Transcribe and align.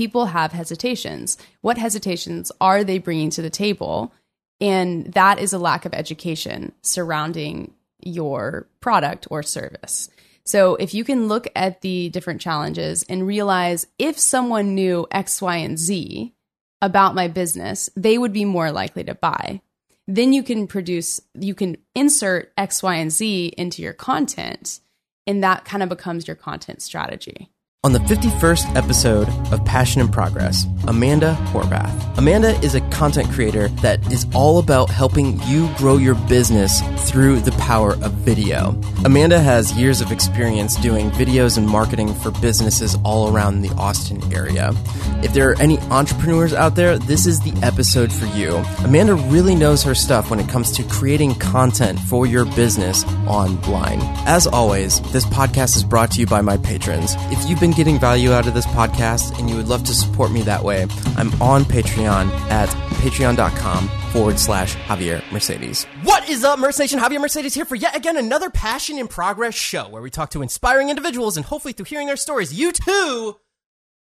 people 0.00 0.24
have 0.24 0.50
hesitations. 0.50 1.36
What 1.60 1.76
hesitations 1.76 2.50
are 2.58 2.84
they 2.84 2.96
bringing 2.96 3.28
to 3.28 3.42
the 3.42 3.50
table? 3.50 4.14
And 4.58 5.12
that 5.12 5.38
is 5.38 5.52
a 5.52 5.58
lack 5.58 5.84
of 5.84 5.92
education 5.92 6.72
surrounding 6.80 7.74
your 8.02 8.66
product 8.80 9.26
or 9.30 9.42
service. 9.42 10.08
So 10.46 10.76
if 10.76 10.94
you 10.94 11.04
can 11.04 11.28
look 11.28 11.48
at 11.54 11.82
the 11.82 12.08
different 12.08 12.40
challenges 12.40 13.02
and 13.10 13.26
realize 13.26 13.86
if 13.98 14.18
someone 14.18 14.74
knew 14.74 15.06
X, 15.10 15.42
Y, 15.42 15.56
and 15.56 15.78
Z 15.78 16.32
about 16.80 17.14
my 17.14 17.28
business, 17.28 17.90
they 17.94 18.16
would 18.16 18.32
be 18.32 18.46
more 18.46 18.72
likely 18.72 19.04
to 19.04 19.14
buy. 19.14 19.60
Then 20.08 20.32
you 20.32 20.42
can 20.42 20.66
produce, 20.66 21.20
you 21.34 21.54
can 21.54 21.76
insert 21.94 22.54
X, 22.56 22.82
Y, 22.82 22.94
and 22.94 23.12
Z 23.12 23.52
into 23.58 23.82
your 23.82 23.92
content, 23.92 24.80
and 25.26 25.44
that 25.44 25.66
kind 25.66 25.82
of 25.82 25.90
becomes 25.90 26.26
your 26.26 26.36
content 26.36 26.80
strategy. 26.80 27.50
On 27.82 27.92
the 27.92 27.98
51st 28.00 28.76
episode 28.76 29.26
of 29.50 29.64
Passion 29.64 30.02
in 30.02 30.08
Progress, 30.08 30.66
Amanda 30.86 31.34
Horvath. 31.46 32.18
Amanda 32.18 32.50
is 32.60 32.74
a 32.74 32.82
content 32.90 33.30
creator 33.30 33.68
that 33.80 34.12
is 34.12 34.26
all 34.34 34.58
about 34.58 34.90
helping 34.90 35.40
you 35.44 35.66
grow 35.78 35.96
your 35.96 36.14
business 36.28 36.82
through 37.08 37.40
the 37.40 37.52
power 37.52 37.94
of 38.02 38.12
video. 38.12 38.78
Amanda 39.06 39.40
has 39.40 39.72
years 39.78 40.02
of 40.02 40.12
experience 40.12 40.76
doing 40.76 41.10
videos 41.12 41.56
and 41.56 41.66
marketing 41.66 42.12
for 42.16 42.30
businesses 42.32 42.98
all 43.02 43.34
around 43.34 43.62
the 43.62 43.70
Austin 43.76 44.30
area. 44.30 44.74
If 45.22 45.32
there 45.32 45.48
are 45.48 45.58
any 45.58 45.78
entrepreneurs 45.88 46.52
out 46.52 46.74
there, 46.74 46.98
this 46.98 47.24
is 47.24 47.40
the 47.40 47.58
episode 47.64 48.12
for 48.12 48.26
you. 48.36 48.56
Amanda 48.84 49.14
really 49.14 49.54
knows 49.54 49.82
her 49.84 49.94
stuff 49.94 50.28
when 50.28 50.38
it 50.38 50.50
comes 50.50 50.70
to 50.72 50.82
creating 50.82 51.34
content 51.36 51.98
for 51.98 52.26
your 52.26 52.44
business 52.44 53.04
online. 53.26 54.00
As 54.26 54.46
always, 54.46 55.00
this 55.12 55.24
podcast 55.24 55.76
is 55.76 55.84
brought 55.84 56.10
to 56.10 56.20
you 56.20 56.26
by 56.26 56.42
my 56.42 56.58
patrons. 56.58 57.14
If 57.30 57.48
you've 57.48 57.60
been 57.60 57.69
getting 57.70 57.98
value 57.98 58.32
out 58.32 58.46
of 58.46 58.54
this 58.54 58.66
podcast 58.66 59.38
and 59.38 59.48
you 59.48 59.56
would 59.56 59.68
love 59.68 59.84
to 59.84 59.94
support 59.94 60.32
me 60.32 60.42
that 60.42 60.62
way, 60.62 60.86
I'm 61.16 61.30
on 61.42 61.64
Patreon 61.64 62.30
at 62.50 62.68
patreon.com 63.00 63.88
forward 64.12 64.38
slash 64.38 64.76
Javier 64.76 65.22
Mercedes. 65.32 65.84
What 66.02 66.28
is 66.28 66.44
up, 66.44 66.58
Merce 66.58 66.78
Nation? 66.78 66.98
Javier 66.98 67.20
Mercedes 67.20 67.54
here 67.54 67.64
for 67.64 67.74
yet 67.76 67.96
again 67.96 68.16
another 68.16 68.50
Passion 68.50 68.98
in 68.98 69.08
Progress 69.08 69.54
show 69.54 69.88
where 69.88 70.02
we 70.02 70.10
talk 70.10 70.30
to 70.30 70.42
inspiring 70.42 70.90
individuals 70.90 71.36
and 71.36 71.46
hopefully 71.46 71.72
through 71.72 71.84
hearing 71.84 72.06
their 72.06 72.16
stories, 72.16 72.52
you 72.52 72.72
too 72.72 73.36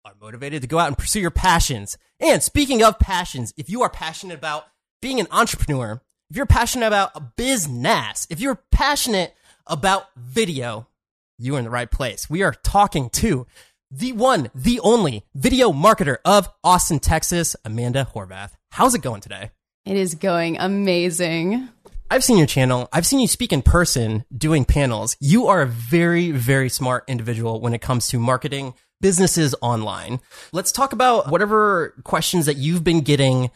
are 0.04 0.14
motivated 0.20 0.62
to 0.62 0.68
go 0.68 0.78
out 0.78 0.88
and 0.88 0.96
pursue 0.96 1.20
your 1.20 1.30
passions. 1.30 1.98
And 2.18 2.42
speaking 2.42 2.82
of 2.82 2.98
passions, 2.98 3.52
if 3.56 3.68
you 3.68 3.82
are 3.82 3.90
passionate 3.90 4.38
about 4.38 4.66
being 5.02 5.20
an 5.20 5.26
entrepreneur, 5.30 6.00
if 6.30 6.36
you're 6.36 6.46
passionate 6.46 6.86
about 6.86 7.10
a 7.14 7.20
business, 7.20 8.26
if 8.30 8.40
you're 8.40 8.62
passionate 8.70 9.34
about 9.66 10.06
video, 10.16 10.86
you 11.38 11.54
are 11.54 11.58
in 11.58 11.64
the 11.64 11.70
right 11.70 11.90
place. 11.90 12.28
We 12.28 12.42
are 12.42 12.52
talking 12.52 13.10
to 13.10 13.46
the 13.90 14.12
one, 14.12 14.50
the 14.54 14.80
only 14.80 15.24
video 15.34 15.72
marketer 15.72 16.18
of 16.24 16.48
Austin, 16.62 16.98
Texas, 16.98 17.56
Amanda 17.64 18.06
Horvath. 18.14 18.50
How's 18.72 18.94
it 18.94 19.02
going 19.02 19.20
today? 19.20 19.50
It 19.86 19.96
is 19.96 20.14
going 20.14 20.58
amazing. 20.58 21.68
I've 22.10 22.24
seen 22.24 22.38
your 22.38 22.46
channel. 22.46 22.88
I've 22.92 23.06
seen 23.06 23.20
you 23.20 23.28
speak 23.28 23.52
in 23.52 23.62
person 23.62 24.24
doing 24.36 24.64
panels. 24.64 25.16
You 25.20 25.46
are 25.46 25.62
a 25.62 25.66
very, 25.66 26.30
very 26.30 26.68
smart 26.68 27.04
individual 27.06 27.60
when 27.60 27.74
it 27.74 27.80
comes 27.80 28.08
to 28.08 28.18
marketing 28.18 28.74
businesses 29.00 29.54
online. 29.60 30.20
Let's 30.52 30.72
talk 30.72 30.92
about 30.92 31.30
whatever 31.30 31.94
questions 32.04 32.46
that 32.46 32.56
you've 32.56 32.82
been 32.82 33.02
getting 33.02 33.50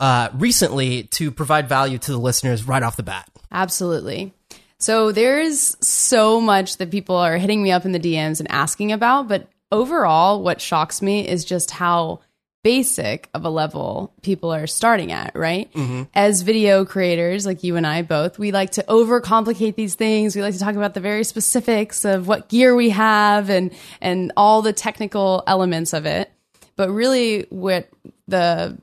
uh, 0.00 0.30
recently 0.34 1.04
to 1.04 1.30
provide 1.30 1.68
value 1.68 1.98
to 1.98 2.12
the 2.12 2.18
listeners 2.18 2.66
right 2.66 2.82
off 2.82 2.96
the 2.96 3.02
bat. 3.02 3.28
Absolutely. 3.52 4.34
So 4.80 5.12
there's 5.12 5.76
so 5.86 6.40
much 6.40 6.78
that 6.78 6.90
people 6.90 7.16
are 7.16 7.36
hitting 7.36 7.62
me 7.62 7.70
up 7.70 7.84
in 7.84 7.92
the 7.92 8.00
DMs 8.00 8.40
and 8.40 8.50
asking 8.50 8.92
about, 8.92 9.28
but 9.28 9.48
overall, 9.70 10.42
what 10.42 10.60
shocks 10.60 11.02
me 11.02 11.28
is 11.28 11.44
just 11.44 11.70
how 11.70 12.20
basic 12.62 13.28
of 13.32 13.44
a 13.44 13.50
level 13.50 14.12
people 14.22 14.52
are 14.52 14.66
starting 14.66 15.12
at, 15.12 15.34
right? 15.34 15.72
Mm-hmm. 15.72 16.04
As 16.14 16.42
video 16.42 16.84
creators, 16.84 17.46
like 17.46 17.62
you 17.62 17.76
and 17.76 17.86
I 17.86 18.02
both, 18.02 18.38
we 18.38 18.52
like 18.52 18.70
to 18.72 18.82
overcomplicate 18.82 19.76
these 19.76 19.94
things. 19.94 20.34
We 20.34 20.42
like 20.42 20.54
to 20.54 20.60
talk 20.60 20.74
about 20.74 20.94
the 20.94 21.00
very 21.00 21.24
specifics 21.24 22.04
of 22.04 22.26
what 22.26 22.48
gear 22.48 22.74
we 22.74 22.90
have 22.90 23.50
and 23.50 23.72
and 24.00 24.32
all 24.36 24.62
the 24.62 24.72
technical 24.72 25.42
elements 25.46 25.92
of 25.92 26.06
it. 26.06 26.30
But 26.76 26.90
really 26.90 27.46
what 27.50 27.88
the 28.28 28.78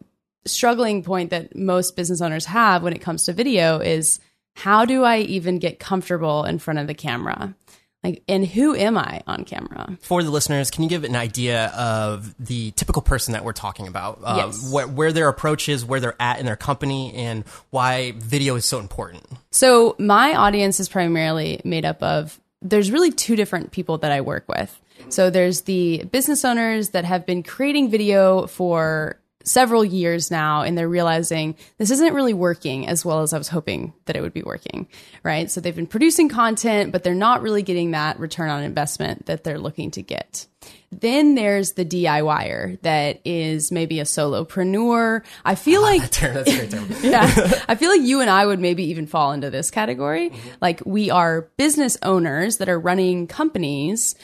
struggling 0.46 1.04
point 1.04 1.32
that 1.32 1.56
most 1.56 1.96
business 1.96 2.22
owners 2.22 2.46
have 2.46 2.84
when 2.84 2.94
it 2.94 3.02
comes 3.02 3.26
to 3.26 3.34
video 3.34 3.80
is 3.80 4.20
how 4.58 4.86
do 4.86 5.04
I 5.04 5.20
even 5.20 5.60
get 5.60 5.78
comfortable 5.80 6.44
in 6.44 6.58
front 6.58 6.80
of 6.80 6.88
the 6.88 6.96
camera? 6.96 7.56
Like 8.04 8.24
and 8.28 8.46
who 8.46 8.76
am 8.76 8.98
I 8.98 9.22
on 9.28 9.44
camera? 9.44 9.98
For 10.02 10.24
the 10.24 10.32
listeners, 10.32 10.72
can 10.72 10.84
you 10.84 10.90
give 10.90 11.04
an 11.04 11.16
idea 11.16 11.68
of 11.68 12.34
the 12.44 12.72
typical 12.72 13.02
person 13.04 13.34
that 13.34 13.44
we're 13.44 13.54
talking 13.54 13.88
about? 13.88 14.20
Uh, 14.24 14.34
Yes. 14.38 14.72
where, 14.72 14.88
where 14.88 15.12
their 15.12 15.30
approach 15.30 15.70
is, 15.70 15.86
where 15.86 16.00
they're 16.00 16.20
at 16.20 16.40
in 16.40 16.46
their 16.46 16.56
company, 16.56 17.14
and 17.14 17.44
why 17.70 18.14
video 18.18 18.56
is 18.56 18.66
so 18.66 18.80
important. 18.80 19.24
So 19.52 19.96
my 20.00 20.34
audience 20.36 20.80
is 20.80 20.90
primarily 20.90 21.62
made 21.64 21.86
up 21.86 22.02
of 22.02 22.40
there's 22.62 22.90
really 22.92 23.12
two 23.12 23.36
different 23.36 23.72
people 23.72 24.00
that 24.00 24.12
I 24.12 24.22
work 24.22 24.46
with. 24.48 24.80
So 25.10 25.30
there's 25.30 25.62
the 25.62 26.04
business 26.12 26.44
owners 26.44 26.90
that 26.90 27.06
have 27.06 27.26
been 27.28 27.44
creating 27.44 27.92
video 27.92 28.48
for 28.48 29.20
several 29.48 29.84
years 29.84 30.30
now 30.30 30.62
and 30.62 30.78
they're 30.78 30.90
realizing 30.90 31.56
this 31.78 31.92
isn't 31.92 32.14
really 32.14 32.34
working 32.34 32.88
as 32.88 33.06
well 33.06 33.22
as 33.22 33.34
I 33.34 33.38
was 33.38 33.48
hoping 33.48 33.94
that 34.06 34.16
it 34.16 34.22
would 34.22 34.34
be 34.34 34.44
working, 34.44 34.88
right? 35.24 35.50
So 35.50 35.62
they've 35.62 35.76
been 35.76 35.88
producing 35.88 36.30
content 36.30 36.92
but 36.92 37.04
they're 37.04 37.16
not 37.16 37.42
really 37.42 37.64
getting 37.64 37.92
that 37.92 38.20
return 38.20 38.50
on 38.50 38.64
investment 38.64 39.26
that 39.28 39.44
they're 39.44 39.60
looking 39.60 39.92
to 39.92 40.02
get. 40.02 40.48
Then 40.92 41.36
there's 41.36 41.74
the 41.74 41.86
DIYer 41.86 42.82
that 42.82 43.20
is 43.26 43.72
maybe 43.72 44.00
a 44.00 44.04
solopreneur. 44.04 45.24
I 45.44 45.56
feel 45.56 45.82
like 45.82 46.10
Term, 46.12 46.34
That's 46.34 46.52
a 46.52 46.58
great 46.58 46.72
term. 46.72 46.88
yeah. 47.04 47.64
I 47.68 47.76
feel 47.76 47.90
like 47.90 48.02
you 48.02 48.22
and 48.22 48.30
I 48.30 48.46
would 48.46 48.60
maybe 48.60 48.86
even 48.86 49.06
fall 49.06 49.34
into 49.34 49.50
this 49.50 49.70
category. 49.70 50.30
Mm-hmm. 50.30 50.50
Like 50.62 50.82
we 50.86 51.10
are 51.10 51.50
business 51.58 51.98
owners 52.04 52.58
that 52.58 52.70
are 52.70 52.80
running 52.80 53.28
companies, 53.28 54.16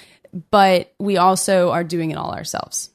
but 0.52 0.94
we 1.00 1.18
also 1.18 1.72
are 1.72 1.84
doing 1.84 2.12
it 2.12 2.18
all 2.18 2.34
ourselves. 2.34 2.90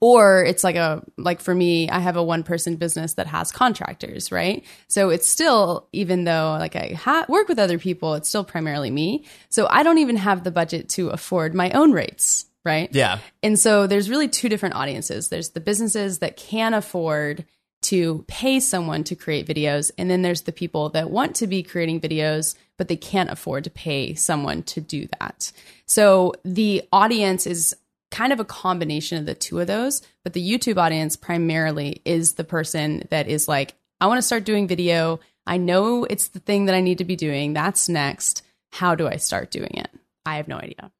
Or 0.00 0.44
it's 0.44 0.62
like 0.62 0.76
a 0.76 1.02
like 1.16 1.40
for 1.40 1.54
me, 1.54 1.88
I 1.88 2.00
have 2.00 2.16
a 2.16 2.22
one 2.22 2.42
person 2.42 2.76
business 2.76 3.14
that 3.14 3.26
has 3.26 3.50
contractors, 3.50 4.30
right? 4.30 4.64
So 4.88 5.10
it's 5.10 5.28
still 5.28 5.88
even 5.92 6.24
though 6.24 6.56
like 6.58 6.76
I 6.76 6.94
ha- 6.98 7.26
work 7.28 7.48
with 7.48 7.58
other 7.58 7.78
people, 7.78 8.14
it's 8.14 8.28
still 8.28 8.44
primarily 8.44 8.90
me. 8.90 9.24
So 9.48 9.66
I 9.70 9.82
don't 9.82 9.98
even 9.98 10.16
have 10.16 10.44
the 10.44 10.50
budget 10.50 10.88
to 10.90 11.08
afford 11.08 11.54
my 11.54 11.70
own 11.70 11.92
rates, 11.92 12.46
right? 12.64 12.88
Yeah. 12.92 13.18
And 13.42 13.58
so 13.58 13.86
there's 13.86 14.10
really 14.10 14.28
two 14.28 14.48
different 14.48 14.74
audiences. 14.74 15.28
There's 15.28 15.50
the 15.50 15.60
businesses 15.60 16.18
that 16.18 16.36
can 16.36 16.74
afford 16.74 17.46
to 17.82 18.24
pay 18.26 18.58
someone 18.58 19.04
to 19.04 19.14
create 19.14 19.46
videos, 19.46 19.92
and 19.96 20.10
then 20.10 20.22
there's 20.22 20.42
the 20.42 20.52
people 20.52 20.88
that 20.90 21.10
want 21.10 21.36
to 21.36 21.46
be 21.46 21.62
creating 21.62 22.00
videos, 22.00 22.56
but 22.76 22.88
they 22.88 22.96
can't 22.96 23.30
afford 23.30 23.64
to 23.64 23.70
pay 23.70 24.14
someone 24.14 24.62
to 24.64 24.80
do 24.80 25.06
that. 25.20 25.52
So 25.84 26.34
the 26.44 26.82
audience 26.90 27.46
is 27.46 27.76
kind 28.10 28.32
of 28.32 28.40
a 28.40 28.44
combination 28.44 29.18
of 29.18 29.26
the 29.26 29.34
two 29.34 29.58
of 29.60 29.66
those, 29.66 30.02
but 30.22 30.32
the 30.32 30.48
YouTube 30.48 30.78
audience 30.78 31.16
primarily 31.16 32.02
is 32.04 32.34
the 32.34 32.44
person 32.44 33.06
that 33.10 33.28
is 33.28 33.48
like, 33.48 33.74
I 34.00 34.06
want 34.06 34.18
to 34.18 34.22
start 34.22 34.44
doing 34.44 34.68
video. 34.68 35.20
I 35.46 35.56
know 35.56 36.04
it's 36.04 36.28
the 36.28 36.40
thing 36.40 36.66
that 36.66 36.74
I 36.74 36.80
need 36.80 36.98
to 36.98 37.04
be 37.04 37.16
doing. 37.16 37.52
That's 37.52 37.88
next. 37.88 38.42
How 38.70 38.94
do 38.94 39.06
I 39.06 39.16
start 39.16 39.50
doing 39.50 39.72
it? 39.74 39.90
I 40.24 40.36
have 40.36 40.48
no 40.48 40.56
idea. 40.56 40.90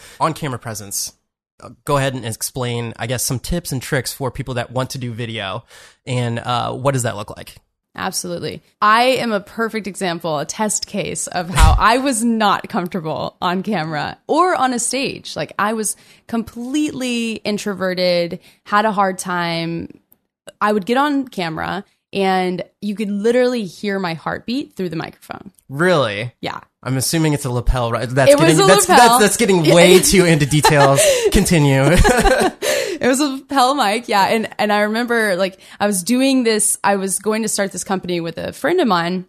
On 0.20 0.34
camera 0.34 0.58
presence. 0.58 1.14
Uh, 1.62 1.70
Go 1.84 1.96
ahead 1.96 2.14
and 2.14 2.24
explain, 2.24 2.92
I 2.98 3.06
guess, 3.06 3.24
some 3.24 3.38
tips 3.38 3.72
and 3.72 3.80
tricks 3.80 4.12
for 4.12 4.30
people 4.30 4.54
that 4.54 4.70
want 4.72 4.90
to 4.90 4.98
do 4.98 5.12
video, 5.12 5.64
and 6.06 6.38
uh, 6.38 6.72
what 6.72 6.92
does 6.92 7.04
that 7.04 7.16
look 7.16 7.34
like? 7.36 7.56
Absolutely. 7.94 8.62
I 8.80 9.02
am 9.02 9.32
a 9.32 9.40
perfect 9.40 9.86
example, 9.86 10.38
a 10.38 10.46
test 10.46 10.86
case 10.86 11.26
of 11.26 11.50
how 11.50 11.74
I 11.78 11.98
was 11.98 12.24
not 12.24 12.68
comfortable 12.68 13.36
on 13.42 13.62
camera 13.62 14.18
or 14.26 14.54
on 14.54 14.72
a 14.72 14.78
stage. 14.78 15.36
Like 15.36 15.52
I 15.58 15.74
was 15.74 15.96
completely 16.26 17.32
introverted, 17.44 18.40
had 18.64 18.84
a 18.84 18.92
hard 18.92 19.18
time. 19.18 20.00
I 20.60 20.72
would 20.72 20.86
get 20.86 20.96
on 20.96 21.28
camera 21.28 21.84
and 22.12 22.62
you 22.80 22.94
could 22.94 23.10
literally 23.10 23.64
hear 23.64 23.98
my 23.98 24.14
heartbeat 24.14 24.74
through 24.74 24.90
the 24.90 24.96
microphone. 24.96 25.50
Really? 25.68 26.32
Yeah. 26.40 26.60
I'm 26.82 26.96
assuming 26.96 27.32
it's 27.32 27.44
a 27.44 27.50
lapel, 27.50 27.90
right? 27.92 28.08
That's 28.08 28.32
It 28.32 28.38
was 28.38 28.56
getting 28.56 28.64
a 28.64 28.66
that's, 28.66 28.88
lapel. 28.88 29.08
that's 29.08 29.22
that's 29.22 29.36
getting 29.36 29.62
way 29.74 30.00
too 30.00 30.24
into 30.24 30.46
details. 30.46 31.00
Continue. 31.32 31.96
It 33.02 33.08
was 33.08 33.18
a 33.18 33.26
lapel 33.26 33.74
mic, 33.74 34.06
yeah. 34.08 34.28
And 34.28 34.48
and 34.60 34.72
I 34.72 34.82
remember 34.82 35.34
like 35.34 35.58
I 35.80 35.88
was 35.88 36.04
doing 36.04 36.44
this. 36.44 36.78
I 36.84 36.94
was 36.94 37.18
going 37.18 37.42
to 37.42 37.48
start 37.48 37.72
this 37.72 37.82
company 37.82 38.20
with 38.20 38.38
a 38.38 38.52
friend 38.52 38.80
of 38.80 38.86
mine, 38.86 39.26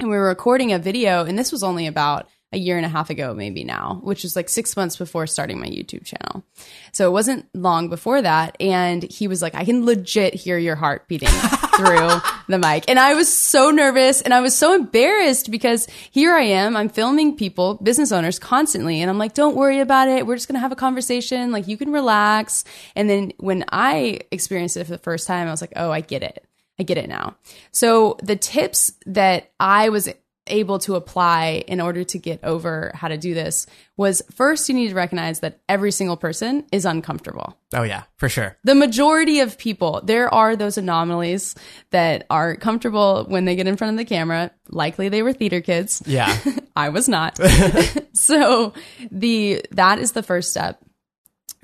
and 0.00 0.10
we 0.10 0.16
were 0.16 0.26
recording 0.26 0.72
a 0.72 0.80
video. 0.80 1.24
And 1.24 1.38
this 1.38 1.52
was 1.52 1.62
only 1.62 1.86
about 1.86 2.28
a 2.52 2.58
year 2.58 2.76
and 2.76 2.84
a 2.84 2.88
half 2.88 3.10
ago, 3.10 3.32
maybe 3.32 3.62
now, 3.62 4.00
which 4.02 4.24
was 4.24 4.34
like 4.34 4.48
six 4.48 4.76
months 4.76 4.96
before 4.96 5.28
starting 5.28 5.60
my 5.60 5.66
YouTube 5.66 6.04
channel. 6.04 6.44
So 6.90 7.06
it 7.06 7.12
wasn't 7.12 7.46
long 7.54 7.88
before 7.88 8.20
that. 8.20 8.56
And 8.58 9.04
he 9.04 9.28
was 9.28 9.42
like, 9.42 9.54
I 9.54 9.64
can 9.64 9.86
legit 9.86 10.34
hear 10.34 10.58
your 10.58 10.76
heart 10.76 11.06
beating 11.06 11.28
through 11.76 12.10
the 12.48 12.58
mic. 12.58 12.84
And 12.88 12.98
I 12.98 13.14
was 13.14 13.34
so 13.34 13.70
nervous 13.70 14.20
and 14.20 14.32
I 14.32 14.40
was 14.40 14.56
so 14.56 14.74
embarrassed 14.74 15.50
because 15.50 15.86
here 16.10 16.34
I 16.34 16.42
am, 16.42 16.76
I'm 16.76 16.88
filming 16.88 17.36
people, 17.36 17.74
business 17.74 18.12
owners 18.12 18.38
constantly. 18.38 19.00
And 19.00 19.10
I'm 19.10 19.18
like, 19.18 19.34
don't 19.34 19.56
worry 19.56 19.80
about 19.80 20.08
it. 20.08 20.26
We're 20.26 20.36
just 20.36 20.48
going 20.48 20.56
to 20.56 20.60
have 20.60 20.72
a 20.72 20.76
conversation. 20.76 21.52
Like 21.52 21.68
you 21.68 21.76
can 21.76 21.92
relax. 21.92 22.64
And 22.94 23.08
then 23.08 23.32
when 23.38 23.64
I 23.70 24.20
experienced 24.30 24.76
it 24.76 24.84
for 24.84 24.92
the 24.92 24.98
first 24.98 25.26
time, 25.26 25.48
I 25.48 25.50
was 25.50 25.60
like, 25.60 25.72
oh, 25.76 25.90
I 25.90 26.00
get 26.00 26.22
it. 26.22 26.46
I 26.78 26.82
get 26.82 26.98
it 26.98 27.08
now. 27.08 27.36
So 27.70 28.18
the 28.22 28.36
tips 28.36 28.92
that 29.06 29.52
I 29.60 29.90
was 29.90 30.08
able 30.46 30.78
to 30.80 30.94
apply 30.94 31.64
in 31.66 31.80
order 31.80 32.04
to 32.04 32.18
get 32.18 32.42
over 32.44 32.92
how 32.94 33.08
to 33.08 33.16
do 33.16 33.34
this 33.34 33.66
was 33.96 34.22
first 34.34 34.68
you 34.68 34.74
need 34.74 34.88
to 34.88 34.94
recognize 34.94 35.40
that 35.40 35.60
every 35.68 35.90
single 35.90 36.16
person 36.16 36.66
is 36.72 36.84
uncomfortable. 36.84 37.58
Oh 37.72 37.82
yeah, 37.82 38.04
for 38.16 38.28
sure. 38.28 38.56
The 38.64 38.74
majority 38.74 39.40
of 39.40 39.58
people, 39.58 40.00
there 40.04 40.32
are 40.32 40.56
those 40.56 40.76
anomalies 40.76 41.54
that 41.90 42.26
are 42.30 42.56
comfortable 42.56 43.24
when 43.28 43.44
they 43.44 43.56
get 43.56 43.66
in 43.66 43.76
front 43.76 43.92
of 43.92 43.98
the 43.98 44.04
camera. 44.04 44.50
Likely 44.68 45.08
they 45.08 45.22
were 45.22 45.32
theater 45.32 45.60
kids. 45.60 46.02
Yeah. 46.06 46.36
I 46.76 46.90
was 46.90 47.08
not. 47.08 47.38
so 48.12 48.72
the 49.10 49.64
that 49.72 49.98
is 49.98 50.12
the 50.12 50.22
first 50.22 50.50
step. 50.50 50.82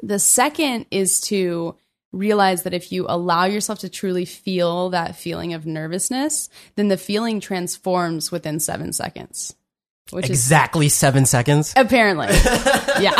The 0.03 0.19
second 0.19 0.87
is 0.91 1.21
to 1.23 1.76
realize 2.12 2.65
that 2.65 2.75
if 2.75 2.93
you 2.93 3.07
allow 3.09 3.45
yourself 3.45 3.81
to 3.81 3.89
truly 3.89 4.25
feel 4.25 4.91
that 4.91 5.17
feeling 5.17 5.55
of 5.55 5.67
nervousness, 5.67 6.49
then 6.77 6.89
the 6.89 6.97
feeling 6.97 7.41
transforms 7.41 8.33
within 8.33 8.61
seven 8.61 8.93
seconds. 8.93 9.55
Which 10.11 10.29
exactly 10.29 10.89
seven 10.89 11.25
seconds. 11.25 11.73
apparently, 11.77 12.27
yeah, 13.01 13.15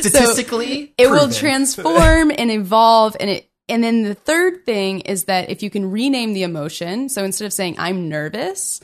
Statistically, 0.00 0.92
it 0.98 1.08
will 1.08 1.30
transform 1.30 2.30
and 2.36 2.50
evolve, 2.50 3.16
and 3.18 3.30
it. 3.30 3.50
And 3.68 3.82
then 3.82 4.02
the 4.02 4.14
third 4.14 4.64
thing 4.64 5.00
is 5.00 5.24
that 5.24 5.50
if 5.50 5.62
you 5.62 5.70
can 5.70 5.90
rename 5.90 6.34
the 6.34 6.44
emotion, 6.44 7.08
so 7.08 7.24
instead 7.24 7.46
of 7.46 7.52
saying 7.52 7.76
I'm 7.78 8.08
nervous, 8.08 8.80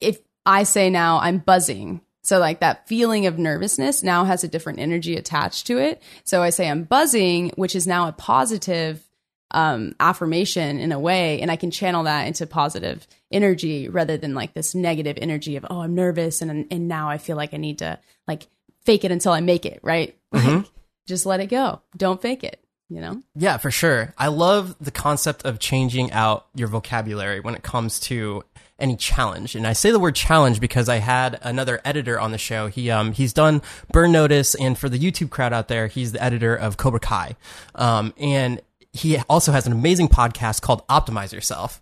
if 0.00 0.18
I 0.46 0.62
say 0.62 0.90
now 0.90 1.18
I'm 1.18 1.38
buzzing, 1.38 2.00
so 2.24 2.38
like 2.38 2.60
that 2.60 2.88
feeling 2.88 3.26
of 3.26 3.38
nervousness 3.38 4.02
now 4.02 4.24
has 4.24 4.42
a 4.42 4.48
different 4.48 4.78
energy 4.78 5.14
attached 5.16 5.66
to 5.66 5.78
it. 5.78 6.02
So 6.24 6.42
I 6.42 6.50
say 6.50 6.68
I'm 6.68 6.84
buzzing, 6.84 7.50
which 7.56 7.76
is 7.76 7.86
now 7.86 8.08
a 8.08 8.12
positive 8.12 9.06
um, 9.50 9.94
affirmation 10.00 10.78
in 10.80 10.90
a 10.90 10.98
way, 10.98 11.42
and 11.42 11.50
I 11.50 11.56
can 11.56 11.70
channel 11.70 12.04
that 12.04 12.26
into 12.26 12.46
positive 12.46 13.06
energy 13.30 13.90
rather 13.90 14.16
than 14.16 14.34
like 14.34 14.54
this 14.54 14.74
negative 14.74 15.18
energy 15.20 15.56
of 15.56 15.66
oh 15.68 15.80
I'm 15.80 15.94
nervous 15.94 16.40
and 16.40 16.66
and 16.70 16.88
now 16.88 17.10
I 17.10 17.18
feel 17.18 17.36
like 17.36 17.52
I 17.52 17.58
need 17.58 17.78
to 17.78 17.98
like 18.26 18.46
fake 18.84 19.04
it 19.04 19.12
until 19.12 19.32
I 19.32 19.40
make 19.40 19.66
it 19.66 19.80
right. 19.82 20.16
Like, 20.32 20.64
just 21.06 21.26
let 21.26 21.40
it 21.40 21.46
go. 21.46 21.82
Don't 21.96 22.22
fake 22.22 22.42
it. 22.42 22.58
You 22.88 23.00
know. 23.00 23.22
Yeah, 23.34 23.58
for 23.58 23.70
sure. 23.70 24.14
I 24.16 24.28
love 24.28 24.76
the 24.80 24.90
concept 24.90 25.44
of 25.44 25.58
changing 25.58 26.12
out 26.12 26.46
your 26.54 26.68
vocabulary 26.68 27.40
when 27.40 27.54
it 27.54 27.62
comes 27.62 28.00
to 28.00 28.44
any 28.78 28.96
challenge. 28.96 29.54
And 29.54 29.66
I 29.66 29.72
say 29.72 29.90
the 29.90 30.00
word 30.00 30.14
challenge 30.14 30.60
because 30.60 30.88
I 30.88 30.96
had 30.96 31.38
another 31.42 31.80
editor 31.84 32.18
on 32.18 32.32
the 32.32 32.38
show. 32.38 32.66
He 32.66 32.90
um 32.90 33.12
he's 33.12 33.32
done 33.32 33.62
Burn 33.92 34.12
Notice 34.12 34.54
and 34.54 34.76
for 34.76 34.88
the 34.88 34.98
YouTube 34.98 35.30
crowd 35.30 35.52
out 35.52 35.68
there, 35.68 35.86
he's 35.86 36.12
the 36.12 36.22
editor 36.22 36.54
of 36.54 36.76
Cobra 36.76 37.00
Kai. 37.00 37.36
Um 37.74 38.12
and 38.18 38.60
he 38.92 39.18
also 39.28 39.50
has 39.50 39.66
an 39.66 39.72
amazing 39.72 40.08
podcast 40.08 40.62
called 40.62 40.86
Optimize 40.86 41.32
Yourself. 41.32 41.80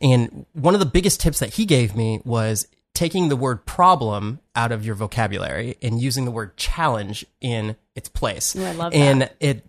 And 0.00 0.46
one 0.54 0.74
of 0.74 0.80
the 0.80 0.86
biggest 0.86 1.20
tips 1.20 1.38
that 1.40 1.54
he 1.54 1.66
gave 1.66 1.94
me 1.94 2.20
was 2.24 2.66
taking 2.94 3.28
the 3.28 3.36
word 3.36 3.66
problem 3.66 4.40
out 4.54 4.72
of 4.72 4.86
your 4.86 4.94
vocabulary 4.94 5.76
and 5.82 6.00
using 6.00 6.24
the 6.24 6.30
word 6.30 6.56
challenge 6.56 7.26
in 7.40 7.76
its 7.94 8.08
place. 8.08 8.56
Ooh, 8.56 8.64
I 8.64 8.72
love 8.72 8.94
and 8.94 9.22
that. 9.22 9.36
it 9.40 9.66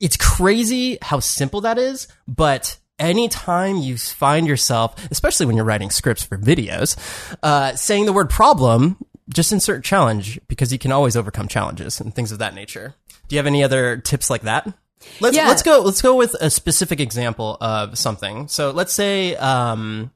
it's 0.00 0.16
crazy 0.16 0.98
how 1.00 1.20
simple 1.20 1.62
that 1.62 1.78
is, 1.78 2.08
but 2.26 2.78
anytime 2.98 3.76
you 3.76 3.98
find 3.98 4.46
yourself, 4.46 4.94
especially 5.10 5.46
when 5.46 5.56
you're 5.56 5.64
writing 5.64 5.90
scripts 5.90 6.24
for 6.24 6.38
videos, 6.38 6.96
uh, 7.42 7.74
saying 7.76 8.06
the 8.06 8.12
word 8.12 8.30
problem, 8.30 8.96
just 9.28 9.52
insert 9.52 9.84
challenge 9.84 10.38
because 10.48 10.72
you 10.72 10.78
can 10.78 10.92
always 10.92 11.16
overcome 11.16 11.48
challenges 11.48 12.00
and 12.00 12.14
things 12.14 12.32
of 12.32 12.38
that 12.38 12.54
nature. 12.54 12.94
Do 13.28 13.36
you 13.36 13.38
have 13.38 13.46
any 13.46 13.64
other 13.64 13.96
tips 13.96 14.28
like 14.30 14.42
that? 14.42 14.72
Let's 15.20 15.36
Yeah. 15.36 15.48
let's 15.48 15.62
go 15.62 15.80
let's 15.80 16.00
go 16.02 16.16
with 16.16 16.34
a 16.40 16.50
specific 16.50 17.00
example 17.00 17.56
of 17.60 17.98
something. 17.98 18.48
So 18.48 18.70
let's 18.70 18.92
say 18.92 19.34
um, 19.36 20.10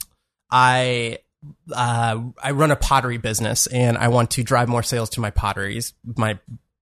I 0.50 1.18
uh, 1.72 2.20
I 2.42 2.50
run 2.52 2.70
a 2.70 2.76
pottery 2.76 3.18
business 3.18 3.66
and 3.66 3.96
I 3.98 4.08
want 4.08 4.30
to 4.32 4.42
drive 4.42 4.68
more 4.68 4.82
sales 4.82 5.10
to 5.10 5.20
my 5.20 5.30
potteries, 5.30 5.92
my 6.16 6.38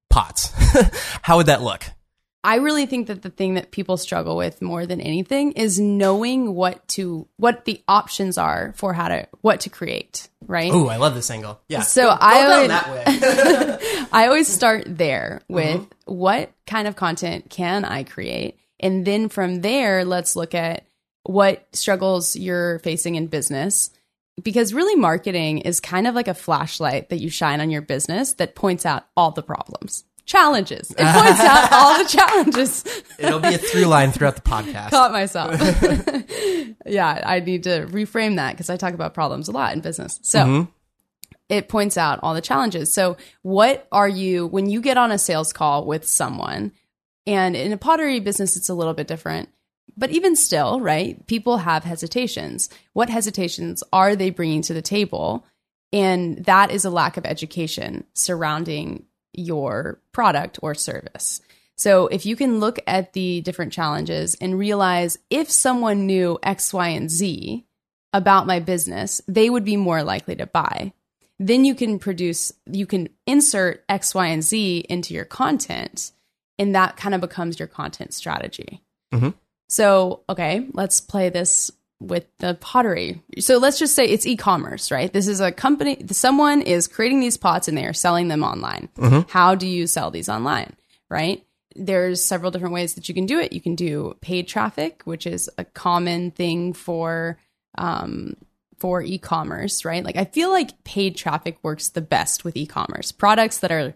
pots. 0.08 0.52
How 1.22 1.36
would 1.36 1.46
that 1.46 1.62
look? 1.62 1.84
I 2.46 2.56
really 2.56 2.86
think 2.86 3.08
that 3.08 3.22
the 3.22 3.30
thing 3.30 3.54
that 3.54 3.72
people 3.72 3.96
struggle 3.96 4.36
with 4.36 4.62
more 4.62 4.86
than 4.86 5.00
anything 5.00 5.50
is 5.52 5.80
knowing 5.80 6.54
what 6.54 6.86
to 6.90 7.26
what 7.38 7.64
the 7.64 7.82
options 7.88 8.38
are 8.38 8.72
for 8.76 8.92
how 8.92 9.08
to 9.08 9.26
what 9.40 9.62
to 9.62 9.68
create, 9.68 10.28
right? 10.46 10.72
Ooh, 10.72 10.86
I 10.86 10.98
love 10.98 11.16
this 11.16 11.28
angle. 11.28 11.60
Yeah. 11.68 11.80
So 11.80 12.02
go, 12.02 12.08
go 12.10 12.16
I 12.20 12.92
way. 12.92 14.06
I 14.12 14.26
always 14.28 14.46
start 14.46 14.84
there 14.86 15.42
mm-hmm. 15.50 15.54
with 15.54 15.88
what 16.04 16.52
kind 16.68 16.86
of 16.86 16.94
content 16.94 17.50
can 17.50 17.84
I 17.84 18.04
create? 18.04 18.60
And 18.78 19.04
then 19.04 19.28
from 19.28 19.60
there, 19.62 20.04
let's 20.04 20.36
look 20.36 20.54
at 20.54 20.86
what 21.24 21.66
struggles 21.72 22.36
you're 22.36 22.78
facing 22.78 23.16
in 23.16 23.26
business. 23.26 23.90
Because 24.40 24.72
really, 24.72 24.94
marketing 24.94 25.58
is 25.58 25.80
kind 25.80 26.06
of 26.06 26.14
like 26.14 26.28
a 26.28 26.34
flashlight 26.34 27.08
that 27.08 27.20
you 27.20 27.28
shine 27.28 27.60
on 27.60 27.70
your 27.70 27.82
business 27.82 28.34
that 28.34 28.54
points 28.54 28.86
out 28.86 29.04
all 29.16 29.32
the 29.32 29.42
problems, 29.42 30.04
challenges. 30.26 30.90
It 30.90 30.96
points 30.96 31.40
out 31.40 31.72
all 31.72 32.02
the 32.02 32.08
challenges. 32.08 32.84
It'll 33.18 33.40
be 33.40 33.54
a 33.54 33.58
through 33.58 33.86
line 33.86 34.12
throughout 34.12 34.34
the 34.34 34.42
podcast. 34.42 34.90
Caught 34.90 35.12
myself. 35.12 36.76
yeah, 36.86 37.22
I 37.24 37.40
need 37.40 37.62
to 37.62 37.86
reframe 37.86 38.36
that 38.36 38.52
because 38.52 38.68
I 38.68 38.76
talk 38.76 38.92
about 38.92 39.14
problems 39.14 39.48
a 39.48 39.52
lot 39.52 39.72
in 39.72 39.80
business. 39.80 40.18
So 40.22 40.38
mm-hmm. 40.40 40.70
it 41.48 41.68
points 41.68 41.96
out 41.96 42.18
all 42.22 42.34
the 42.34 42.40
challenges. 42.40 42.92
So, 42.92 43.16
what 43.42 43.86
are 43.90 44.08
you, 44.08 44.48
when 44.48 44.68
you 44.68 44.80
get 44.82 44.98
on 44.98 45.12
a 45.12 45.18
sales 45.18 45.52
call 45.52 45.86
with 45.86 46.06
someone, 46.06 46.72
and 47.26 47.56
in 47.56 47.72
a 47.72 47.76
pottery 47.78 48.20
business, 48.20 48.56
it's 48.56 48.68
a 48.68 48.74
little 48.74 48.94
bit 48.94 49.08
different, 49.08 49.48
but 49.96 50.10
even 50.10 50.36
still, 50.36 50.80
right? 50.80 51.24
People 51.26 51.58
have 51.58 51.84
hesitations. 51.84 52.68
What 52.92 53.08
hesitations 53.08 53.82
are 53.92 54.14
they 54.14 54.30
bringing 54.30 54.62
to 54.62 54.74
the 54.74 54.82
table? 54.82 55.44
And 55.92 56.44
that 56.44 56.70
is 56.70 56.84
a 56.84 56.90
lack 56.90 57.16
of 57.16 57.24
education 57.24 58.04
surrounding 58.12 59.06
your 59.36 60.00
product 60.12 60.58
or 60.62 60.74
service. 60.74 61.40
So 61.76 62.06
if 62.06 62.24
you 62.24 62.36
can 62.36 62.58
look 62.58 62.78
at 62.86 63.12
the 63.12 63.42
different 63.42 63.72
challenges 63.72 64.34
and 64.40 64.58
realize 64.58 65.18
if 65.28 65.50
someone 65.50 66.06
knew 66.06 66.38
X, 66.42 66.72
Y, 66.72 66.88
and 66.88 67.10
Z 67.10 67.66
about 68.12 68.46
my 68.46 68.60
business, 68.60 69.20
they 69.28 69.50
would 69.50 69.64
be 69.64 69.76
more 69.76 70.02
likely 70.02 70.36
to 70.36 70.46
buy. 70.46 70.92
Then 71.38 71.66
you 71.66 71.74
can 71.74 71.98
produce, 71.98 72.50
you 72.64 72.86
can 72.86 73.10
insert 73.26 73.84
X, 73.90 74.14
Y, 74.14 74.26
and 74.26 74.42
Z 74.42 74.86
into 74.88 75.12
your 75.12 75.26
content, 75.26 76.12
and 76.58 76.74
that 76.74 76.96
kind 76.96 77.14
of 77.14 77.20
becomes 77.20 77.58
your 77.58 77.68
content 77.68 78.14
strategy. 78.14 78.82
Mm-hmm. 79.12 79.30
So, 79.68 80.22
okay, 80.30 80.66
let's 80.72 81.00
play 81.00 81.28
this 81.28 81.70
with 82.00 82.26
the 82.38 82.54
pottery. 82.54 83.22
So 83.38 83.58
let's 83.58 83.78
just 83.78 83.94
say 83.94 84.06
it's 84.06 84.26
e-commerce, 84.26 84.90
right? 84.90 85.12
This 85.12 85.28
is 85.28 85.40
a 85.40 85.50
company, 85.50 86.04
someone 86.10 86.60
is 86.60 86.88
creating 86.88 87.20
these 87.20 87.36
pots 87.36 87.68
and 87.68 87.76
they 87.76 87.86
are 87.86 87.92
selling 87.92 88.28
them 88.28 88.42
online. 88.42 88.88
How 89.28 89.54
do 89.54 89.66
you 89.66 89.86
sell 89.86 90.10
these 90.10 90.28
online, 90.28 90.74
right? 91.08 91.44
There's 91.74 92.24
several 92.24 92.50
different 92.50 92.74
ways 92.74 92.94
that 92.94 93.08
you 93.08 93.14
can 93.14 93.26
do 93.26 93.38
it. 93.38 93.52
You 93.52 93.60
can 93.60 93.74
do 93.74 94.16
paid 94.20 94.48
traffic, 94.48 95.02
which 95.04 95.26
is 95.26 95.50
a 95.58 95.64
common 95.64 96.30
thing 96.30 96.72
for 96.72 97.38
um, 97.78 98.36
for 98.78 99.02
e-commerce, 99.02 99.84
right? 99.84 100.04
Like 100.04 100.16
I 100.16 100.24
feel 100.24 100.50
like 100.50 100.84
paid 100.84 101.16
traffic 101.16 101.58
works 101.62 101.90
the 101.90 102.00
best 102.00 102.44
with 102.44 102.56
e-commerce 102.56 103.12
products 103.12 103.58
that 103.58 103.72
are 103.72 103.94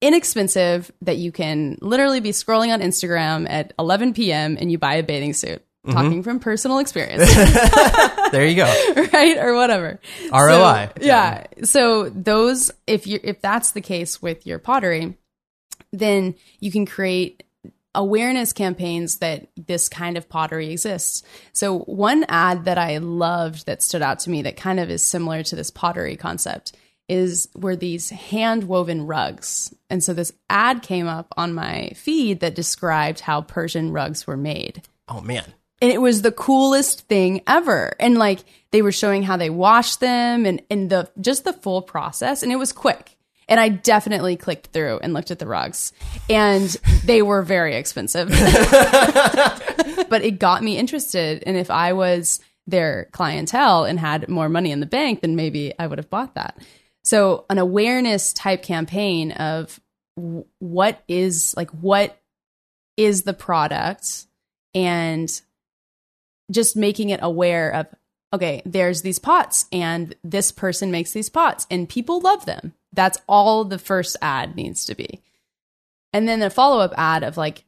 inexpensive 0.00 0.92
that 1.00 1.16
you 1.16 1.32
can 1.32 1.78
literally 1.80 2.20
be 2.20 2.30
scrolling 2.30 2.72
on 2.72 2.80
Instagram 2.80 3.48
at 3.48 3.72
11 3.78 4.12
p.m. 4.12 4.56
and 4.60 4.70
you 4.70 4.78
buy 4.78 4.96
a 4.96 5.02
bathing 5.02 5.32
suit. 5.32 5.62
Talking 5.90 6.10
mm-hmm. 6.12 6.20
from 6.22 6.40
personal 6.40 6.78
experience, 6.78 7.34
There 8.32 8.46
you 8.46 8.56
go. 8.56 8.64
right, 9.12 9.36
or 9.36 9.54
whatever. 9.54 10.00
ROI. 10.32 10.90
So, 10.96 11.06
yeah. 11.06 11.46
So 11.62 12.08
those, 12.08 12.70
if 12.86 13.06
you 13.06 13.20
if 13.22 13.42
that's 13.42 13.72
the 13.72 13.82
case 13.82 14.22
with 14.22 14.46
your 14.46 14.58
pottery, 14.58 15.18
then 15.92 16.36
you 16.58 16.72
can 16.72 16.86
create 16.86 17.42
awareness 17.94 18.52
campaigns 18.52 19.18
that 19.18 19.48
this 19.56 19.88
kind 19.88 20.16
of 20.16 20.28
pottery 20.28 20.70
exists. 20.70 21.22
So 21.52 21.80
one 21.80 22.24
ad 22.28 22.64
that 22.64 22.78
I 22.78 22.98
loved 22.98 23.66
that 23.66 23.82
stood 23.82 24.02
out 24.02 24.20
to 24.20 24.30
me 24.30 24.42
that 24.42 24.56
kind 24.56 24.80
of 24.80 24.90
is 24.90 25.02
similar 25.02 25.42
to 25.44 25.56
this 25.56 25.70
pottery 25.70 26.16
concept 26.16 26.76
is 27.08 27.48
were 27.54 27.76
these 27.76 28.10
hand 28.10 28.64
woven 28.64 29.06
rugs. 29.06 29.72
And 29.90 30.02
so 30.02 30.14
this 30.14 30.32
ad 30.48 30.82
came 30.82 31.06
up 31.06 31.32
on 31.36 31.54
my 31.54 31.92
feed 31.94 32.40
that 32.40 32.54
described 32.54 33.20
how 33.20 33.42
Persian 33.42 33.92
rugs 33.92 34.26
were 34.26 34.36
made. 34.36 34.82
Oh 35.08 35.20
man. 35.20 35.54
And 35.80 35.90
it 35.90 36.00
was 36.00 36.22
the 36.22 36.32
coolest 36.32 37.08
thing 37.08 37.42
ever. 37.46 37.94
And 38.00 38.16
like 38.16 38.40
they 38.70 38.82
were 38.82 38.92
showing 38.92 39.22
how 39.22 39.36
they 39.36 39.50
washed 39.50 40.00
them 40.00 40.46
and, 40.46 40.62
and 40.70 40.90
the 40.90 41.10
just 41.20 41.44
the 41.44 41.52
full 41.52 41.82
process. 41.82 42.42
And 42.42 42.52
it 42.52 42.56
was 42.56 42.72
quick. 42.72 43.16
And 43.48 43.60
I 43.60 43.68
definitely 43.68 44.36
clicked 44.36 44.68
through 44.68 45.00
and 45.02 45.12
looked 45.12 45.30
at 45.30 45.38
the 45.38 45.46
rugs. 45.46 45.92
And 46.30 46.68
they 47.04 47.20
were 47.20 47.42
very 47.42 47.76
expensive. 47.76 48.28
but 50.08 50.22
it 50.22 50.38
got 50.38 50.62
me 50.62 50.78
interested. 50.78 51.42
And 51.46 51.56
if 51.56 51.70
I 51.70 51.92
was 51.92 52.40
their 52.66 53.08
clientele 53.12 53.84
and 53.84 54.00
had 54.00 54.28
more 54.28 54.48
money 54.48 54.70
in 54.70 54.80
the 54.80 54.86
bank, 54.86 55.20
then 55.20 55.36
maybe 55.36 55.74
I 55.78 55.86
would 55.86 55.98
have 55.98 56.10
bought 56.10 56.34
that. 56.34 56.56
So, 57.02 57.44
an 57.50 57.58
awareness 57.58 58.32
type 58.32 58.62
campaign 58.62 59.32
of 59.32 59.78
what 60.58 61.02
is 61.06 61.54
like, 61.56 61.70
what 61.70 62.18
is 62.96 63.24
the 63.24 63.34
product 63.34 64.26
and 64.74 65.28
just 66.50 66.76
making 66.76 67.10
it 67.10 67.20
aware 67.22 67.70
of, 67.70 67.86
okay, 68.32 68.62
there's 68.64 69.02
these 69.02 69.18
pots 69.18 69.66
and 69.72 70.14
this 70.24 70.52
person 70.52 70.90
makes 70.90 71.12
these 71.12 71.28
pots 71.28 71.66
and 71.70 71.88
people 71.88 72.20
love 72.20 72.46
them. 72.46 72.74
That's 72.92 73.18
all 73.28 73.64
the 73.64 73.78
first 73.78 74.16
ad 74.22 74.56
needs 74.56 74.84
to 74.86 74.94
be. 74.94 75.22
And 76.12 76.28
then 76.28 76.42
a 76.42 76.50
follow 76.50 76.80
up 76.80 76.94
ad 76.96 77.22
of 77.22 77.36
like, 77.36 77.64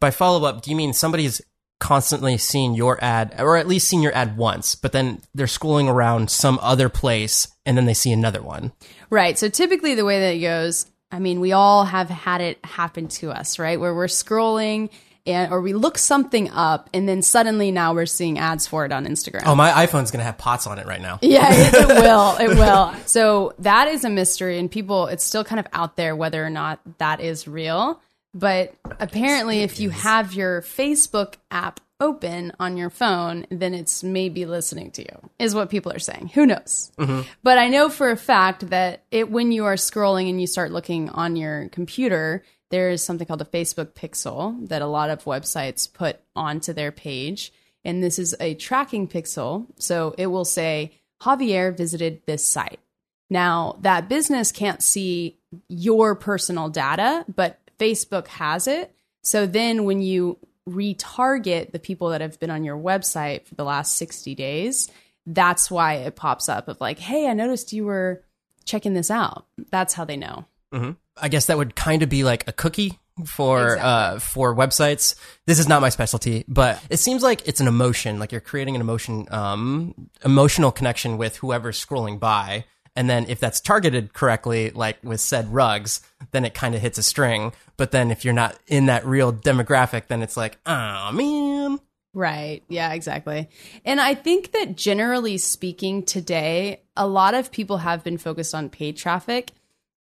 By 0.00 0.10
follow 0.10 0.46
up, 0.46 0.62
do 0.62 0.70
you 0.70 0.76
mean 0.76 0.92
somebody's 0.92 1.40
constantly 1.82 2.38
seen 2.38 2.74
your 2.74 3.02
ad, 3.02 3.34
or 3.38 3.56
at 3.56 3.66
least 3.66 3.88
seen 3.88 4.02
your 4.02 4.14
ad 4.14 4.36
once, 4.36 4.76
but 4.76 4.92
then 4.92 5.20
they're 5.34 5.46
scrolling 5.46 5.88
around 5.88 6.30
some 6.30 6.58
other 6.62 6.88
place 6.88 7.48
and 7.66 7.76
then 7.76 7.86
they 7.86 7.94
see 7.94 8.12
another 8.12 8.40
one? 8.40 8.72
Right. 9.10 9.38
So 9.38 9.48
typically 9.48 9.94
the 9.94 10.04
way 10.04 10.20
that 10.20 10.36
it 10.36 10.40
goes, 10.40 10.86
I 11.10 11.18
mean, 11.18 11.40
we 11.40 11.52
all 11.52 11.84
have 11.84 12.08
had 12.08 12.40
it 12.40 12.64
happen 12.64 13.08
to 13.08 13.30
us, 13.30 13.58
right? 13.58 13.80
Where 13.80 13.94
we're 13.94 14.06
scrolling 14.06 14.90
and 15.26 15.52
or 15.52 15.60
we 15.60 15.72
look 15.72 15.98
something 15.98 16.50
up 16.50 16.90
and 16.92 17.08
then 17.08 17.22
suddenly 17.22 17.70
now 17.70 17.94
we're 17.94 18.06
seeing 18.06 18.38
ads 18.38 18.66
for 18.66 18.84
it 18.84 18.92
on 18.92 19.06
Instagram. 19.06 19.42
Oh, 19.46 19.54
my 19.54 19.70
iPhone's 19.70 20.10
going 20.10 20.18
to 20.18 20.24
have 20.24 20.38
pots 20.38 20.66
on 20.66 20.78
it 20.78 20.86
right 20.86 21.00
now. 21.00 21.18
Yeah, 21.22 21.48
it, 21.50 21.74
it 21.74 21.88
will. 22.02 22.36
It 22.38 22.56
will. 22.56 22.94
So 23.06 23.54
that 23.60 23.88
is 23.88 24.04
a 24.04 24.10
mystery 24.10 24.58
and 24.58 24.70
people 24.70 25.06
it's 25.06 25.24
still 25.24 25.44
kind 25.44 25.60
of 25.60 25.66
out 25.72 25.96
there 25.96 26.16
whether 26.16 26.44
or 26.44 26.50
not 26.50 26.80
that 26.98 27.20
is 27.20 27.46
real. 27.46 28.00
But 28.34 28.74
apparently 28.98 29.60
if 29.60 29.78
you 29.78 29.90
have 29.90 30.32
your 30.32 30.62
Facebook 30.62 31.34
app 31.50 31.80
open 32.00 32.52
on 32.58 32.76
your 32.76 32.90
phone, 32.90 33.46
then 33.50 33.74
it's 33.74 34.02
maybe 34.02 34.44
listening 34.44 34.90
to 34.90 35.02
you, 35.02 35.30
is 35.38 35.54
what 35.54 35.70
people 35.70 35.92
are 35.92 36.00
saying. 36.00 36.32
Who 36.34 36.46
knows? 36.46 36.90
Mm-hmm. 36.98 37.20
But 37.44 37.58
I 37.58 37.68
know 37.68 37.88
for 37.88 38.10
a 38.10 38.16
fact 38.16 38.70
that 38.70 39.04
it 39.12 39.30
when 39.30 39.52
you 39.52 39.66
are 39.66 39.74
scrolling 39.74 40.28
and 40.28 40.40
you 40.40 40.48
start 40.48 40.72
looking 40.72 41.10
on 41.10 41.36
your 41.36 41.68
computer, 41.68 42.42
there 42.72 42.90
is 42.90 43.04
something 43.04 43.26
called 43.26 43.42
a 43.42 43.44
Facebook 43.44 43.92
pixel 43.92 44.66
that 44.68 44.82
a 44.82 44.86
lot 44.86 45.10
of 45.10 45.24
websites 45.24 45.92
put 45.92 46.18
onto 46.34 46.72
their 46.72 46.90
page. 46.90 47.52
And 47.84 48.02
this 48.02 48.18
is 48.18 48.34
a 48.40 48.54
tracking 48.54 49.06
pixel. 49.06 49.66
So 49.78 50.14
it 50.16 50.28
will 50.28 50.46
say, 50.46 50.92
Javier 51.20 51.76
visited 51.76 52.22
this 52.26 52.44
site. 52.44 52.80
Now, 53.28 53.78
that 53.82 54.08
business 54.08 54.52
can't 54.52 54.82
see 54.82 55.38
your 55.68 56.14
personal 56.14 56.70
data, 56.70 57.24
but 57.34 57.60
Facebook 57.78 58.26
has 58.28 58.66
it. 58.66 58.94
So 59.22 59.46
then 59.46 59.84
when 59.84 60.00
you 60.00 60.38
retarget 60.68 61.72
the 61.72 61.78
people 61.78 62.08
that 62.08 62.22
have 62.22 62.40
been 62.40 62.50
on 62.50 62.64
your 62.64 62.78
website 62.78 63.46
for 63.46 63.54
the 63.54 63.64
last 63.64 63.94
60 63.98 64.34
days, 64.34 64.90
that's 65.26 65.70
why 65.70 65.94
it 65.94 66.16
pops 66.16 66.48
up 66.48 66.68
of 66.68 66.80
like, 66.80 66.98
hey, 66.98 67.28
I 67.28 67.34
noticed 67.34 67.72
you 67.72 67.84
were 67.84 68.22
checking 68.64 68.94
this 68.94 69.10
out. 69.10 69.46
That's 69.70 69.94
how 69.94 70.04
they 70.04 70.16
know. 70.16 70.46
Mm-hmm. 70.72 70.92
I 71.16 71.28
guess 71.28 71.46
that 71.46 71.58
would 71.58 71.74
kind 71.74 72.02
of 72.02 72.08
be 72.08 72.24
like 72.24 72.46
a 72.48 72.52
cookie 72.52 72.98
for 73.26 73.74
Exactly. 73.74 73.82
uh 73.90 74.18
for 74.18 74.54
websites. 74.56 75.14
This 75.46 75.58
is 75.58 75.68
not 75.68 75.82
my 75.82 75.90
specialty, 75.90 76.44
but 76.48 76.82
it 76.88 76.96
seems 76.98 77.22
like 77.22 77.46
it's 77.46 77.60
an 77.60 77.68
emotion, 77.68 78.18
like 78.18 78.32
you're 78.32 78.40
creating 78.40 78.74
an 78.74 78.80
emotion 78.80 79.26
um 79.30 80.08
emotional 80.24 80.72
connection 80.72 81.18
with 81.18 81.36
whoever's 81.36 81.84
scrolling 81.84 82.18
by. 82.18 82.64
And 82.94 83.08
then 83.08 83.26
if 83.28 83.40
that's 83.40 83.60
targeted 83.60 84.12
correctly, 84.12 84.70
like 84.70 84.98
with 85.02 85.20
said 85.20 85.52
rugs, 85.52 86.00
then 86.32 86.44
it 86.44 86.52
kind 86.54 86.74
of 86.74 86.80
hits 86.82 86.98
a 86.98 87.02
string. 87.02 87.52
But 87.78 87.90
then 87.90 88.10
if 88.10 88.24
you're 88.24 88.34
not 88.34 88.58
in 88.66 88.86
that 88.86 89.06
real 89.06 89.32
demographic, 89.32 90.08
then 90.08 90.22
it's 90.22 90.36
like, 90.36 90.58
oh 90.66 91.10
man. 91.12 91.80
Right. 92.14 92.62
Yeah, 92.68 92.92
exactly. 92.92 93.48
And 93.86 93.98
I 93.98 94.14
think 94.14 94.52
that 94.52 94.76
generally 94.76 95.38
speaking, 95.38 96.02
today, 96.02 96.82
a 96.94 97.06
lot 97.06 97.32
of 97.32 97.50
people 97.50 97.78
have 97.78 98.04
been 98.04 98.18
focused 98.18 98.54
on 98.54 98.68
paid 98.68 98.98
traffic. 98.98 99.52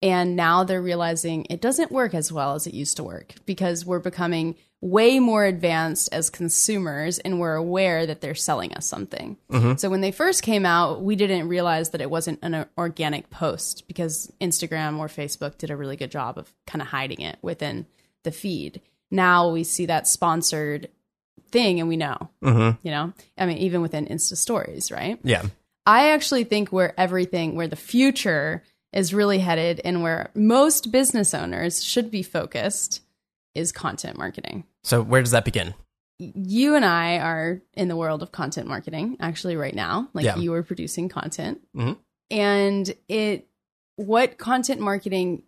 And 0.02 0.34
now 0.34 0.64
they're 0.64 0.80
realizing 0.80 1.46
it 1.50 1.60
doesn't 1.60 1.92
work 1.92 2.14
as 2.14 2.32
well 2.32 2.54
as 2.54 2.66
it 2.66 2.74
used 2.74 2.96
to 2.96 3.04
work 3.04 3.34
because 3.44 3.84
we're 3.84 3.98
becoming 3.98 4.56
way 4.80 5.18
more 5.20 5.44
advanced 5.44 6.08
as 6.10 6.30
consumers 6.30 7.18
and 7.18 7.38
we're 7.38 7.54
aware 7.54 8.06
that 8.06 8.22
they're 8.22 8.34
selling 8.34 8.72
us 8.72 8.86
something. 8.86 9.36
Mm-hmm. 9.50 9.76
So 9.76 9.90
when 9.90 10.00
they 10.00 10.10
first 10.10 10.42
came 10.42 10.64
out, 10.64 11.02
we 11.02 11.16
didn't 11.16 11.48
realize 11.48 11.90
that 11.90 12.00
it 12.00 12.10
wasn't 12.10 12.38
an 12.42 12.66
organic 12.78 13.28
post 13.28 13.86
because 13.88 14.32
Instagram 14.40 14.98
or 14.98 15.08
Facebook 15.08 15.58
did 15.58 15.70
a 15.70 15.76
really 15.76 15.96
good 15.96 16.10
job 16.10 16.38
of 16.38 16.50
kind 16.66 16.80
of 16.80 16.88
hiding 16.88 17.20
it 17.20 17.38
within 17.42 17.86
the 18.22 18.32
feed. 18.32 18.80
Now 19.10 19.50
we 19.50 19.64
see 19.64 19.84
that 19.86 20.08
sponsored 20.08 20.88
thing 21.50 21.78
and 21.78 21.88
we 21.88 21.98
know. 21.98 22.30
Mm-hmm. 22.42 22.78
You 22.86 22.90
know, 22.90 23.12
I 23.36 23.44
mean, 23.44 23.58
even 23.58 23.82
within 23.82 24.06
Insta 24.06 24.36
stories, 24.36 24.90
right? 24.90 25.18
Yeah. 25.22 25.42
I 25.84 26.12
actually 26.12 26.44
think 26.44 26.70
where 26.70 26.98
everything, 26.98 27.54
where 27.54 27.68
the 27.68 27.76
future 27.76 28.62
is 28.92 29.14
really 29.14 29.38
headed 29.38 29.80
and 29.84 30.02
where 30.02 30.30
most 30.34 30.90
business 30.90 31.32
owners 31.34 31.82
should 31.84 32.10
be 32.10 32.22
focused 32.22 33.02
is 33.54 33.72
content 33.72 34.16
marketing. 34.18 34.64
So 34.82 35.02
where 35.02 35.20
does 35.22 35.30
that 35.32 35.44
begin? 35.44 35.74
You 36.18 36.74
and 36.74 36.84
I 36.84 37.18
are 37.18 37.62
in 37.74 37.88
the 37.88 37.96
world 37.96 38.22
of 38.22 38.32
content 38.32 38.66
marketing 38.68 39.16
actually 39.20 39.56
right 39.56 39.74
now. 39.74 40.08
Like 40.12 40.24
Yeah. 40.24 40.36
you 40.36 40.52
are 40.54 40.62
producing 40.62 41.08
content. 41.08 41.60
Mhm. 41.74 41.96
And 42.30 42.94
it 43.08 43.46
what 43.96 44.38
content 44.38 44.80
marketing 44.80 45.42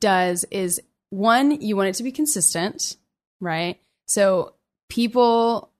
does 0.00 0.44
is 0.50 0.80
one, 1.10 1.60
you 1.60 1.76
want 1.76 1.88
it 1.88 1.94
to 1.96 2.02
be 2.04 2.12
consistent, 2.12 2.96
right? 3.40 3.80
So 4.06 4.54
people 4.88 5.70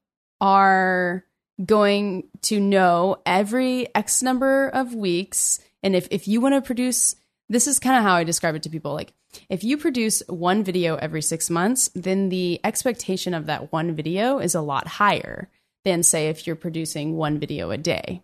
are 0.40 1.24
going 1.64 2.28
to 2.42 2.60
know 2.60 3.18
every 3.24 3.94
X 3.94 4.22
number 4.22 4.68
of 4.68 4.94
weeks. 4.94 5.60
And 5.86 5.94
if, 5.94 6.08
if 6.10 6.26
you 6.26 6.40
want 6.40 6.56
to 6.56 6.60
produce, 6.60 7.14
this 7.48 7.68
is 7.68 7.78
kind 7.78 7.96
of 7.96 8.02
how 8.02 8.16
I 8.16 8.24
describe 8.24 8.56
it 8.56 8.64
to 8.64 8.70
people. 8.70 8.92
Like, 8.92 9.12
if 9.48 9.62
you 9.62 9.76
produce 9.76 10.20
one 10.26 10.64
video 10.64 10.96
every 10.96 11.22
six 11.22 11.48
months, 11.48 11.88
then 11.94 12.28
the 12.28 12.58
expectation 12.64 13.34
of 13.34 13.46
that 13.46 13.70
one 13.72 13.94
video 13.94 14.40
is 14.40 14.56
a 14.56 14.60
lot 14.60 14.88
higher 14.88 15.48
than, 15.84 16.02
say, 16.02 16.26
if 16.28 16.44
you're 16.44 16.56
producing 16.56 17.16
one 17.16 17.38
video 17.38 17.70
a 17.70 17.78
day. 17.78 18.20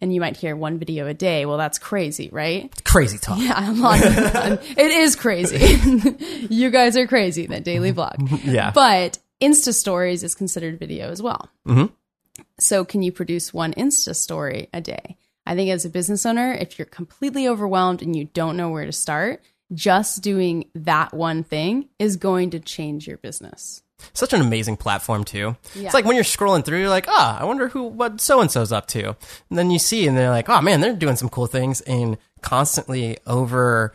And 0.00 0.12
you 0.12 0.20
might 0.20 0.36
hear 0.36 0.56
one 0.56 0.80
video 0.80 1.06
a 1.06 1.14
day. 1.14 1.46
Well, 1.46 1.56
that's 1.56 1.78
crazy, 1.78 2.30
right? 2.32 2.68
Crazy 2.84 3.18
talk. 3.18 3.38
Yeah, 3.38 3.70
of, 3.70 4.60
it 4.76 4.90
is 4.90 5.14
crazy. 5.14 6.48
you 6.52 6.70
guys 6.70 6.96
are 6.96 7.06
crazy, 7.06 7.46
that 7.46 7.62
daily 7.62 7.92
vlog. 7.92 8.42
Yeah. 8.44 8.72
But 8.74 9.20
Insta 9.40 9.72
stories 9.72 10.24
is 10.24 10.34
considered 10.34 10.80
video 10.80 11.10
as 11.10 11.22
well. 11.22 11.48
Mhm. 11.64 11.92
So, 12.58 12.84
can 12.84 13.02
you 13.02 13.12
produce 13.12 13.54
one 13.54 13.72
Insta 13.74 14.16
story 14.16 14.68
a 14.72 14.80
day? 14.80 15.16
I 15.46 15.54
think 15.54 15.70
as 15.70 15.84
a 15.84 15.90
business 15.90 16.24
owner, 16.24 16.52
if 16.52 16.78
you're 16.78 16.86
completely 16.86 17.46
overwhelmed 17.48 18.00
and 18.02 18.16
you 18.16 18.24
don't 18.32 18.56
know 18.56 18.70
where 18.70 18.86
to 18.86 18.92
start, 18.92 19.42
just 19.72 20.22
doing 20.22 20.66
that 20.74 21.12
one 21.14 21.42
thing 21.42 21.88
is 21.98 22.16
going 22.16 22.50
to 22.50 22.60
change 22.60 23.06
your 23.06 23.16
business. 23.18 23.82
such 24.12 24.32
an 24.32 24.40
amazing 24.40 24.76
platform 24.76 25.24
too. 25.24 25.56
Yeah. 25.74 25.84
It's 25.86 25.94
like 25.94 26.04
when 26.04 26.14
you're 26.16 26.24
scrolling 26.24 26.64
through, 26.64 26.80
you're 26.80 26.88
like, 26.88 27.06
ah, 27.08 27.38
I 27.40 27.44
wonder 27.44 27.68
who 27.68 27.84
what 27.84 28.20
so 28.20 28.40
and 28.40 28.50
so's 28.50 28.72
up 28.72 28.86
to, 28.88 29.08
and 29.50 29.58
then 29.58 29.70
you 29.70 29.78
see, 29.78 30.06
and 30.06 30.16
they're 30.16 30.30
like, 30.30 30.48
oh 30.48 30.60
man, 30.60 30.80
they're 30.80 30.94
doing 30.94 31.16
some 31.16 31.28
cool 31.28 31.46
things, 31.46 31.80
and 31.82 32.18
constantly 32.42 33.18
over 33.26 33.94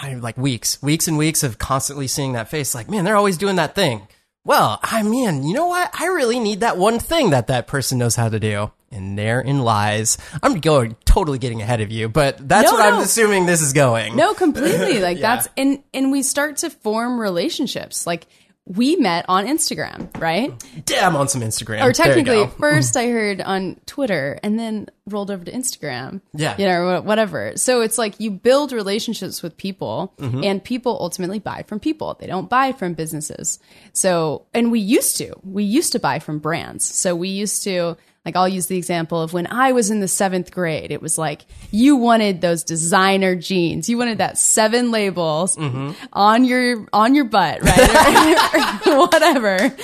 I- 0.00 0.14
like 0.14 0.36
weeks, 0.38 0.80
weeks 0.82 1.08
and 1.08 1.18
weeks 1.18 1.42
of 1.42 1.58
constantly 1.58 2.06
seeing 2.06 2.32
that 2.32 2.48
face, 2.48 2.74
like, 2.74 2.88
man, 2.88 3.04
they're 3.04 3.16
always 3.16 3.36
doing 3.38 3.56
that 3.56 3.74
thing. 3.74 4.06
Well, 4.44 4.80
I 4.82 5.02
mean, 5.02 5.44
you 5.44 5.54
know 5.54 5.66
what? 5.66 5.90
I 5.98 6.06
really 6.06 6.40
need 6.40 6.60
that 6.60 6.76
one 6.78 6.98
thing 6.98 7.30
that 7.30 7.46
that 7.48 7.66
person 7.66 7.98
knows 7.98 8.16
how 8.16 8.28
to 8.28 8.40
do. 8.40 8.70
And 8.92 9.18
therein 9.18 9.62
lies. 9.62 10.18
I'm 10.42 10.60
going 10.60 10.96
totally 11.04 11.38
getting 11.38 11.62
ahead 11.62 11.80
of 11.80 11.90
you, 11.90 12.08
but 12.08 12.36
that's 12.46 12.70
No, 12.70 12.76
what 12.76 12.92
I'm 12.92 13.00
assuming 13.00 13.46
this 13.46 13.62
is 13.62 13.72
going. 13.72 14.14
No, 14.16 14.34
completely. 14.34 14.98
Like 15.02 15.18
Yeah. 15.18 15.36
that's 15.36 15.48
and 15.56 15.82
and 15.94 16.12
we 16.12 16.22
start 16.22 16.58
to 16.58 16.70
form 16.70 17.18
relationships. 17.18 18.06
Like 18.06 18.26
we 18.64 18.94
met 18.94 19.24
on 19.28 19.46
Instagram, 19.48 20.08
right? 20.20 20.52
Damn 20.84 21.16
on 21.16 21.26
some 21.26 21.40
Instagram. 21.42 21.82
Or 21.84 21.92
technically, 21.92 22.46
first 22.60 22.96
I 22.96 23.08
heard 23.08 23.40
on 23.40 23.80
Twitter 23.86 24.38
and 24.44 24.56
then 24.56 24.86
rolled 25.04 25.32
over 25.32 25.44
to 25.44 25.50
Instagram. 25.50 26.20
Yeah. 26.32 26.54
You 26.56 26.66
know, 26.68 27.00
whatever. 27.00 27.54
So 27.56 27.80
it's 27.80 27.98
like 27.98 28.20
you 28.20 28.30
build 28.30 28.70
relationships 28.70 29.42
with 29.42 29.56
people 29.56 30.14
Mm-hmm. 30.18 30.44
and 30.44 30.62
people 30.62 30.96
ultimately 31.00 31.40
buy 31.40 31.64
from 31.66 31.80
people. 31.80 32.16
They 32.20 32.28
don't 32.28 32.48
buy 32.48 32.70
from 32.70 32.94
businesses. 32.94 33.58
So, 33.92 34.46
and 34.54 34.70
we 34.70 34.78
used 34.78 35.16
to, 35.16 35.32
we 35.42 35.64
used 35.64 35.90
to 35.92 35.98
buy 35.98 36.20
from 36.20 36.38
brands. 36.38 36.84
So 36.84 37.16
we 37.16 37.30
used 37.30 37.64
to, 37.64 37.96
like, 38.24 38.36
I'll 38.36 38.48
use 38.48 38.66
the 38.66 38.76
example 38.76 39.20
of 39.20 39.32
when 39.32 39.48
I 39.48 39.72
was 39.72 39.90
in 39.90 39.98
the 39.98 40.06
seventh 40.06 40.52
grade, 40.52 40.92
it 40.92 41.02
was 41.02 41.18
like 41.18 41.44
you 41.72 41.96
wanted 41.96 42.40
those 42.40 42.62
designer 42.62 43.34
jeans. 43.34 43.88
You 43.88 43.98
wanted 43.98 44.18
that 44.18 44.38
seven 44.38 44.90
labels 44.92 45.56
Mm-hmm. 45.56 45.92
on 46.12 46.44
your, 46.44 46.86
on 46.92 47.14
your 47.16 47.24
butt, 47.24 47.62
right? 47.62 48.86
or 48.86 48.98
whatever. 49.06 49.74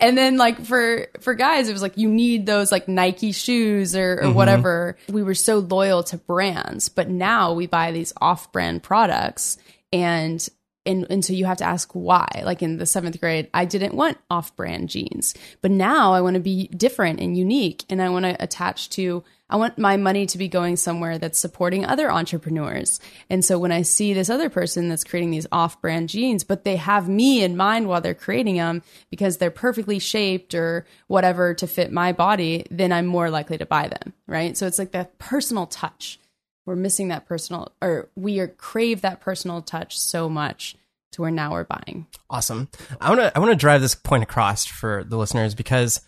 And 0.00 0.18
then 0.18 0.36
like 0.36 0.64
for 0.64 1.06
for 1.20 1.34
guys, 1.34 1.68
it 1.68 1.72
was 1.72 1.82
like 1.82 1.96
you 1.96 2.08
need 2.08 2.46
those 2.46 2.72
like 2.72 2.88
Nike 2.88 3.30
shoes 3.32 3.94
or, 3.94 4.20
or 4.24 4.32
whatever. 4.32 4.96
We 5.08 5.22
were 5.22 5.36
so 5.36 5.58
loyal 5.58 6.02
to 6.04 6.16
brands, 6.18 6.88
but 6.88 7.08
now 7.08 7.52
we 7.52 7.66
buy 7.68 7.92
these 7.92 8.12
off-brand 8.20 8.82
products 8.82 9.56
and 9.92 10.46
and 10.86 11.06
and 11.10 11.24
so 11.24 11.32
you 11.32 11.44
have 11.46 11.58
to 11.58 11.64
ask 11.64 11.90
why. 11.92 12.42
Like 12.44 12.62
in 12.62 12.78
the 12.78 12.86
seventh 12.86 13.20
grade, 13.20 13.48
I 13.54 13.64
didn't 13.64 13.94
want 13.94 14.18
off-brand 14.30 14.88
jeans, 14.88 15.34
but 15.60 15.70
now 15.70 16.12
I 16.12 16.20
want 16.20 16.34
to 16.34 16.40
be 16.40 16.68
different 16.68 17.20
and 17.20 17.36
unique, 17.36 17.84
and 17.88 18.02
I 18.02 18.08
want 18.08 18.24
to 18.24 18.42
attach 18.42 18.90
to. 18.90 19.24
I 19.50 19.56
want 19.56 19.78
my 19.78 19.98
money 19.98 20.24
to 20.26 20.38
be 20.38 20.48
going 20.48 20.76
somewhere 20.76 21.18
that's 21.18 21.38
supporting 21.38 21.84
other 21.84 22.10
entrepreneurs. 22.10 22.98
And 23.28 23.44
so 23.44 23.58
when 23.58 23.72
I 23.72 23.82
see 23.82 24.14
this 24.14 24.30
other 24.30 24.48
person 24.48 24.88
that's 24.88 25.04
creating 25.04 25.32
these 25.32 25.46
off-brand 25.52 26.08
jeans, 26.08 26.44
but 26.44 26.64
they 26.64 26.76
have 26.76 27.10
me 27.10 27.44
in 27.44 27.54
mind 27.56 27.86
while 27.86 28.00
they're 28.00 28.14
creating 28.14 28.56
them 28.56 28.82
because 29.10 29.36
they're 29.36 29.50
perfectly 29.50 29.98
shaped 29.98 30.54
or 30.54 30.86
whatever 31.08 31.52
to 31.54 31.66
fit 31.66 31.92
my 31.92 32.12
body, 32.12 32.66
then 32.70 32.90
I'm 32.90 33.06
more 33.06 33.28
likely 33.28 33.58
to 33.58 33.66
buy 33.66 33.88
them, 33.88 34.14
right? 34.26 34.56
So 34.56 34.66
it's 34.66 34.78
like 34.78 34.92
that 34.92 35.18
personal 35.18 35.66
touch 35.66 36.18
we're 36.66 36.76
missing 36.76 37.08
that 37.08 37.26
personal 37.26 37.72
or 37.82 38.08
we 38.16 38.38
are 38.40 38.48
crave 38.48 39.02
that 39.02 39.20
personal 39.20 39.62
touch 39.62 39.98
so 39.98 40.28
much 40.28 40.76
to 41.12 41.22
where 41.22 41.30
now 41.30 41.52
we're 41.52 41.64
buying 41.64 42.06
Awesome. 42.28 42.68
I 43.00 43.10
want 43.10 43.20
to 43.20 43.36
I 43.36 43.40
want 43.40 43.52
to 43.52 43.56
drive 43.56 43.80
this 43.80 43.94
point 43.94 44.22
across 44.24 44.64
for 44.64 45.04
the 45.04 45.16
listeners 45.16 45.54
because 45.54 46.00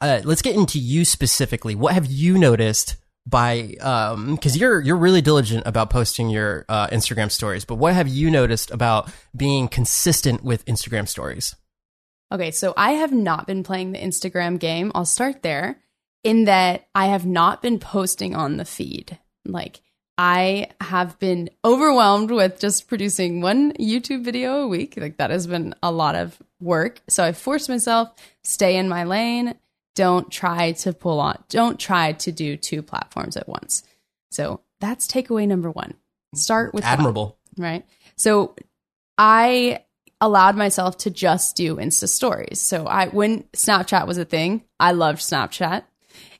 uh, 0.00 0.20
let's 0.24 0.42
get 0.42 0.54
into 0.54 0.78
you 0.78 1.04
specifically. 1.06 1.74
What 1.74 1.94
have 1.94 2.06
you 2.06 2.36
noticed 2.36 2.96
by 3.26 3.74
um 3.80 4.34
because 4.34 4.56
you're 4.56 4.80
you're 4.80 4.96
really 4.96 5.22
diligent 5.22 5.62
about 5.66 5.88
posting 5.90 6.28
your 6.28 6.66
uh, 6.68 6.88
Instagram 6.88 7.30
stories, 7.30 7.64
but 7.64 7.76
what 7.76 7.94
have 7.94 8.08
you 8.08 8.30
noticed 8.30 8.70
about 8.70 9.10
being 9.34 9.68
consistent 9.68 10.44
with 10.44 10.64
Instagram 10.66 11.08
stories? 11.08 11.54
okay 12.32 12.50
so 12.50 12.72
i 12.76 12.92
have 12.92 13.12
not 13.12 13.46
been 13.46 13.62
playing 13.62 13.92
the 13.92 13.98
instagram 13.98 14.58
game 14.58 14.90
i'll 14.94 15.04
start 15.04 15.42
there 15.42 15.78
in 16.24 16.44
that 16.44 16.86
i 16.94 17.06
have 17.06 17.26
not 17.26 17.62
been 17.62 17.78
posting 17.78 18.34
on 18.34 18.56
the 18.56 18.64
feed 18.64 19.18
like 19.44 19.80
I 20.22 20.68
have 20.82 21.18
been 21.18 21.48
overwhelmed 21.64 22.30
with 22.30 22.60
just 22.60 22.88
producing 22.88 23.40
one 23.40 23.72
YouTube 23.72 24.22
video 24.22 24.64
a 24.64 24.68
week. 24.68 24.98
Like 24.98 25.16
that 25.16 25.30
has 25.30 25.46
been 25.46 25.74
a 25.82 25.90
lot 25.90 26.14
of 26.14 26.36
work. 26.60 27.00
So 27.08 27.24
I 27.24 27.32
forced 27.32 27.70
myself 27.70 28.12
stay 28.44 28.76
in 28.76 28.86
my 28.86 29.04
lane. 29.04 29.54
Don't 29.94 30.30
try 30.30 30.72
to 30.72 30.92
pull 30.92 31.20
on. 31.20 31.42
Don't 31.48 31.80
try 31.80 32.12
to 32.12 32.32
do 32.32 32.58
two 32.58 32.82
platforms 32.82 33.38
at 33.38 33.48
once. 33.48 33.82
So 34.30 34.60
that's 34.78 35.08
takeaway 35.08 35.48
number 35.48 35.70
1. 35.70 35.94
Start 36.34 36.74
with 36.74 36.84
one, 36.84 36.92
Admirable. 36.92 37.38
right? 37.56 37.86
So 38.16 38.54
I 39.16 39.84
allowed 40.20 40.54
myself 40.54 40.98
to 40.98 41.10
just 41.10 41.56
do 41.56 41.76
Insta 41.76 42.08
stories. 42.08 42.60
So 42.60 42.84
I 42.84 43.06
when 43.08 43.44
Snapchat 43.54 44.06
was 44.06 44.18
a 44.18 44.26
thing, 44.26 44.64
I 44.78 44.92
loved 44.92 45.20
Snapchat. 45.20 45.84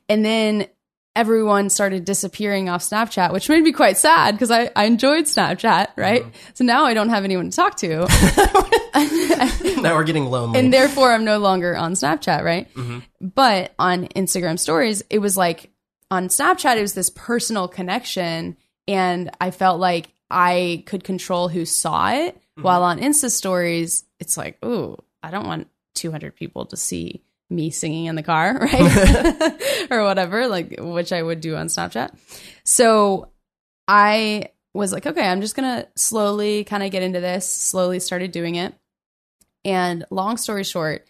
And 0.07 0.23
then 0.23 0.67
everyone 1.15 1.69
started 1.69 2.05
disappearing 2.05 2.69
off 2.69 2.81
Snapchat, 2.81 3.33
which 3.33 3.49
made 3.49 3.63
me 3.63 3.71
quite 3.71 3.97
sad 3.97 4.33
because 4.33 4.51
I, 4.51 4.71
I 4.75 4.85
enjoyed 4.85 5.25
Snapchat, 5.25 5.89
right? 5.97 6.21
Uh-huh. 6.21 6.31
So 6.53 6.63
now 6.63 6.85
I 6.85 6.93
don't 6.93 7.09
have 7.09 7.23
anyone 7.23 7.49
to 7.49 7.55
talk 7.55 7.75
to. 7.77 8.07
now 9.81 9.95
we're 9.95 10.03
getting 10.03 10.25
lonely. 10.25 10.59
and 10.59 10.73
therefore 10.73 11.11
I'm 11.11 11.25
no 11.25 11.39
longer 11.39 11.75
on 11.75 11.93
Snapchat, 11.93 12.43
right? 12.43 12.73
Mm-hmm. 12.73 12.99
But 13.19 13.73
on 13.77 14.07
Instagram 14.07 14.57
stories, 14.57 15.03
it 15.09 15.19
was 15.19 15.35
like 15.35 15.71
on 16.09 16.27
Snapchat, 16.27 16.77
it 16.77 16.81
was 16.81 16.93
this 16.93 17.09
personal 17.09 17.67
connection, 17.67 18.57
and 18.87 19.29
I 19.39 19.51
felt 19.51 19.79
like 19.79 20.09
I 20.29 20.83
could 20.85 21.03
control 21.03 21.49
who 21.49 21.65
saw 21.65 22.11
it. 22.11 22.35
Mm-hmm. 22.35 22.61
While 22.63 22.83
on 22.83 22.99
Insta 22.99 23.29
stories, 23.29 24.03
it's 24.19 24.37
like, 24.37 24.63
ooh, 24.63 24.97
I 25.23 25.31
don't 25.31 25.47
want 25.47 25.67
200 25.95 26.35
people 26.35 26.65
to 26.67 26.77
see 26.77 27.21
me 27.51 27.69
singing 27.69 28.05
in 28.05 28.15
the 28.15 28.23
car, 28.23 28.57
right? 28.61 29.87
or 29.91 30.03
whatever, 30.03 30.47
like 30.47 30.75
which 30.79 31.11
I 31.11 31.21
would 31.21 31.41
do 31.41 31.55
on 31.55 31.67
Snapchat. 31.67 32.17
So 32.63 33.29
I 33.87 34.49
was 34.73 34.93
like, 34.93 35.05
okay, 35.05 35.27
I'm 35.27 35.41
just 35.41 35.55
gonna 35.55 35.87
slowly 35.95 36.63
kind 36.63 36.81
of 36.81 36.91
get 36.91 37.03
into 37.03 37.19
this. 37.19 37.51
Slowly 37.51 37.99
started 37.99 38.31
doing 38.31 38.55
it, 38.55 38.73
and 39.65 40.05
long 40.09 40.37
story 40.37 40.63
short, 40.63 41.07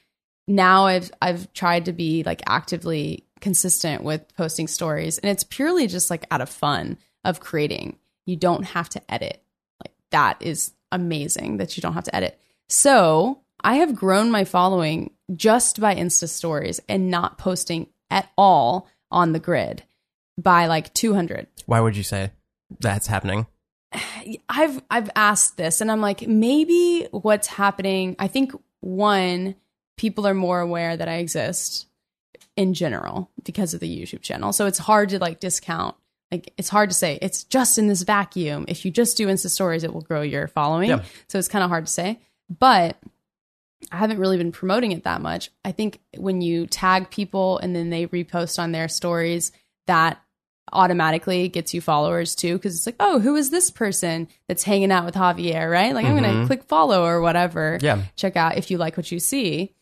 now 0.48 0.86
I've 0.88 1.12
I've 1.22 1.54
tried 1.54 1.86
to 1.86 1.94
be 1.94 2.24
like 2.24 2.42
actively 2.48 3.28
consistent 3.40 4.04
with 4.04 4.26
posting 4.36 4.68
stories, 4.68 5.20
and 5.20 5.30
it's 5.30 5.44
purely 5.44 5.88
just 5.88 6.10
like 6.10 6.26
out 6.32 6.42
of 6.42 6.50
fun 6.50 6.98
of 7.24 7.40
creating. 7.40 7.98
You 8.26 8.36
don't 8.36 8.64
have 8.64 8.90
to 8.90 9.14
edit. 9.14 9.44
Like 9.84 9.94
that 10.12 10.42
is 10.42 10.74
amazing 10.92 11.58
that 11.58 11.78
you 11.78 11.82
don't 11.82 11.94
have 11.94 12.04
to 12.06 12.16
edit. 12.16 12.40
So 12.70 13.42
I 13.64 13.76
have 13.76 13.96
grown 13.96 14.32
my 14.32 14.44
following 14.44 15.12
just 15.36 15.80
by 15.80 15.96
Insta 15.96 16.28
stories 16.28 16.80
and 16.88 17.10
not 17.10 17.38
posting 17.38 17.88
at 18.10 18.30
all 18.38 18.88
on 19.12 19.34
the 19.34 19.40
grid 19.40 19.84
by 20.38 20.68
like 20.68 20.94
200. 20.94 21.48
Why 21.66 21.80
would 21.80 21.96
you 21.96 22.04
say 22.04 22.32
that's 22.80 23.08
happening? 23.08 23.48
I've 24.50 24.82
I've 24.90 25.10
asked 25.16 25.58
this 25.58 25.82
and 25.82 25.92
I'm 25.92 26.02
like 26.02 26.28
maybe 26.28 27.08
what's 27.12 27.48
happening 27.48 28.16
I 28.20 28.28
think 28.28 28.54
one 28.80 29.56
people 29.98 30.28
are 30.28 30.34
more 30.34 30.60
aware 30.60 30.96
that 30.98 31.08
I 31.08 31.16
exist 31.16 31.88
in 32.56 32.74
general 32.74 33.30
because 33.44 33.74
of 33.74 33.80
the 33.80 34.02
YouTube 34.02 34.22
channel. 34.22 34.52
So 34.54 34.66
it's 34.66 34.80
hard 34.80 35.10
to 35.10 35.20
like 35.20 35.40
discount 35.40 35.96
like 36.32 36.54
it's 36.58 36.70
hard 36.70 36.90
to 36.90 36.96
say 36.96 37.20
it's 37.22 37.44
just 37.44 37.78
in 37.78 37.88
this 37.88 38.04
vacuum. 38.04 38.66
If 38.68 38.86
you 38.86 38.92
just 38.92 39.18
do 39.18 39.28
Insta 39.28 39.50
stories 39.50 39.84
it 39.84 39.94
will 39.94 40.02
grow 40.02 40.22
your 40.22 40.48
following. 40.48 40.90
Yeah. 40.90 41.04
So 41.28 41.38
it's 41.38 41.48
kind 41.48 41.64
of 41.64 41.70
hard 41.70 41.86
to 41.86 41.92
say. 41.92 42.20
But 42.50 42.98
I 43.92 43.98
haven't 43.98 44.20
really 44.20 44.38
been 44.38 44.52
promoting 44.52 44.92
it 44.92 45.04
that 45.04 45.22
much. 45.22 45.50
I 45.66 45.72
think 45.72 46.00
when 46.18 46.42
you 46.42 46.68
tag 46.68 47.10
people 47.10 47.58
and 47.60 47.76
then 47.76 47.90
they 47.90 48.08
repost 48.08 48.60
on 48.60 48.72
their 48.72 48.88
stories, 48.88 49.52
that 49.88 50.22
automatically 50.74 51.50
gets 51.50 51.74
you 51.74 51.82
followers 51.82 52.36
too. 52.36 52.58
Cause 52.60 52.76
it's 52.76 52.86
like, 52.86 52.96
oh, 53.00 53.20
who 53.20 53.36
is 53.36 53.50
this 53.50 53.72
person 53.72 54.28
that's 54.48 54.64
hanging 54.64 54.92
out 54.92 55.06
with 55.06 55.16
Javier, 55.16 55.70
right? 55.70 55.94
Like, 55.94 56.06
I'm 56.06 56.14
going 56.14 56.24
to 56.24 56.30
mm-hmm. 56.30 56.48
click 56.48 56.64
follow 56.64 57.04
or 57.06 57.22
whatever. 57.22 57.78
Yeah. 57.82 58.04
Check 58.16 58.38
out 58.38 58.58
if 58.58 58.72
you 58.72 58.78
like 58.78 58.96
what 58.98 59.12
you 59.12 59.20
see. 59.20 59.74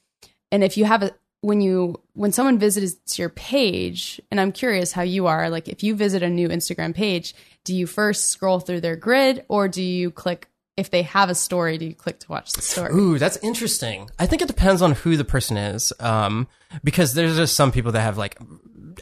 And 0.51 0.63
if 0.63 0.77
you 0.77 0.85
have 0.85 1.03
a, 1.03 1.11
when 1.41 1.61
you, 1.61 2.01
when 2.13 2.31
someone 2.31 2.57
visits 2.57 3.19
your 3.19 3.29
page, 3.29 4.19
and 4.31 4.41
I'm 4.41 4.51
curious 4.51 4.91
how 4.91 5.03
you 5.03 5.27
are, 5.27 5.49
like, 5.49 5.69
if 5.69 5.83
you 5.83 5.95
visit 5.95 6.23
a 6.23 6.29
new 6.29 6.49
Instagram 6.49 6.93
page, 6.93 7.33
do 7.63 7.75
you 7.75 7.87
first 7.87 8.29
scroll 8.29 8.59
through 8.59 8.81
their 8.81 8.95
grid 8.95 9.45
or 9.47 9.67
do 9.67 9.83
you 9.83 10.11
click 10.11 10.48
if 10.79 10.89
they 10.91 11.03
have 11.03 11.29
a 11.29 11.35
story, 11.35 11.77
do 11.77 11.85
you 11.85 11.93
click 11.95 12.19
to 12.21 12.31
watch 12.31 12.51
the 12.53 12.61
story? 12.61 12.93
Ooh, 12.93 13.19
that's 13.19 13.37
interesting. 13.37 14.09
I 14.17 14.25
think 14.25 14.41
it 14.41 14.47
depends 14.47 14.81
on 14.81 14.93
who 14.93 15.17
the 15.17 15.25
person 15.25 15.57
is. 15.57 15.93
Um, 15.99 16.47
because 16.83 17.13
there's 17.13 17.35
just 17.35 17.55
some 17.55 17.71
people 17.71 17.91
that 17.91 18.01
have 18.01 18.17
like 18.17 18.37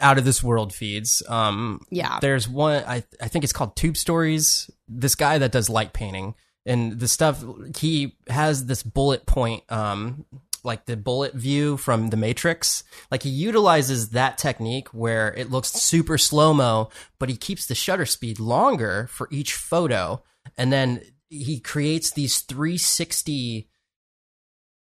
out 0.01 0.17
of 0.17 0.25
this 0.25 0.43
world 0.43 0.73
feeds. 0.73 1.23
Um, 1.27 1.81
Yeah. 1.89 2.19
there's 2.21 2.47
one, 2.47 2.83
I, 2.85 3.03
I 3.21 3.27
think 3.27 3.43
it's 3.43 3.53
called 3.53 3.75
Tube 3.75 3.97
Stories. 3.97 4.69
This 4.87 5.15
guy 5.15 5.37
that 5.37 5.51
does 5.51 5.69
light 5.69 5.93
painting 5.93 6.35
and 6.65 6.99
the 6.99 7.07
stuff, 7.07 7.43
he 7.77 8.15
has 8.29 8.65
this 8.65 8.83
bullet 8.83 9.25
point, 9.25 9.63
um, 9.71 10.25
like 10.63 10.85
the 10.85 10.97
bullet 10.97 11.33
view 11.33 11.77
from 11.77 12.09
the 12.09 12.17
Matrix. 12.17 12.83
Like 13.09 13.23
he 13.23 13.29
utilizes 13.29 14.09
that 14.09 14.37
technique 14.37 14.89
where 14.89 15.33
it 15.33 15.49
looks 15.49 15.69
super 15.69 16.17
slow 16.17 16.53
mo, 16.53 16.89
but 17.19 17.29
he 17.29 17.37
keeps 17.37 17.65
the 17.65 17.75
shutter 17.75 18.05
speed 18.05 18.39
longer 18.39 19.07
for 19.09 19.27
each 19.31 19.53
photo. 19.53 20.21
And 20.57 20.71
then 20.71 21.01
he 21.29 21.59
creates 21.59 22.11
these 22.11 22.39
360 22.41 23.69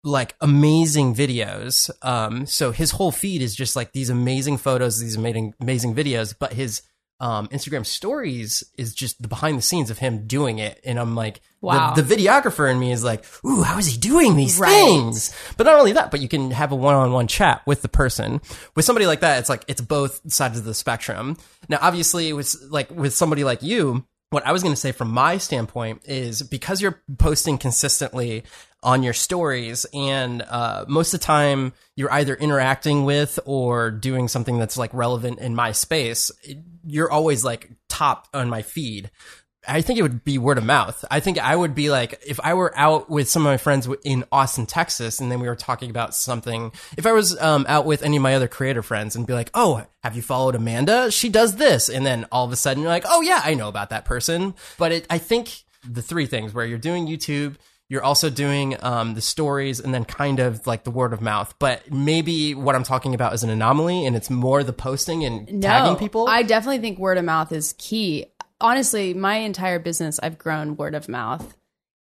like 0.05 0.37
amazing 0.40 1.14
videos. 1.14 1.90
Um, 2.03 2.46
so 2.46 2.70
his 2.70 2.92
whole 2.92 3.11
feed 3.11 3.42
is 3.42 3.55
just 3.55 3.74
like 3.77 3.92
these 3.92 4.11
amazing 4.11 4.59
photos, 4.59 5.01
these 5.01 5.16
amazing 5.16 5.55
amazing 5.61 5.94
videos. 5.94 6.35
But 6.38 6.53
his 6.53 6.83
um, 7.20 7.48
Instagram 7.48 7.85
stories 7.85 8.62
is 8.79 8.94
just 8.94 9.20
the 9.20 9.27
behind 9.27 9.59
the 9.59 9.62
scenes 9.62 9.90
of 9.90 9.98
him 9.98 10.29
doing 10.29 10.61
it, 10.61 10.81
and 10.85 11.01
I'm 11.01 11.16
like, 11.16 11.40
Wow. 11.61 11.94
The, 11.94 12.03
the 12.03 12.14
videographer 12.16 12.70
in 12.70 12.79
me 12.79 12.92
is 12.92 13.03
like, 13.03 13.24
ooh, 13.44 13.62
how 13.62 13.79
is 13.79 13.87
he 13.88 13.98
doing 13.98 14.37
these 14.37 14.61
Right. 14.61 14.70
things? 14.70 15.35
But 15.57 15.64
not 15.64 15.74
only 15.81 15.90
that, 15.94 16.12
but 16.12 16.20
you 16.20 16.29
can 16.29 16.53
have 16.53 16.70
a 16.70 16.77
one-on-one 16.77 17.27
chat 17.27 17.62
with 17.66 17.83
the 17.83 17.88
person. 17.88 18.40
With 18.77 18.85
somebody 18.85 19.07
like 19.07 19.18
that, 19.20 19.40
it's 19.40 19.48
like 19.48 19.64
it's 19.66 19.81
both 19.81 20.20
sides 20.33 20.57
of 20.57 20.64
the 20.64 20.74
spectrum. 20.74 21.37
Now, 21.68 21.79
obviously, 21.81 22.33
with 22.33 22.55
like 22.70 22.92
with 22.92 23.12
somebody 23.14 23.42
like 23.42 23.64
you, 23.64 24.07
what 24.31 24.47
I 24.47 24.53
was 24.53 24.62
going 24.62 24.75
to 24.75 24.81
say 24.81 24.93
from 24.93 25.11
my 25.11 25.38
standpoint 25.38 26.03
is 26.05 26.43
because 26.43 26.83
you're 26.83 27.03
posting 27.19 27.59
consistently 27.59 28.45
on 28.83 29.03
your 29.03 29.12
stories 29.12 29.87
and 29.93 30.43
uh, 30.43 30.85
most 30.87 31.12
of 31.12 31.21
the 31.21 31.27
time 31.27 31.73
you're 31.97 32.12
either 32.12 32.35
interacting 32.35 33.05
with 33.05 33.41
or 33.45 33.91
doing 33.91 34.29
something 34.29 34.59
that's 34.59 34.77
like 34.77 34.93
relevant 34.95 35.41
in 35.41 35.55
my 35.55 35.73
space 35.73 36.31
you're 36.87 37.11
always 37.11 37.45
like 37.45 37.71
top 37.88 38.29
on 38.33 38.49
my 38.49 38.62
feed 38.62 39.11
I 39.68 39.83
think 39.83 39.98
it 39.98 40.02
would 40.02 40.24
be 40.24 40.38
word 40.38 40.59
of 40.59 40.64
mouth. 40.64 41.04
I 41.11 41.20
think 41.20 41.38
I 41.38 41.54
would 41.54 41.74
be 41.74 41.90
like, 41.90 42.20
if 42.26 42.40
I 42.42 42.54
were 42.54 42.72
out 42.76 43.11
with 43.11 43.28
some 43.28 43.42
of 43.46 43.52
my 43.52 43.59
friends 43.59 43.88
in 44.04 44.24
Austin, 44.33 44.66
Texas, 44.66 45.20
and 45.20 45.31
then 45.31 45.40
we 45.40 45.46
were 45.46 45.54
talking 45.54 45.90
about 45.90 46.14
something, 46.14 46.72
if 46.96 47.07
I 47.07 47.12
was 47.12 47.38
um, 47.40 47.66
out 47.68 47.85
with 47.85 48.02
any 48.02 48.16
of 48.16 48.22
my 48.22 48.35
other 48.35 48.48
creator 48.48 48.83
friends 48.83 49.14
and 49.14 49.26
be 49.26 49.35
like, 49.35 49.50
oh, 49.54 49.85
have 50.02 50.16
you 50.16 50.22
followed 50.22 50.54
Amanda? 50.54 51.11
She 51.11 51.28
does 51.28 51.57
this. 51.57 51.88
And 51.88 52.07
then 52.07 52.26
all 52.33 52.44
of 52.46 52.52
a 52.52 52.57
sudden 52.57 52.83
you're 52.83 52.90
like, 52.90 53.04
oh, 53.07 53.20
yeah, 53.20 53.42
I 53.44 53.54
know 53.54 53.68
about 53.68 53.90
that 53.90 54.04
person. 54.04 54.54
But 54.78 54.92
it, 54.92 55.07
I 55.11 55.18
think 55.18 55.64
the 55.88 56.02
three 56.02 56.26
things 56.26 56.54
where 56.54 56.64
you're 56.66 56.78
doing 56.78 57.07
YouTube, 57.07 57.57
You're 57.90 58.04
also 58.04 58.28
doing 58.28 58.76
um, 58.83 59.14
the 59.14 59.22
stories 59.22 59.81
and 59.81 59.94
then 59.94 60.04
kind 60.04 60.40
of 60.40 60.66
like 60.66 60.85
the 60.85 60.90
word 60.90 61.14
of 61.14 61.22
mouth. 61.22 61.54
But 61.59 61.90
maybe 61.90 62.54
what 62.54 62.74
I'm 62.74 62.83
talking 62.83 63.14
about 63.14 63.33
is 63.33 63.42
an 63.42 63.48
anomaly 63.50 64.04
and 64.04 64.14
it's 64.14 64.28
more 64.28 64.62
the 64.62 64.74
posting 64.74 65.24
and 65.24 65.62
tagging 65.62 65.96
people. 65.96 66.28
I 66.28 66.42
definitely 66.42 66.81
think 66.81 66.98
word 66.98 67.16
of 67.16 67.24
mouth 67.24 67.50
is 67.50 67.74
key. 67.78 68.26
Honestly, 68.61 69.14
my 69.14 69.37
entire 69.37 69.79
business, 69.79 70.18
I've 70.23 70.38
grown 70.38 70.77
word 70.77 70.94
of 70.94 71.09
mouth. 71.09 71.55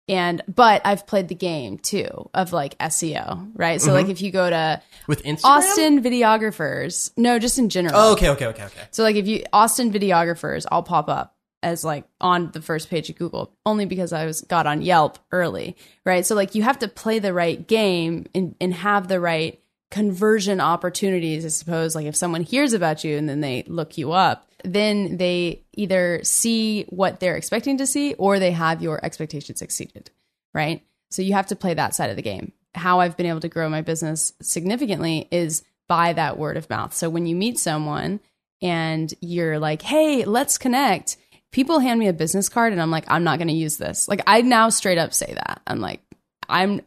And, 0.09 0.41
but 0.47 0.81
I've 0.85 1.05
played 1.05 1.27
the 1.27 1.35
game 1.35 1.77
too 1.77 2.29
of 2.33 2.53
like 2.53 2.77
SEO, 2.77 3.51
right? 3.55 3.81
So, 3.81 3.91
like 3.91 4.03
mm-hmm. 4.03 4.11
if 4.11 4.21
you 4.21 4.31
go 4.31 4.49
to 4.49 4.81
With 5.05 5.21
Instagram? 5.23 5.43
Austin 5.43 6.01
videographers, 6.01 7.11
no, 7.17 7.39
just 7.39 7.59
in 7.59 7.67
general. 7.67 7.93
Oh, 7.93 8.11
okay, 8.13 8.29
okay, 8.29 8.45
okay, 8.45 8.63
okay. 8.63 8.81
So 8.91 9.03
like 9.03 9.17
if 9.17 9.27
you 9.27 9.43
Austin 9.51 9.91
videographers, 9.91 10.65
I'll 10.71 10.81
pop 10.81 11.09
up 11.09 11.37
as 11.63 11.83
like 11.83 12.05
on 12.21 12.51
the 12.51 12.61
first 12.61 12.89
page 12.89 13.09
of 13.09 13.17
Google 13.17 13.53
only 13.65 13.85
because 13.85 14.13
I 14.13 14.25
was 14.25 14.41
got 14.41 14.67
on 14.67 14.81
Yelp 14.81 15.19
early, 15.31 15.75
right? 16.05 16.25
So 16.25 16.35
like 16.35 16.55
you 16.55 16.63
have 16.63 16.79
to 16.79 16.87
play 16.87 17.19
the 17.19 17.33
right 17.33 17.67
game 17.67 18.27
and, 18.33 18.55
and 18.61 18.73
have 18.73 19.07
the 19.07 19.19
right 19.19 19.59
conversion 19.89 20.59
opportunities, 20.59 21.45
I 21.45 21.49
suppose. 21.49 21.95
Like 21.95 22.05
if 22.05 22.15
someone 22.15 22.43
hears 22.43 22.73
about 22.73 23.03
you 23.03 23.17
and 23.17 23.27
then 23.27 23.41
they 23.41 23.63
look 23.67 23.97
you 23.97 24.11
up, 24.11 24.49
then 24.63 25.17
they 25.17 25.63
either 25.73 26.19
see 26.23 26.83
what 26.89 27.19
they're 27.19 27.35
expecting 27.35 27.77
to 27.77 27.87
see 27.87 28.13
or 28.15 28.39
they 28.39 28.51
have 28.51 28.81
your 28.81 29.03
expectations 29.03 29.61
exceeded, 29.61 30.09
right? 30.53 30.83
So 31.09 31.21
you 31.21 31.33
have 31.33 31.47
to 31.47 31.55
play 31.55 31.73
that 31.73 31.95
side 31.95 32.09
of 32.09 32.15
the 32.15 32.21
game. 32.21 32.51
How 32.75 32.99
I've 32.99 33.17
been 33.17 33.25
able 33.25 33.39
to 33.41 33.49
grow 33.49 33.69
my 33.69 33.81
business 33.81 34.33
significantly 34.41 35.27
is 35.31 35.63
by 35.87 36.13
that 36.13 36.37
word 36.37 36.57
of 36.57 36.69
mouth. 36.69 36.93
So 36.93 37.09
when 37.09 37.25
you 37.25 37.35
meet 37.35 37.57
someone 37.57 38.19
and 38.61 39.13
you're 39.21 39.59
like, 39.59 39.81
hey, 39.81 40.25
let's 40.25 40.57
connect, 40.57 41.17
people 41.51 41.79
hand 41.79 41.99
me 41.99 42.07
a 42.07 42.13
business 42.13 42.49
card 42.49 42.73
and 42.73 42.81
I'm 42.81 42.91
like, 42.91 43.05
I'm 43.07 43.23
not 43.23 43.39
going 43.39 43.47
to 43.47 43.53
use 43.53 43.77
this. 43.77 44.07
Like, 44.07 44.21
I 44.27 44.41
now 44.41 44.69
straight 44.69 44.97
up 44.97 45.13
say 45.13 45.33
that. 45.33 45.61
I'm 45.65 45.79
like, 45.79 46.01
I'm, 46.49 46.81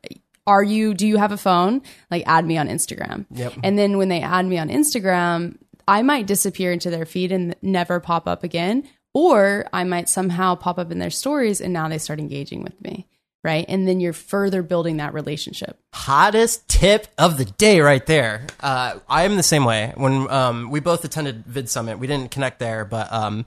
are 0.47 0.63
you, 0.63 0.95
do 0.95 1.07
you 1.07 1.17
have 1.17 1.33
a 1.33 1.37
phone? 1.37 1.83
Like, 2.11 2.25
add 2.27 2.45
me 2.45 2.59
on 2.59 2.69
Instagram. 2.69 3.27
Yep. 3.31 3.55
And 3.63 3.79
then 3.79 3.99
when 3.99 4.09
they 4.09 4.21
add 4.21 4.47
me 4.47 4.59
on 4.59 4.69
Instagram, 4.69 5.57
I 5.87 6.03
might 6.03 6.27
disappear 6.27 6.73
into 6.73 6.91
their 6.91 7.07
feed 7.07 7.33
and 7.33 7.55
never 7.63 8.01
pop 8.01 8.27
up 8.27 8.43
again. 8.45 8.89
Or 9.13 9.67
I 9.73 9.85
might 9.85 10.09
somehow 10.09 10.55
pop 10.55 10.79
up 10.79 10.93
in 10.93 10.99
their 10.99 11.11
stories 11.11 11.61
and 11.61 11.73
now 11.73 11.89
they 11.89 11.99
start 11.99 12.21
engaging 12.21 12.63
with 12.63 12.81
me. 12.81 13.07
Right. 13.43 13.65
And 13.69 13.89
then 13.89 14.01
you're 14.01 14.13
further 14.13 14.63
building 14.63 14.99
that 14.99 15.15
relationship. 15.15 15.79
hottest 15.95 16.69
tip 16.69 17.07
of 17.17 17.39
the 17.39 17.47
day 17.47 17.81
right 17.81 18.05
there. 18.05 18.47
Uh, 18.61 18.99
I 19.09 19.25
am 19.25 19.37
the 19.37 19.43
same 19.43 19.65
way. 19.65 19.95
When 19.97 20.31
um, 20.31 20.71
we 20.71 20.81
both 20.81 21.05
attended 21.07 21.47
VidSummit, 21.47 21.99
we 21.99 22.07
didn't 22.07 22.31
connect 22.31 22.59
there, 22.59 22.85
but 22.85 23.11
um, 23.11 23.47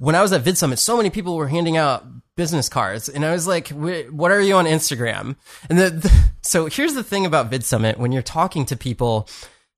when 0.00 0.14
I 0.14 0.22
was 0.22 0.32
at 0.32 0.42
VidSummit, 0.42 0.78
so 0.78 0.96
many 0.96 1.10
people 1.10 1.36
were 1.36 1.48
handing 1.48 1.76
out 1.76 2.06
business 2.34 2.70
cards, 2.70 3.08
and 3.10 3.24
I 3.24 3.32
was 3.32 3.46
like, 3.46 3.68
"What 3.68 4.30
are 4.30 4.40
you 4.40 4.56
on 4.56 4.64
Instagram?" 4.64 5.36
And 5.68 5.78
the, 5.78 5.90
the 5.90 6.10
so 6.40 6.66
here's 6.66 6.94
the 6.94 7.04
thing 7.04 7.26
about 7.26 7.50
VidSummit: 7.50 7.98
when 7.98 8.10
you're 8.10 8.22
talking 8.22 8.64
to 8.66 8.76
people. 8.76 9.28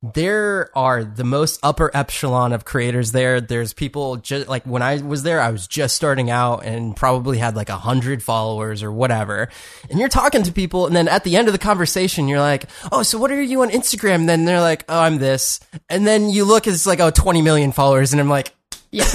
There 0.05 0.69
are 0.77 1.05
the 1.05 1.23
most 1.23 1.61
upper 1.63 1.89
echelon 1.95 2.53
of 2.53 2.65
creators 2.65 3.13
there. 3.13 3.41
There's 3.41 3.73
people 3.73 4.17
just 4.17 4.49
like 4.49 4.65
when 4.65 4.83
I 4.83 4.97
was 5.01 5.23
there, 5.23 5.41
I 5.41 5.51
was 5.51 5.69
just 5.69 5.95
starting 5.95 6.29
out 6.29 6.65
and 6.65 6.97
probably 6.97 7.39
had 7.39 7.55
like 7.55 7.69
a 7.69 7.77
hundred 7.79 8.21
followers 8.21 8.83
or 8.83 8.91
whatever. 8.91 9.49
And 9.91 10.01
you're 10.01 10.09
talking 10.09 10.43
to 10.43 10.51
people, 10.51 10.89
and 10.89 10.97
then 10.97 11.07
at 11.07 11.23
the 11.23 11.37
end 11.37 11.47
of 11.47 11.53
the 11.53 11.59
conversation, 11.59 12.27
you're 12.27 12.41
like, 12.41 12.69
"Oh, 12.91 13.05
so 13.05 13.17
what 13.17 13.31
are 13.31 13.41
you 13.41 13.63
on 13.63 13.71
Instagram?" 13.71 14.17
And 14.17 14.29
then 14.29 14.45
they're 14.45 14.61
like, 14.61 14.85
"Oh, 14.89 15.03
I'm 15.03 15.19
this," 15.19 15.61
and 15.89 16.05
then 16.05 16.31
you 16.31 16.47
look, 16.47 16.67
it's 16.67 16.85
like, 16.85 16.99
"Oh, 16.99 17.11
20 17.11 17.41
million 17.41 17.71
followers," 17.71 18.11
and 18.13 18.21
I'm 18.21 18.29
like, 18.29 18.53
Yeah. 18.91 19.05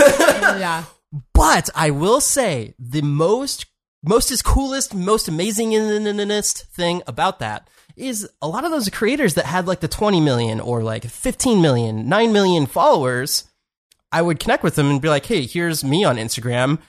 yeah. 0.58 0.84
But 1.34 1.70
I 1.76 1.92
will 1.92 2.22
say 2.22 2.74
the 2.78 3.02
most, 3.02 3.66
most 4.04 4.32
is 4.32 4.42
coolest, 4.42 4.94
most 4.94 5.30
amazingest 5.30 6.64
thing 6.68 7.02
about 7.08 7.40
that 7.40 7.70
is 7.96 8.30
a 8.42 8.48
lot 8.48 8.64
of 8.64 8.72
those 8.72 8.90
creators 8.90 9.34
that 9.34 9.46
had 9.46 9.68
like 9.68 9.80
the 9.80 9.88
20 9.88 10.22
million 10.22 10.60
or 10.60 10.84
like 10.84 11.06
15 11.06 11.62
million, 11.62 12.08
9 12.08 12.34
million 12.34 12.66
followers. 12.66 13.46
I 14.12 14.22
would 14.22 14.40
connect 14.40 14.64
with 14.64 14.76
them 14.76 14.90
and 14.90 15.02
be 15.02 15.10
like, 15.10 15.26
Hey, 15.26 15.46
here's 15.46 15.84
me 15.84 16.04
on 16.04 16.18
Instagram. 16.18 16.80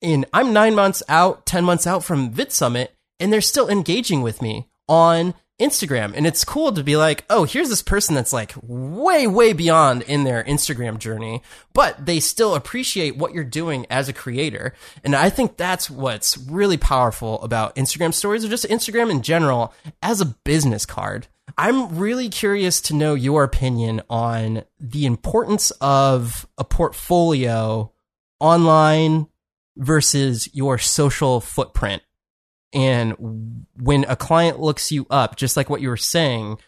And 0.00 0.24
I'm 0.32 0.52
nine 0.52 0.74
months 0.74 1.02
out, 1.08 1.46
10 1.46 1.64
months 1.64 1.86
out 1.86 2.04
from 2.04 2.32
VidSummit 2.32 2.88
and 3.20 3.32
they're 3.32 3.40
still 3.40 3.68
engaging 3.68 4.22
with 4.22 4.42
me 4.42 4.68
on 4.88 5.34
Instagram. 5.60 6.14
And 6.16 6.26
it's 6.26 6.44
cool 6.44 6.72
to 6.72 6.82
be 6.82 6.96
like, 6.96 7.24
oh, 7.30 7.44
here's 7.44 7.68
this 7.68 7.82
person 7.82 8.14
that's 8.14 8.32
like 8.32 8.54
way, 8.62 9.26
way 9.26 9.52
beyond 9.52 10.02
in 10.02 10.24
their 10.24 10.42
Instagram 10.44 10.98
journey, 10.98 11.42
but 11.72 12.06
they 12.06 12.20
still 12.20 12.54
appreciate 12.54 13.16
what 13.16 13.34
you're 13.34 13.44
doing 13.44 13.86
as 13.88 14.08
a 14.08 14.12
creator. 14.12 14.74
And 15.04 15.14
I 15.14 15.30
think 15.30 15.56
that's 15.56 15.88
what's 15.88 16.36
really 16.36 16.76
powerful 16.76 17.40
about 17.42 17.76
Instagram 17.76 18.12
stories 18.12 18.44
or 18.44 18.48
just 18.48 18.68
Instagram 18.68 19.10
in 19.10 19.22
general 19.22 19.72
as 20.02 20.20
a 20.20 20.26
business 20.26 20.84
card. 20.84 21.28
I'm 21.56 21.98
really 21.98 22.28
curious 22.30 22.80
to 22.82 22.94
know 22.94 23.14
your 23.14 23.44
opinion 23.44 24.02
on 24.10 24.64
the 24.80 25.06
importance 25.06 25.70
of 25.80 26.48
a 26.58 26.64
portfolio 26.64 27.92
online 28.40 29.28
versus 29.76 30.48
your 30.52 30.78
social 30.78 31.40
footprint. 31.40 32.02
And 32.74 33.64
when 33.80 34.04
a 34.08 34.16
client 34.16 34.60
looks 34.60 34.90
you 34.90 35.06
up, 35.08 35.36
just 35.36 35.56
like 35.56 35.70
what 35.70 35.80
you 35.80 35.88
were 35.88 35.96
saying, 35.96 36.58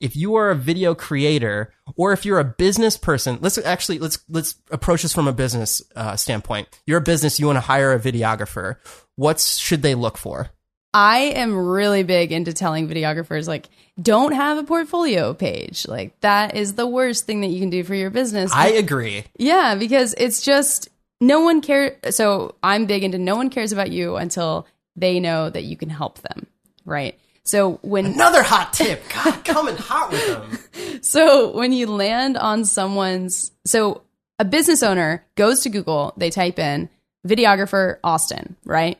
if 0.00 0.16
you 0.16 0.34
are 0.34 0.50
a 0.50 0.56
video 0.56 0.94
creator 0.94 1.72
or 1.94 2.12
if 2.12 2.26
you're 2.26 2.38
a 2.38 2.44
business 2.44 2.96
person, 2.96 3.38
let's 3.40 3.56
actually 3.58 3.98
let's 3.98 4.18
let's 4.28 4.56
approach 4.70 5.02
this 5.02 5.12
from 5.12 5.28
a 5.28 5.32
business 5.32 5.82
uh, 5.94 6.16
standpoint. 6.16 6.68
You're 6.86 6.98
a 6.98 7.02
business, 7.02 7.40
you 7.40 7.46
want 7.46 7.56
to 7.56 7.60
hire 7.60 7.92
a 7.92 7.98
videographer. 7.98 8.76
What 9.14 9.40
should 9.40 9.82
they 9.82 9.94
look 9.94 10.18
for? 10.18 10.50
I 10.92 11.18
am 11.18 11.54
really 11.54 12.02
big 12.02 12.32
into 12.32 12.52
telling 12.52 12.88
videographers 12.88 13.46
like 13.46 13.68
don't 14.00 14.32
have 14.32 14.58
a 14.58 14.64
portfolio 14.64 15.32
page. 15.32 15.86
Like 15.86 16.18
that 16.20 16.56
is 16.56 16.74
the 16.74 16.86
worst 16.86 17.26
thing 17.26 17.42
that 17.42 17.48
you 17.48 17.60
can 17.60 17.70
do 17.70 17.84
for 17.84 17.94
your 17.94 18.10
business. 18.10 18.50
I 18.52 18.68
agree. 18.68 19.24
yeah, 19.38 19.76
because 19.76 20.14
it's 20.18 20.42
just 20.42 20.88
no 21.20 21.40
one 21.40 21.60
cares 21.62 22.14
so 22.14 22.54
I'm 22.62 22.86
big 22.86 23.04
into 23.04 23.18
no 23.18 23.36
one 23.36 23.48
cares 23.48 23.72
about 23.72 23.90
you 23.90 24.16
until 24.16 24.66
they 24.96 25.20
know 25.20 25.50
that 25.50 25.64
you 25.64 25.76
can 25.76 25.90
help 25.90 26.20
them, 26.20 26.46
right? 26.84 27.18
So 27.44 27.78
when 27.82 28.06
Another 28.06 28.42
hot 28.42 28.72
tip. 28.72 29.02
God, 29.12 29.44
coming 29.44 29.76
hot 29.76 30.10
with 30.10 30.26
them. 30.26 31.02
so 31.02 31.52
when 31.52 31.72
you 31.72 31.86
land 31.86 32.36
on 32.36 32.64
someone's 32.64 33.52
so 33.64 34.02
a 34.38 34.44
business 34.44 34.82
owner 34.82 35.24
goes 35.36 35.60
to 35.60 35.68
Google, 35.68 36.12
they 36.16 36.30
type 36.30 36.58
in 36.58 36.90
videographer 37.26 37.98
Austin, 38.02 38.56
right? 38.64 38.98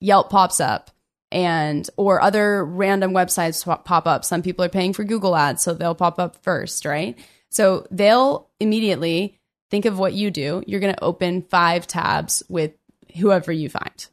Yelp 0.00 0.30
pops 0.30 0.60
up 0.60 0.90
and 1.30 1.88
or 1.96 2.20
other 2.20 2.64
random 2.64 3.12
websites 3.12 3.64
pop- 3.64 3.84
pop 3.84 4.06
up. 4.06 4.24
Some 4.24 4.42
people 4.42 4.64
are 4.64 4.70
paying 4.70 4.92
for 4.92 5.04
Google 5.04 5.36
ads, 5.36 5.62
so 5.62 5.74
they'll 5.74 5.94
pop 5.94 6.18
up 6.18 6.42
first, 6.42 6.84
right? 6.84 7.18
So 7.50 7.86
they'll 7.90 8.48
immediately 8.60 9.38
think 9.70 9.84
of 9.84 9.98
what 9.98 10.14
you 10.14 10.30
do. 10.30 10.62
You're 10.66 10.80
going 10.80 10.94
to 10.94 11.04
open 11.04 11.42
five 11.42 11.86
tabs 11.86 12.42
with 12.48 12.72
whoever 13.16 13.52
you 13.52 13.68
find. 13.68 14.06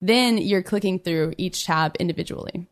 Then 0.00 0.38
you're 0.38 0.62
clicking 0.62 0.98
through 0.98 1.34
each 1.38 1.64
tab 1.64 1.96
individually. 1.98 2.66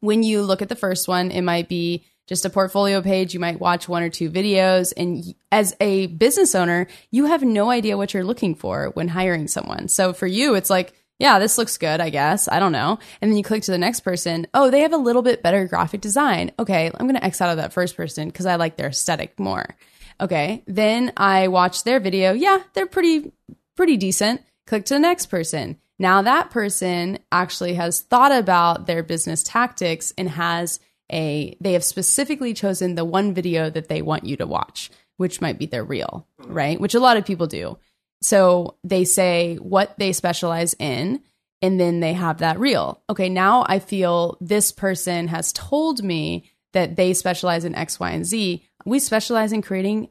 When 0.00 0.22
you 0.22 0.42
look 0.42 0.62
at 0.62 0.68
the 0.68 0.76
first 0.76 1.08
one, 1.08 1.30
it 1.30 1.42
might 1.42 1.68
be 1.68 2.04
just 2.26 2.44
a 2.44 2.50
portfolio 2.50 3.02
page. 3.02 3.34
You 3.34 3.40
might 3.40 3.58
watch 3.58 3.88
one 3.88 4.02
or 4.02 4.10
two 4.10 4.30
videos. 4.30 4.92
And 4.96 5.34
as 5.50 5.74
a 5.80 6.06
business 6.06 6.54
owner, 6.54 6.86
you 7.10 7.26
have 7.26 7.42
no 7.42 7.70
idea 7.70 7.96
what 7.96 8.14
you're 8.14 8.24
looking 8.24 8.54
for 8.54 8.90
when 8.94 9.08
hiring 9.08 9.48
someone. 9.48 9.88
So 9.88 10.12
for 10.12 10.26
you, 10.26 10.54
it's 10.54 10.70
like, 10.70 10.92
yeah, 11.18 11.40
this 11.40 11.58
looks 11.58 11.78
good, 11.78 12.00
I 12.00 12.10
guess. 12.10 12.46
I 12.46 12.60
don't 12.60 12.70
know. 12.70 12.98
And 13.20 13.30
then 13.30 13.36
you 13.36 13.42
click 13.42 13.62
to 13.64 13.72
the 13.72 13.78
next 13.78 14.00
person. 14.00 14.46
Oh, 14.54 14.70
they 14.70 14.82
have 14.82 14.92
a 14.92 14.98
little 14.98 15.22
bit 15.22 15.42
better 15.42 15.66
graphic 15.66 16.00
design. 16.00 16.52
Okay, 16.58 16.86
I'm 16.94 17.06
going 17.06 17.16
to 17.16 17.24
X 17.24 17.40
out 17.40 17.50
of 17.50 17.56
that 17.56 17.72
first 17.72 17.96
person 17.96 18.28
because 18.28 18.46
I 18.46 18.54
like 18.54 18.76
their 18.76 18.88
aesthetic 18.88 19.40
more. 19.40 19.74
Okay, 20.20 20.62
then 20.66 21.12
I 21.16 21.48
watch 21.48 21.82
their 21.82 21.98
video. 21.98 22.32
Yeah, 22.32 22.62
they're 22.74 22.86
pretty, 22.86 23.32
pretty 23.74 23.96
decent. 23.96 24.42
Click 24.66 24.84
to 24.86 24.94
the 24.94 25.00
next 25.00 25.26
person. 25.26 25.78
Now 25.98 26.22
that 26.22 26.50
person 26.50 27.18
actually 27.32 27.74
has 27.74 28.00
thought 28.00 28.32
about 28.32 28.86
their 28.86 29.02
business 29.02 29.42
tactics 29.42 30.12
and 30.16 30.28
has 30.28 30.80
a, 31.10 31.56
they 31.60 31.72
have 31.72 31.84
specifically 31.84 32.54
chosen 32.54 32.94
the 32.94 33.04
one 33.04 33.34
video 33.34 33.70
that 33.70 33.88
they 33.88 34.02
want 34.02 34.24
you 34.24 34.36
to 34.36 34.46
watch, 34.46 34.90
which 35.16 35.40
might 35.40 35.58
be 35.58 35.66
their 35.66 35.84
reel, 35.84 36.26
right? 36.44 36.80
Which 36.80 36.94
a 36.94 37.00
lot 37.00 37.16
of 37.16 37.24
people 37.24 37.46
do. 37.46 37.78
So 38.22 38.76
they 38.84 39.04
say 39.04 39.56
what 39.56 39.98
they 39.98 40.12
specialize 40.12 40.74
in, 40.78 41.22
and 41.62 41.80
then 41.80 42.00
they 42.00 42.12
have 42.12 42.38
that 42.38 42.60
reel. 42.60 43.02
Okay, 43.10 43.28
now 43.28 43.64
I 43.68 43.78
feel 43.78 44.36
this 44.40 44.70
person 44.70 45.28
has 45.28 45.52
told 45.52 46.02
me 46.02 46.50
that 46.72 46.96
they 46.96 47.14
specialize 47.14 47.64
in 47.64 47.74
X, 47.74 47.98
Y, 47.98 48.10
and 48.10 48.26
Z. 48.26 48.64
We 48.84 48.98
specialize 48.98 49.52
in 49.52 49.62
creating 49.62 50.08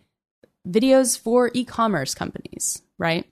videos 0.67 1.17
for 1.17 1.51
e 1.53 1.63
commerce 1.63 2.13
companies, 2.15 2.81
right? 2.97 3.25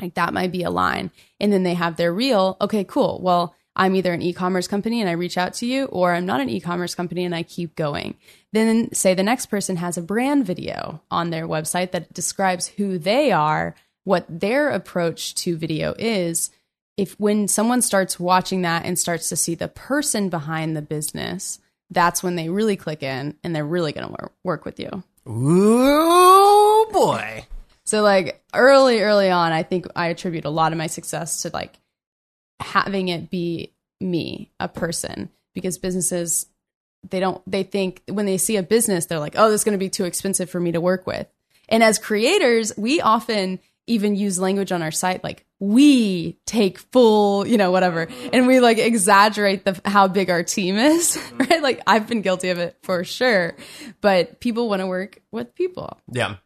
Like 0.00 0.14
that 0.14 0.34
might 0.34 0.52
be 0.52 0.64
a 0.64 0.70
line. 0.70 1.10
And 1.40 1.52
then 1.52 1.62
they 1.62 1.74
have 1.74 1.96
their 1.96 2.12
reel. 2.12 2.56
Okay, 2.60 2.84
cool. 2.84 3.20
Well, 3.22 3.54
I'm 3.76 3.96
either 3.96 4.12
an 4.12 4.22
e 4.22 4.32
commerce 4.32 4.68
company 4.68 5.00
and 5.00 5.10
I 5.10 5.14
reach 5.14 5.36
out 5.36 5.54
to 5.54 5.66
you, 5.66 5.86
or 5.86 6.14
I'm 6.14 6.26
not 6.26 6.40
an 6.40 6.48
e 6.48 6.60
commerce 6.60 6.94
company 6.94 7.24
and 7.24 7.34
I 7.34 7.42
keep 7.42 7.74
going. 7.74 8.16
Then, 8.52 8.92
say 8.94 9.14
the 9.14 9.22
next 9.24 9.46
person 9.46 9.76
has 9.76 9.96
a 9.98 10.02
brand 10.02 10.46
video 10.46 11.02
on 11.10 11.30
their 11.30 11.48
website 11.48 11.90
that 11.90 12.12
describes 12.12 12.68
who 12.68 12.98
they 12.98 13.32
are, 13.32 13.74
what 14.04 14.26
their 14.28 14.70
approach 14.70 15.34
to 15.36 15.56
video 15.56 15.94
is. 15.98 16.50
if 16.96 17.18
when 17.18 17.48
someone 17.48 17.82
starts 17.82 18.20
watching 18.20 18.62
that 18.62 18.84
and 18.84 18.98
starts 18.98 19.28
to 19.28 19.36
see 19.36 19.54
the 19.54 19.68
person 19.68 20.28
behind 20.28 20.76
the 20.76 20.82
business, 20.82 21.58
that's 21.90 22.22
when 22.22 22.36
they 22.36 22.48
really 22.48 22.76
click 22.76 23.02
in 23.02 23.36
and 23.42 23.54
they're 23.54 23.64
really 23.64 23.92
going 23.92 24.06
to 24.06 24.12
work, 24.12 24.32
work 24.42 24.64
with 24.64 24.78
you. 24.78 25.02
Ooh 25.28 26.86
boy. 26.92 27.46
So 27.84 28.02
like 28.02 28.42
early, 28.54 29.00
early 29.00 29.30
on, 29.30 29.52
I 29.52 29.62
think 29.62 29.86
I 29.94 30.08
attribute 30.08 30.44
a 30.44 30.50
lot 30.50 30.72
of 30.72 30.78
my 30.78 30.86
success 30.86 31.42
to 31.42 31.50
like 31.52 31.78
having 32.60 33.08
it 33.08 33.30
be 33.30 33.74
me, 34.00 34.50
a 34.58 34.68
person, 34.68 35.30
because 35.54 35.78
businesses 35.78 36.46
they 37.10 37.20
don't 37.20 37.42
they 37.46 37.62
think 37.62 38.02
when 38.08 38.26
they 38.26 38.38
see 38.38 38.56
a 38.56 38.62
business, 38.62 39.06
they're 39.06 39.18
like, 39.18 39.34
oh, 39.36 39.50
this 39.50 39.60
is 39.60 39.64
going 39.64 39.78
to 39.78 39.84
be 39.84 39.90
too 39.90 40.04
expensive 40.04 40.48
for 40.50 40.60
me 40.60 40.72
to 40.72 40.80
work 40.80 41.06
with. 41.06 41.26
And 41.68 41.82
as 41.82 41.98
creators, 41.98 42.72
we 42.76 43.00
often 43.00 43.60
even 43.86 44.16
use 44.16 44.38
language 44.38 44.72
on 44.72 44.82
our 44.82 44.90
site 44.90 45.22
like 45.22 45.44
we 45.60 46.38
take 46.46 46.78
full, 46.78 47.46
you 47.46 47.58
know, 47.58 47.70
whatever, 47.70 48.08
and 48.32 48.46
we 48.46 48.60
like 48.60 48.78
exaggerate 48.78 49.64
the 49.64 49.80
how 49.84 50.08
big 50.08 50.30
our 50.30 50.42
team 50.42 50.76
is, 50.76 51.16
mm-hmm. 51.16 51.36
right? 51.50 51.62
Like 51.62 51.80
I've 51.86 52.06
been 52.06 52.22
guilty 52.22 52.50
of 52.50 52.58
it 52.58 52.76
for 52.82 53.04
sure, 53.04 53.54
but 54.00 54.40
people 54.40 54.68
want 54.68 54.80
to 54.80 54.86
work 54.86 55.20
with 55.30 55.54
people. 55.54 55.98
Yeah. 56.10 56.36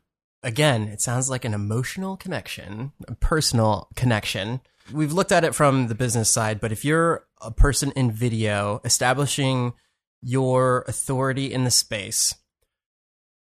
Again, 0.43 0.85
it 0.89 1.01
sounds 1.01 1.29
like 1.29 1.45
an 1.45 1.55
emotional 1.55 2.17
connection, 2.17 2.93
a 3.07 3.15
personal 3.15 3.89
connection. 3.97 4.61
We've 4.93 5.13
looked 5.13 5.33
at 5.33 5.45
it 5.45 5.55
from 5.55 5.89
the 5.89 5.95
business 5.95 6.31
side, 6.31 6.61
but 6.61 6.73
if 6.73 6.85
you're 6.85 7.27
a 7.41 7.51
person 7.51 7.93
in 7.93 8.13
video 8.13 8.81
establishing 8.85 9.75
your 10.23 10.85
authority 10.87 11.53
in 11.53 11.65
the 11.65 11.71
space, 11.71 12.35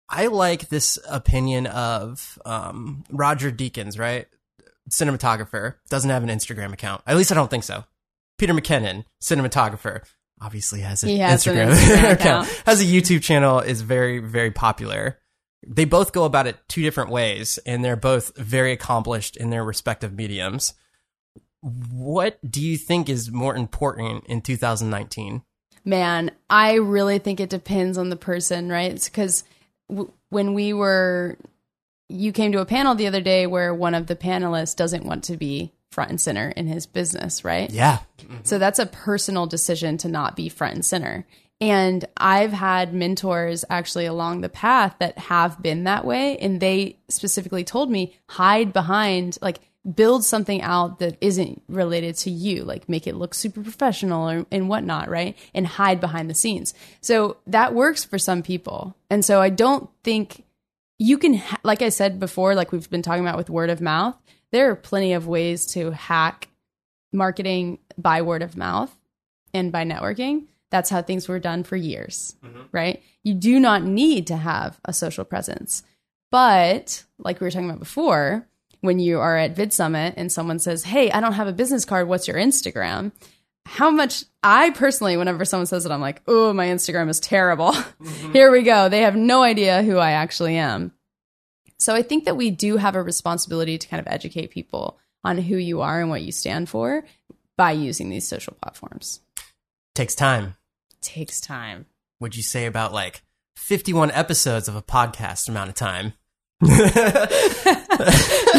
I 0.09 0.27
like 0.27 0.69
this 0.69 0.99
opinion 1.09 1.67
of 1.67 2.39
um, 2.45 3.05
Roger 3.11 3.51
Deakins, 3.51 3.99
right? 3.99 4.27
Cinematographer, 4.91 5.75
doesn't 5.89 6.11
have 6.11 6.23
an 6.23 6.29
Instagram 6.29 6.73
account. 6.73 7.03
At 7.07 7.17
least 7.17 7.33
I 7.33 7.35
don't 7.35 7.51
think 7.51 7.65
so. 7.65 7.85
Peter 8.39 8.53
McKinnon, 8.53 9.05
cinematographer, 9.23 10.03
obviously 10.41 10.81
has 10.81 11.03
an 11.03 11.17
has 11.17 11.47
an 11.47 11.55
Instagram, 11.57 11.73
Instagram 11.75 12.13
account. 12.13 12.21
account. 12.47 12.63
Has 12.67 12.81
a 12.81 12.85
YouTube 12.85 13.23
channel, 13.23 13.61
is 13.61 13.81
very, 13.81 14.19
very 14.19 14.51
popular. 14.51 15.19
They 15.67 15.85
both 15.85 16.13
go 16.13 16.25
about 16.25 16.47
it 16.47 16.57
two 16.69 16.83
different 16.83 17.11
ways, 17.11 17.59
and 17.67 17.85
they're 17.85 17.97
both 17.97 18.37
very 18.37 18.73
accomplished 18.73 19.37
in 19.37 19.51
their 19.51 19.65
respective 19.65 20.13
mediums. 20.13 20.75
What 21.61 22.39
do 22.49 22.61
you 22.61 22.77
think 22.77 23.09
is 23.09 23.31
more 23.31 23.57
important 23.57 24.27
in 24.27 24.43
2019? 24.43 25.43
Man, 25.85 26.31
I 26.49 26.75
really 26.75 27.19
think 27.19 27.41
it 27.41 27.51
depends 27.51 27.99
on 27.99 28.09
the 28.09 28.17
person, 28.17 28.69
right? 28.71 29.03
Because 29.03 29.45
when 30.31 30.55
we 30.55 30.73
were, 30.73 31.37
you 32.09 32.33
came 32.33 32.53
to 32.53 32.61
a 32.61 32.67
panel 32.67 32.95
the 32.95 33.07
other 33.07 33.21
day 33.21 33.47
where 33.47 33.75
one 33.75 33.95
of 33.95 34.07
the 34.07 34.17
panelists 34.17 34.77
doesn't 34.77 35.05
want 35.05 35.25
to 35.25 35.37
be 35.37 35.73
front 35.91 36.11
and 36.11 36.21
center 36.21 36.51
in 36.51 36.67
his 36.67 36.87
business, 36.87 37.45
right? 37.45 37.71
Yeah. 37.71 38.01
So 38.43 38.59
that's 38.59 38.79
a 38.79 38.87
personal 38.87 39.47
decision 39.47 39.97
to 39.99 40.09
not 40.09 40.37
be 40.37 40.49
front 40.49 40.75
and 40.75 40.85
center. 40.85 41.27
And 41.65 42.05
I've 42.17 42.53
had 42.53 42.93
mentors 42.93 43.65
actually 43.71 44.05
along 44.07 44.41
the 44.41 44.49
path 44.49 44.97
that 44.99 45.17
have 45.19 45.63
been 45.63 45.85
that 45.85 46.05
way. 46.05 46.37
And 46.37 46.61
they 46.61 46.99
specifically 47.09 47.65
told 47.65 47.91
me 47.91 48.15
hide 48.29 48.73
behind, 48.73 49.39
like, 49.41 49.61
build 49.95 50.25
something 50.25 50.63
out 50.63 50.99
that 50.99 51.17
isn't 51.21 51.63
related 51.69 52.17
to 52.17 52.31
you, 52.31 52.65
like 52.65 52.89
make 52.89 53.07
it 53.07 53.17
look 53.17 53.35
super 53.35 53.63
professional 53.63 54.31
or, 54.31 54.47
and 54.51 54.69
whatnot, 54.69 55.11
right? 55.11 55.37
And 55.53 55.67
hide 55.67 56.01
behind 56.01 56.31
the 56.31 56.35
scenes. 56.35 56.73
So 57.03 57.37
that 57.47 57.75
works 57.75 58.03
for 58.03 58.19
some 58.19 58.43
people. 58.43 58.97
And 59.11 59.25
so 59.25 59.43
I 59.43 59.51
don't 59.51 59.91
think 60.03 60.45
you 60.99 61.19
can, 61.19 61.35
ha- 61.35 61.61
like 61.63 61.83
I 61.83 61.91
said 61.91 62.19
before, 62.19 62.55
like 62.55 62.73
we've 62.73 62.89
been 62.89 63.03
talking 63.03 63.27
about 63.27 63.37
with 63.37 63.51
word 63.51 63.69
of 63.69 63.83
mouth, 63.83 64.17
there 64.53 64.71
are 64.71 64.77
plenty 64.77 65.13
of 65.13 65.27
ways 65.27 65.67
to 65.75 65.91
hack 65.91 66.49
marketing 67.13 67.79
by 67.99 68.23
word 68.23 68.43
of 68.43 68.57
mouth 68.57 68.95
and 69.53 69.71
by 69.71 69.85
networking. 69.85 70.45
That's 70.75 70.91
how 70.91 71.03
things 71.03 71.29
were 71.29 71.39
done 71.39 71.63
for 71.63 71.77
years, 71.77 72.35
mm-hmm. 72.45 72.63
right? 72.73 73.01
You 73.23 73.33
do 73.35 73.61
not 73.61 73.85
need 73.85 74.27
to 74.27 74.37
have 74.37 74.81
a 74.85 74.93
social 74.93 75.25
presence. 75.25 75.85
But 76.33 77.05
like 77.17 77.39
we 77.39 77.45
were 77.45 77.53
talking 77.53 77.71
about 77.71 77.79
before, 77.79 78.49
when 78.81 78.99
you 78.99 79.21
are 79.21 79.37
at 79.37 79.55
VidSummit 79.55 80.15
and 80.17 80.33
someone 80.33 80.59
says, 80.59 80.83
Hey, 80.83 81.13
I 81.13 81.21
don't 81.21 81.35
have 81.35 81.47
a 81.47 81.53
business 81.53 81.85
card. 81.85 82.09
What's 82.09 82.27
your 82.27 82.39
Instagram? 82.39 83.13
How 83.67 83.89
much 83.89 84.25
I 84.43 84.71
personally, 84.71 85.17
whenever 85.17 85.45
someone 85.45 85.67
says 85.67 85.87
it, 85.87 85.93
I'm 85.93 86.01
like, 86.01 86.23
Oh, 86.27 86.53
my 86.53 86.67
Instagram 86.67 87.09
is 87.09 87.21
terrible. 87.21 87.73
Mm-hmm. 88.03 88.33
Here 88.33 88.51
we 88.51 88.63
go. 88.63 88.89
They 88.89 89.03
have 89.03 89.15
no 89.15 89.45
idea 89.45 89.85
who 89.85 89.99
I 89.99 90.11
actually 90.11 90.57
am. 90.57 90.91
So 91.79 91.95
I 91.95 92.03
think 92.03 92.25
that 92.25 92.37
we 92.37 92.51
do 92.51 92.79
have 92.79 92.97
a 92.97 93.03
responsibility 93.03 93.79
to 93.79 93.87
kind 93.87 94.01
of 94.01 94.13
educate 94.13 94.51
people 94.51 94.99
on 95.23 95.39
who 95.39 95.57
you 95.57 95.83
are 95.83 96.01
and 96.01 96.11
what 96.11 96.23
you 96.23 96.33
stand 96.33 96.69
for 96.69 97.05
by 97.57 97.71
using 97.71 98.11
these 98.11 98.27
social 98.27 98.55
platforms. 98.61 99.21
Takes 99.95 100.17
time. 100.17 100.57
Takes 101.05 101.41
time. 101.41 101.87
Would 102.21 102.37
you 102.37 102.43
say 102.43 102.67
about 102.67 102.93
like 102.93 103.23
51 103.57 104.11
episodes 104.11 104.67
of 104.67 104.75
a 104.75 104.83
podcast 104.83 105.49
amount 105.49 105.71
of 105.71 105.77
time? 105.77 106.15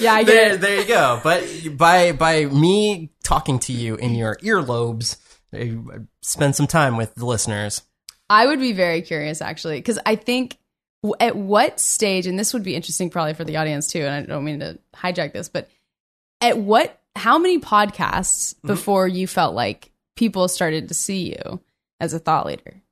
Yeah, 0.00 0.14
I 0.14 0.24
get 0.24 0.26
there, 0.26 0.52
it. 0.54 0.60
there 0.60 0.80
you 0.80 0.86
go. 0.86 1.20
But 1.22 1.46
by 1.76 2.12
by 2.12 2.46
me 2.46 3.10
talking 3.22 3.58
to 3.60 3.72
you 3.72 3.96
in 3.96 4.14
your 4.14 4.36
earlobes, 4.36 5.16
spend 6.22 6.56
some 6.56 6.66
time 6.66 6.96
with 6.96 7.14
the 7.14 7.24
listeners. 7.24 7.82
I 8.28 8.46
would 8.46 8.60
be 8.60 8.72
very 8.72 9.02
curious 9.02 9.40
actually, 9.40 9.78
because 9.78 9.98
I 10.04 10.16
think 10.16 10.58
at 11.20 11.36
what 11.36 11.78
stage, 11.78 12.26
and 12.26 12.38
this 12.38 12.52
would 12.52 12.62
be 12.62 12.74
interesting 12.74 13.10
probably 13.10 13.34
for 13.34 13.44
the 13.44 13.56
audience 13.56 13.86
too, 13.86 14.00
and 14.00 14.10
I 14.10 14.22
don't 14.22 14.44
mean 14.44 14.60
to 14.60 14.78
hijack 14.94 15.32
this, 15.32 15.48
but 15.48 15.68
at 16.40 16.58
what, 16.58 17.00
how 17.14 17.38
many 17.38 17.60
podcasts 17.60 18.54
mm-hmm. 18.54 18.66
before 18.66 19.06
you 19.06 19.26
felt 19.26 19.54
like 19.54 19.90
people 20.16 20.48
started 20.48 20.88
to 20.88 20.94
see 20.94 21.30
you 21.30 21.60
as 22.00 22.12
a 22.12 22.18
thought 22.18 22.46
leader? 22.46 22.82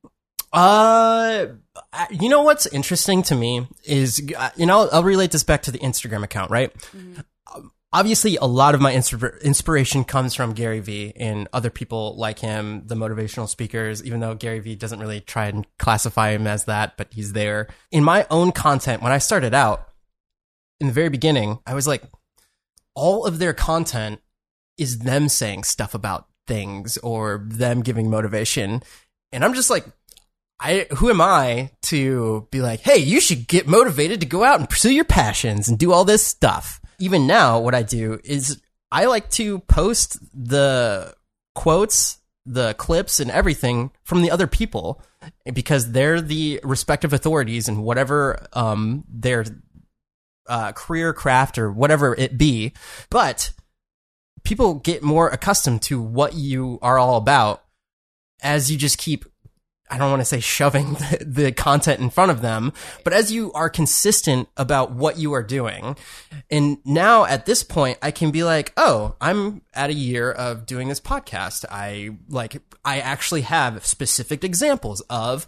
Uh, 0.53 1.47
you 2.11 2.29
know 2.29 2.43
what's 2.43 2.67
interesting 2.67 3.23
to 3.25 3.35
me 3.35 3.67
is, 3.85 4.23
uh, 4.37 4.51
you 4.57 4.67
know, 4.67 4.89
I'll 4.93 5.03
relate 5.03 5.33
this 5.33 5.43
back 5.43 5.63
to 5.63 5.73
the 5.73 5.79
Instagram 5.79 6.23
account, 6.23 6.51
right? 6.51 6.73
Um, 7.55 7.73
Obviously, 7.95 8.37
a 8.39 8.45
lot 8.45 8.75
of 8.75 8.81
my 8.81 8.93
inspir- 8.93 9.41
inspiration 9.41 10.03
comes 10.03 10.35
from 10.35 10.53
Gary 10.53 10.81
Vee 10.81 11.13
and 11.15 11.47
other 11.53 11.71
people 11.71 12.17
like 12.17 12.41
him, 12.41 12.83
the 12.87 12.97
motivational 12.97 13.49
speakers, 13.49 14.03
even 14.03 14.19
though 14.19 14.35
Gary 14.35 14.59
Vee 14.59 14.75
doesn't 14.75 14.99
really 14.99 15.21
try 15.21 15.47
and 15.47 15.65
classify 15.79 16.31
him 16.31 16.49
as 16.49 16.65
that, 16.65 16.97
but 16.97 17.13
he's 17.13 17.35
there. 17.35 17.69
In 17.93 18.03
my 18.03 18.27
own 18.31 18.51
content, 18.51 19.01
when 19.01 19.13
I 19.13 19.19
started 19.19 19.55
out, 19.55 19.91
in 20.81 20.89
the 20.89 20.93
very 20.93 21.09
beginning, 21.09 21.61
I 21.69 21.75
was 21.75 21.87
like, 21.87 22.03
all 22.97 23.27
of 23.27 23.39
their 23.39 23.55
content 23.55 24.21
is 24.77 24.99
them 24.99 25.29
saying 25.29 25.63
stuff 25.63 25.95
about 25.95 26.27
things 26.47 26.99
or 26.99 27.45
them 27.47 27.83
giving 27.83 28.11
motivation. 28.11 28.83
And 29.33 29.45
I'm 29.45 29.55
just 29.55 29.71
like, 29.71 29.87
I 30.61 30.87
who 30.97 31.11
am 31.11 31.21
I 31.21 31.71
to 31.83 32.47
be 32.51 32.61
like, 32.61 32.81
hey, 32.81 32.99
you 32.99 33.21
should 33.21 33.49
get 33.49 33.67
motivated 33.67 34.21
to 34.21 34.27
go 34.27 34.45
out 34.45 34.61
and 34.61 34.69
pursue 34.69 34.93
your 34.93 35.05
passions 35.05 35.69
and 35.69 35.79
do 35.79 35.93
all 35.93 36.05
this 36.05 36.25
stuff. 36.25 36.81
Even 36.99 37.27
now, 37.27 37.59
what 37.59 37.75
I 37.75 37.83
do 37.83 38.21
is 38.25 38.61
I 38.93 39.07
like 39.07 39.29
to 39.31 39.59
post 39.61 40.19
the 40.33 41.15
quotes, 41.55 42.19
the 42.47 42.75
clips, 42.75 43.19
and 43.19 43.31
everything 43.31 43.91
from 44.05 44.23
the 44.23 44.31
other 44.31 44.47
people 44.47 45.03
because 45.53 45.91
they're 45.93 46.21
the 46.21 46.61
respective 46.63 47.13
authorities 47.13 47.69
and 47.69 47.83
whatever 47.83 48.47
um, 48.53 49.05
their 49.09 49.45
uh, 50.49 50.73
career 50.73 51.13
craft 51.13 51.59
or 51.59 51.73
whatever 51.73 52.15
it 52.15 52.39
be. 52.39 52.73
But 53.11 53.53
people 54.45 54.75
get 54.75 55.03
more 55.03 55.29
accustomed 55.29 55.83
to 55.83 56.01
what 56.01 56.35
you 56.35 56.79
are 56.83 56.99
all 56.99 57.17
about 57.17 57.65
as 58.43 58.71
you 58.71 58.77
just 58.77 58.99
keep 58.99 59.25
I 59.91 59.99
don't 59.99 60.11
want 60.11 60.21
to 60.21 60.25
say 60.25 60.41
shoving 60.41 60.95
the, 60.95 61.25
the 61.25 61.53
content 61.53 62.01
in 62.01 62.11
front 62.11 62.31
of 62.31 62.41
them, 62.41 62.73
but 63.05 63.13
as 63.13 63.31
you 63.31 63.53
are 63.53 63.69
consistent 63.69 64.49
about 64.57 64.93
what 64.93 65.19
you 65.19 65.33
are 65.35 65.43
doing. 65.43 65.97
And 66.51 66.79
now 66.85 67.27
at 67.27 67.47
this 67.47 67.63
point, 67.63 67.99
I 68.01 68.11
can 68.11 68.31
be 68.31 68.43
like, 68.43 68.73
oh, 68.77 69.15
I'm 69.21 69.63
at 69.75 69.91
a 69.91 69.95
year 69.95 70.33
of 70.33 70.67
doing 70.67 70.89
this 70.89 71.01
podcast. 71.01 71.65
I 71.71 72.17
like, 72.29 72.57
I 72.85 72.99
actually 72.99 73.43
have 73.43 73.85
specific 73.85 74.43
examples 74.43 75.01
of 75.03 75.47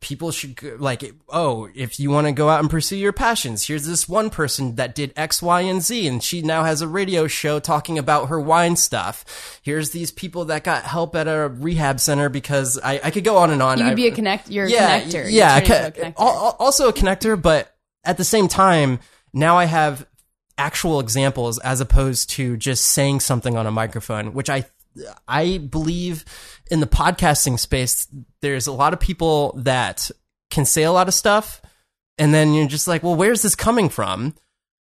people 0.00 0.30
should 0.30 0.56
go- 0.56 0.76
like 0.78 1.14
oh 1.28 1.68
if 1.74 2.00
you 2.00 2.10
want 2.10 2.26
to 2.26 2.32
go 2.32 2.48
out 2.48 2.60
and 2.60 2.70
pursue 2.70 2.96
your 2.96 3.12
passions 3.12 3.66
here's 3.66 3.84
this 3.86 4.08
one 4.08 4.30
person 4.30 4.76
that 4.76 4.94
did 4.94 5.12
x 5.14 5.42
y 5.42 5.60
and 5.60 5.82
z 5.82 6.06
and 6.08 6.22
she 6.22 6.40
now 6.40 6.64
has 6.64 6.80
a 6.80 6.88
radio 6.88 7.26
show 7.26 7.58
talking 7.58 7.98
about 7.98 8.28
her 8.28 8.40
wine 8.40 8.76
stuff 8.76 9.60
here's 9.62 9.90
these 9.90 10.10
people 10.10 10.46
that 10.46 10.64
got 10.64 10.84
help 10.84 11.14
at 11.14 11.28
a 11.28 11.48
rehab 11.48 12.00
center 12.00 12.30
because 12.30 12.78
i, 12.82 12.98
I 13.04 13.10
could 13.10 13.24
go 13.24 13.36
on 13.36 13.50
and 13.50 13.62
on 13.62 13.78
You 13.78 13.84
could 13.84 13.96
be 13.96 14.06
a 14.08 14.14
connect. 14.14 14.50
You're 14.50 14.66
a 14.66 14.70
yeah, 14.70 15.00
connector. 15.02 15.26
Yeah, 15.30 15.56
a 15.58 15.62
connector. 15.62 16.14
al- 16.18 16.28
al- 16.28 16.56
also 16.58 16.88
a 16.88 16.92
connector, 16.92 17.40
but 17.40 17.74
at 18.04 18.16
the 18.16 18.24
same 18.24 18.48
time, 18.48 19.00
now 19.34 19.56
I 19.58 19.64
have 19.66 20.06
actual 20.56 21.00
examples 21.00 21.58
as 21.58 21.80
opposed 21.80 22.30
to 22.30 22.56
just 22.56 22.86
saying 22.86 23.20
something 23.20 23.56
on 23.56 23.66
a 23.66 23.70
microphone, 23.70 24.32
which 24.32 24.48
I 24.48 24.64
I 25.26 25.58
believe 25.58 26.24
in 26.70 26.80
the 26.80 26.86
podcasting 26.86 27.58
space. 27.58 28.08
There's 28.40 28.66
a 28.66 28.72
lot 28.72 28.92
of 28.92 29.00
people 29.00 29.52
that 29.58 30.10
can 30.50 30.64
say 30.64 30.82
a 30.82 30.92
lot 30.92 31.08
of 31.08 31.14
stuff, 31.14 31.60
and 32.18 32.32
then 32.32 32.54
you're 32.54 32.68
just 32.68 32.88
like, 32.88 33.02
well, 33.02 33.16
where's 33.16 33.42
this 33.42 33.54
coming 33.54 33.88
from? 33.88 34.34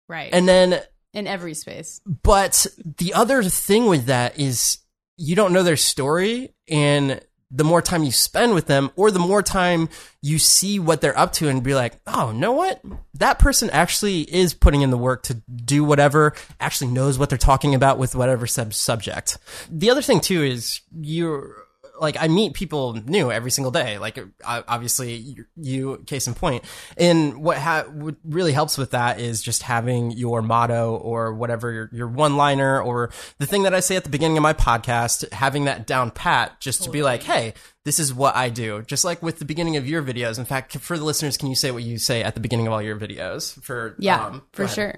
right. 0.09 0.31
And 0.33 0.49
then 0.49 0.81
in 1.13 1.27
every 1.27 1.55
space. 1.55 2.01
But 2.07 2.67
the 2.99 3.15
other 3.15 3.43
thing 3.43 3.87
with 3.87 4.07
that 4.07 4.39
is 4.39 4.79
you 5.17 5.37
don't 5.37 5.53
know 5.53 5.63
their 5.63 5.77
story 5.77 6.55
and 6.69 7.21
the 7.51 7.65
more 7.65 7.83
time 7.83 8.05
you 8.05 8.13
spend 8.13 8.55
with 8.55 8.67
them 8.67 8.91
or 8.95 9.11
the 9.11 9.19
more 9.19 9.43
time 9.43 9.89
you 10.23 10.39
see 10.39 10.79
what 10.79 11.01
they're 11.01 11.19
up 11.19 11.33
to 11.33 11.49
and 11.49 11.65
be 11.65 11.75
like, 11.75 11.99
oh, 12.07 12.31
know 12.31 12.53
what? 12.53 12.81
That 13.15 13.41
person 13.41 13.71
actually 13.71 14.21
is 14.21 14.55
putting 14.55 14.83
in 14.83 14.91
the 14.91 14.97
work 14.97 15.25
to 15.25 15.35
do 15.35 15.83
whatever, 15.83 16.35
actually 16.61 16.93
knows 16.93 17.19
what 17.19 17.29
they're 17.29 17.39
talking 17.39 17.75
about 17.75 17.99
with 17.99 18.15
whatever 18.15 18.47
sub- 18.47 18.73
subject. 18.73 19.37
The 19.69 19.91
other 19.91 20.03
thing 20.03 20.21
too 20.21 20.45
is 20.45 20.81
you're 20.93 21.65
like 22.01 22.17
I 22.19 22.29
meet 22.29 22.55
people 22.55 22.95
new 22.95 23.31
every 23.31 23.51
single 23.51 23.71
day. 23.71 23.99
Like 23.99 24.19
obviously 24.45 25.15
you, 25.15 25.45
you 25.57 26.03
case 26.07 26.27
in 26.27 26.35
point. 26.35 26.65
And 26.97 27.43
what 27.43 27.59
ha- 27.59 27.85
what 27.93 28.17
really 28.25 28.53
helps 28.53 28.79
with 28.79 28.93
that 28.93 29.21
is 29.21 29.43
just 29.43 29.63
having 29.63 30.11
your 30.11 30.43
motto 30.43 30.97
or 30.97 31.35
whatever 31.35 31.71
your, 31.71 31.91
your 31.93 32.09
one 32.09 32.37
liner 32.37 32.81
or 32.81 33.11
the 33.39 33.47
thing 33.47 33.65
that 33.65 33.75
I 33.75 33.81
say 33.81 33.97
at 33.97 34.05
the 34.05 34.11
beginning 34.11 34.39
of 34.39 34.43
my 34.43 34.55
podcast, 34.55 35.31
having 35.33 35.67
that 35.67 35.87
down 35.87 36.11
pat, 36.11 36.61
just 36.61 36.83
to 36.85 36.91
be 36.91 37.03
like, 37.03 37.23
hey, 37.23 37.55
this 37.85 37.99
is 37.99 38.13
what 38.13 38.35
I 38.35 38.49
do. 38.49 38.83
Just 38.83 39.05
like 39.05 39.23
with 39.23 39.39
the 39.39 39.45
beginning 39.45 39.77
of 39.77 39.87
your 39.87 40.03
videos. 40.03 40.39
In 40.39 40.45
fact, 40.45 40.77
for 40.79 40.99
the 40.99 41.05
listeners, 41.05 41.37
can 41.37 41.49
you 41.49 41.55
say 41.55 41.71
what 41.71 41.83
you 41.83 41.99
say 41.99 42.23
at 42.23 42.35
the 42.35 42.41
beginning 42.41 42.67
of 42.67 42.73
all 42.73 42.83
your 42.83 42.99
videos? 42.99 43.61
For 43.63 43.95
yeah, 43.99 44.27
um, 44.27 44.43
for 44.53 44.67
sure. 44.67 44.97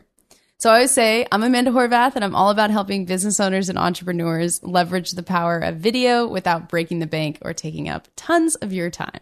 So 0.62 0.70
I 0.70 0.74
always 0.74 0.92
say 0.92 1.26
I'm 1.32 1.42
Amanda 1.42 1.72
Horvath 1.72 2.14
and 2.14 2.24
I'm 2.24 2.36
all 2.36 2.50
about 2.50 2.70
helping 2.70 3.04
business 3.04 3.40
owners 3.40 3.68
and 3.68 3.76
entrepreneurs 3.76 4.62
leverage 4.62 5.10
the 5.10 5.24
power 5.24 5.58
of 5.58 5.78
video 5.78 6.24
without 6.28 6.68
breaking 6.68 7.00
the 7.00 7.08
bank 7.08 7.38
or 7.42 7.52
taking 7.52 7.88
up 7.88 8.06
tons 8.14 8.54
of 8.54 8.72
your 8.72 8.88
time. 8.88 9.18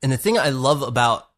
And 0.00 0.12
the 0.12 0.16
thing 0.16 0.38
I 0.38 0.50
love 0.50 0.82
about 0.82 1.28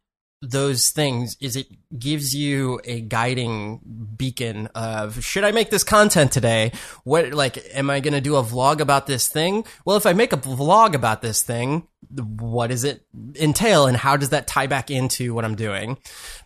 those 0.43 0.91
things 0.91 1.35
is 1.39 1.55
it 1.55 1.65
gives 1.97 2.35
you 2.35 2.79
a 2.83 3.01
guiding 3.01 3.79
beacon 4.15 4.67
of 4.75 5.23
should 5.23 5.45
I 5.45 5.51
make 5.51 5.71
this 5.71 5.83
content 5.83 6.31
today? 6.31 6.71
What 7.03 7.33
like 7.33 7.57
am 7.73 7.89
I 7.89 8.01
going 8.01 8.13
to 8.13 8.21
do 8.21 8.35
a 8.35 8.43
vlog 8.43 8.81
about 8.81 9.07
this 9.07 9.27
thing? 9.27 9.65
Well, 9.83 9.97
if 9.97 10.05
I 10.05 10.13
make 10.13 10.33
a 10.33 10.37
vlog 10.37 10.93
about 10.93 11.23
this 11.23 11.41
thing, 11.41 11.87
what 12.19 12.67
does 12.67 12.83
it 12.83 13.05
entail 13.35 13.87
and 13.87 13.97
how 13.97 14.17
does 14.17 14.29
that 14.29 14.47
tie 14.47 14.67
back 14.67 14.91
into 14.91 15.33
what 15.33 15.45
I'm 15.45 15.55
doing? 15.55 15.97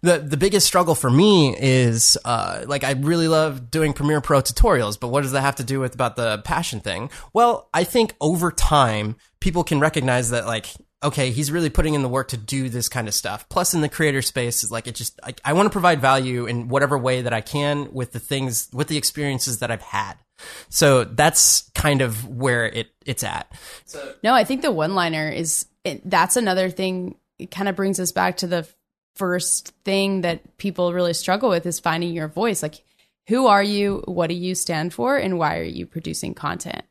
The 0.01 0.19
the 0.19 0.37
biggest 0.37 0.67
struggle 0.67 0.95
for 0.95 1.09
me 1.09 1.55
is 1.57 2.17
uh 2.25 2.63
like 2.67 2.83
I 2.83 2.91
really 2.91 3.27
love 3.27 3.69
doing 3.69 3.93
Premiere 3.93 4.21
Pro 4.21 4.41
tutorials, 4.41 4.99
but 4.99 5.09
what 5.09 5.21
does 5.21 5.31
that 5.31 5.41
have 5.41 5.55
to 5.57 5.63
do 5.63 5.79
with 5.79 5.93
about 5.93 6.15
the 6.15 6.39
passion 6.39 6.79
thing? 6.79 7.09
Well, 7.33 7.69
I 7.73 7.83
think 7.83 8.13
over 8.21 8.51
time 8.51 9.15
people 9.39 9.63
can 9.63 9.79
recognize 9.79 10.29
that 10.29 10.45
like 10.45 10.67
okay, 11.03 11.29
he's 11.29 11.51
really 11.51 11.69
putting 11.69 11.93
in 11.93 12.01
the 12.01 12.09
work 12.09 12.29
to 12.29 12.37
do 12.37 12.69
this 12.69 12.89
kind 12.89 13.07
of 13.07 13.13
stuff. 13.13 13.47
Plus, 13.49 13.73
in 13.73 13.81
the 13.81 13.89
creator 13.89 14.21
space, 14.21 14.63
is 14.63 14.71
like 14.71 14.87
it 14.87 14.95
just 14.95 15.19
I, 15.23 15.33
I 15.45 15.53
want 15.53 15.67
to 15.67 15.71
provide 15.71 16.01
value 16.01 16.45
in 16.45 16.67
whatever 16.69 16.97
way 16.97 17.21
that 17.21 17.33
I 17.33 17.41
can 17.41 17.93
with 17.93 18.11
the 18.11 18.19
things 18.19 18.69
with 18.73 18.87
the 18.87 18.97
experiences 18.97 19.59
that 19.59 19.71
I've 19.71 19.81
had. 19.81 20.15
So 20.69 21.03
that's 21.03 21.69
kind 21.75 22.01
of 22.01 22.27
where 22.27 22.65
it 22.65 22.87
it's 23.05 23.23
at. 23.23 23.51
So 23.85 24.13
no, 24.23 24.33
I 24.33 24.43
think 24.43 24.61
the 24.61 24.71
one 24.71 24.95
liner 24.95 25.29
is 25.29 25.65
it, 25.83 26.07
that's 26.09 26.35
another 26.35 26.69
thing. 26.69 27.15
It 27.39 27.51
kind 27.51 27.69
of 27.69 27.75
brings 27.75 27.99
us 27.99 28.11
back 28.11 28.37
to 28.37 28.47
the 28.47 28.67
first 29.15 29.73
thing 29.83 30.21
that 30.21 30.57
people 30.57 30.93
really 30.93 31.13
struggle 31.13 31.49
with 31.49 31.65
is 31.65 31.79
finding 31.79 32.13
your 32.13 32.27
voice. 32.27 32.61
Like, 32.61 32.83
who 33.27 33.47
are 33.47 33.63
you? 33.63 34.03
What 34.05 34.27
do 34.27 34.35
you 34.35 34.55
stand 34.55 34.93
for? 34.93 35.17
And 35.17 35.37
why 35.37 35.57
are 35.57 35.63
you 35.63 35.85
producing 35.85 36.33
content? 36.33 36.83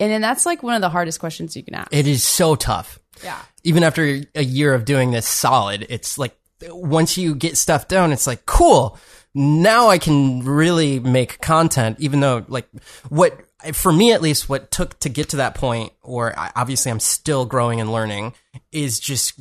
And 0.00 0.10
then 0.10 0.20
that's 0.20 0.44
like 0.44 0.62
one 0.62 0.74
of 0.74 0.80
the 0.80 0.88
hardest 0.88 1.20
questions 1.20 1.56
you 1.56 1.62
can 1.62 1.74
ask. 1.74 1.88
It 1.92 2.06
is 2.06 2.24
so 2.24 2.56
tough. 2.56 2.98
Yeah. 3.22 3.40
Even 3.62 3.84
after 3.84 4.22
a 4.34 4.42
year 4.42 4.74
of 4.74 4.84
doing 4.84 5.12
this 5.12 5.26
solid, 5.26 5.86
it's 5.88 6.18
like 6.18 6.36
once 6.68 7.16
you 7.16 7.34
get 7.34 7.56
stuff 7.56 7.86
down, 7.86 8.12
it's 8.12 8.26
like, 8.26 8.44
cool. 8.46 8.98
Now 9.34 9.88
I 9.88 9.98
can 9.98 10.44
really 10.44 11.00
make 11.00 11.40
content, 11.40 11.98
even 11.98 12.20
though 12.20 12.44
like 12.48 12.68
what, 13.08 13.40
for 13.72 13.92
me 13.92 14.12
at 14.12 14.22
least, 14.22 14.48
what 14.48 14.70
took 14.70 14.98
to 15.00 15.08
get 15.08 15.30
to 15.30 15.36
that 15.36 15.54
point, 15.54 15.92
or 16.02 16.32
obviously 16.36 16.92
I'm 16.92 17.00
still 17.00 17.44
growing 17.44 17.80
and 17.80 17.92
learning, 17.92 18.34
is 18.70 19.00
just 19.00 19.40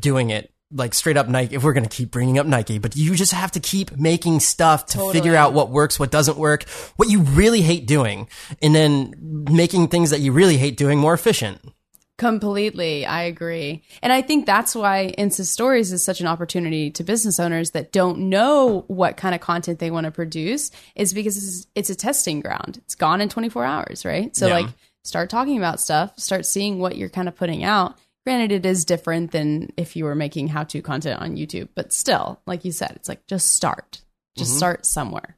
doing 0.00 0.30
it 0.30 0.50
like 0.72 0.94
straight 0.94 1.16
up 1.16 1.28
Nike, 1.28 1.54
if 1.54 1.62
we're 1.62 1.72
going 1.72 1.88
to 1.88 1.94
keep 1.94 2.10
bringing 2.10 2.38
up 2.38 2.46
Nike, 2.46 2.78
but 2.78 2.96
you 2.96 3.14
just 3.14 3.32
have 3.32 3.52
to 3.52 3.60
keep 3.60 3.96
making 3.96 4.40
stuff 4.40 4.86
to 4.86 4.94
totally. 4.94 5.12
figure 5.12 5.36
out 5.36 5.52
what 5.52 5.70
works, 5.70 5.98
what 5.98 6.10
doesn't 6.10 6.36
work, 6.36 6.68
what 6.96 7.08
you 7.08 7.20
really 7.20 7.60
hate 7.60 7.86
doing, 7.86 8.28
and 8.60 8.74
then 8.74 9.14
making 9.50 9.88
things 9.88 10.10
that 10.10 10.20
you 10.20 10.32
really 10.32 10.56
hate 10.56 10.76
doing 10.76 10.98
more 10.98 11.14
efficient. 11.14 11.60
Completely. 12.18 13.04
I 13.04 13.22
agree. 13.24 13.82
And 14.02 14.10
I 14.10 14.22
think 14.22 14.46
that's 14.46 14.74
why 14.74 15.14
Insta 15.18 15.44
Stories 15.44 15.92
is 15.92 16.02
such 16.02 16.22
an 16.22 16.26
opportunity 16.26 16.90
to 16.92 17.04
business 17.04 17.38
owners 17.38 17.72
that 17.72 17.92
don't 17.92 18.30
know 18.30 18.84
what 18.86 19.18
kind 19.18 19.34
of 19.34 19.42
content 19.42 19.80
they 19.80 19.90
want 19.90 20.06
to 20.06 20.10
produce, 20.10 20.70
is 20.94 21.12
because 21.12 21.36
it's, 21.36 21.66
it's 21.74 21.90
a 21.90 21.94
testing 21.94 22.40
ground. 22.40 22.78
It's 22.84 22.94
gone 22.94 23.20
in 23.20 23.28
24 23.28 23.64
hours, 23.64 24.04
right? 24.06 24.34
So, 24.34 24.46
yeah. 24.46 24.54
like, 24.54 24.68
start 25.04 25.28
talking 25.28 25.58
about 25.58 25.78
stuff, 25.78 26.18
start 26.18 26.46
seeing 26.46 26.78
what 26.78 26.96
you're 26.96 27.10
kind 27.10 27.28
of 27.28 27.36
putting 27.36 27.64
out. 27.64 27.98
Granted, 28.24 28.50
it 28.50 28.66
is 28.66 28.86
different 28.86 29.30
than 29.30 29.72
if 29.76 29.94
you 29.94 30.04
were 30.04 30.14
making 30.14 30.48
how 30.48 30.64
to 30.64 30.80
content 30.80 31.20
on 31.20 31.36
YouTube, 31.36 31.68
but 31.74 31.92
still, 31.92 32.40
like 32.46 32.64
you 32.64 32.72
said, 32.72 32.92
it's 32.96 33.08
like 33.08 33.26
just 33.26 33.52
start, 33.52 34.02
just 34.36 34.52
mm-hmm. 34.52 34.58
start 34.58 34.86
somewhere. 34.86 35.36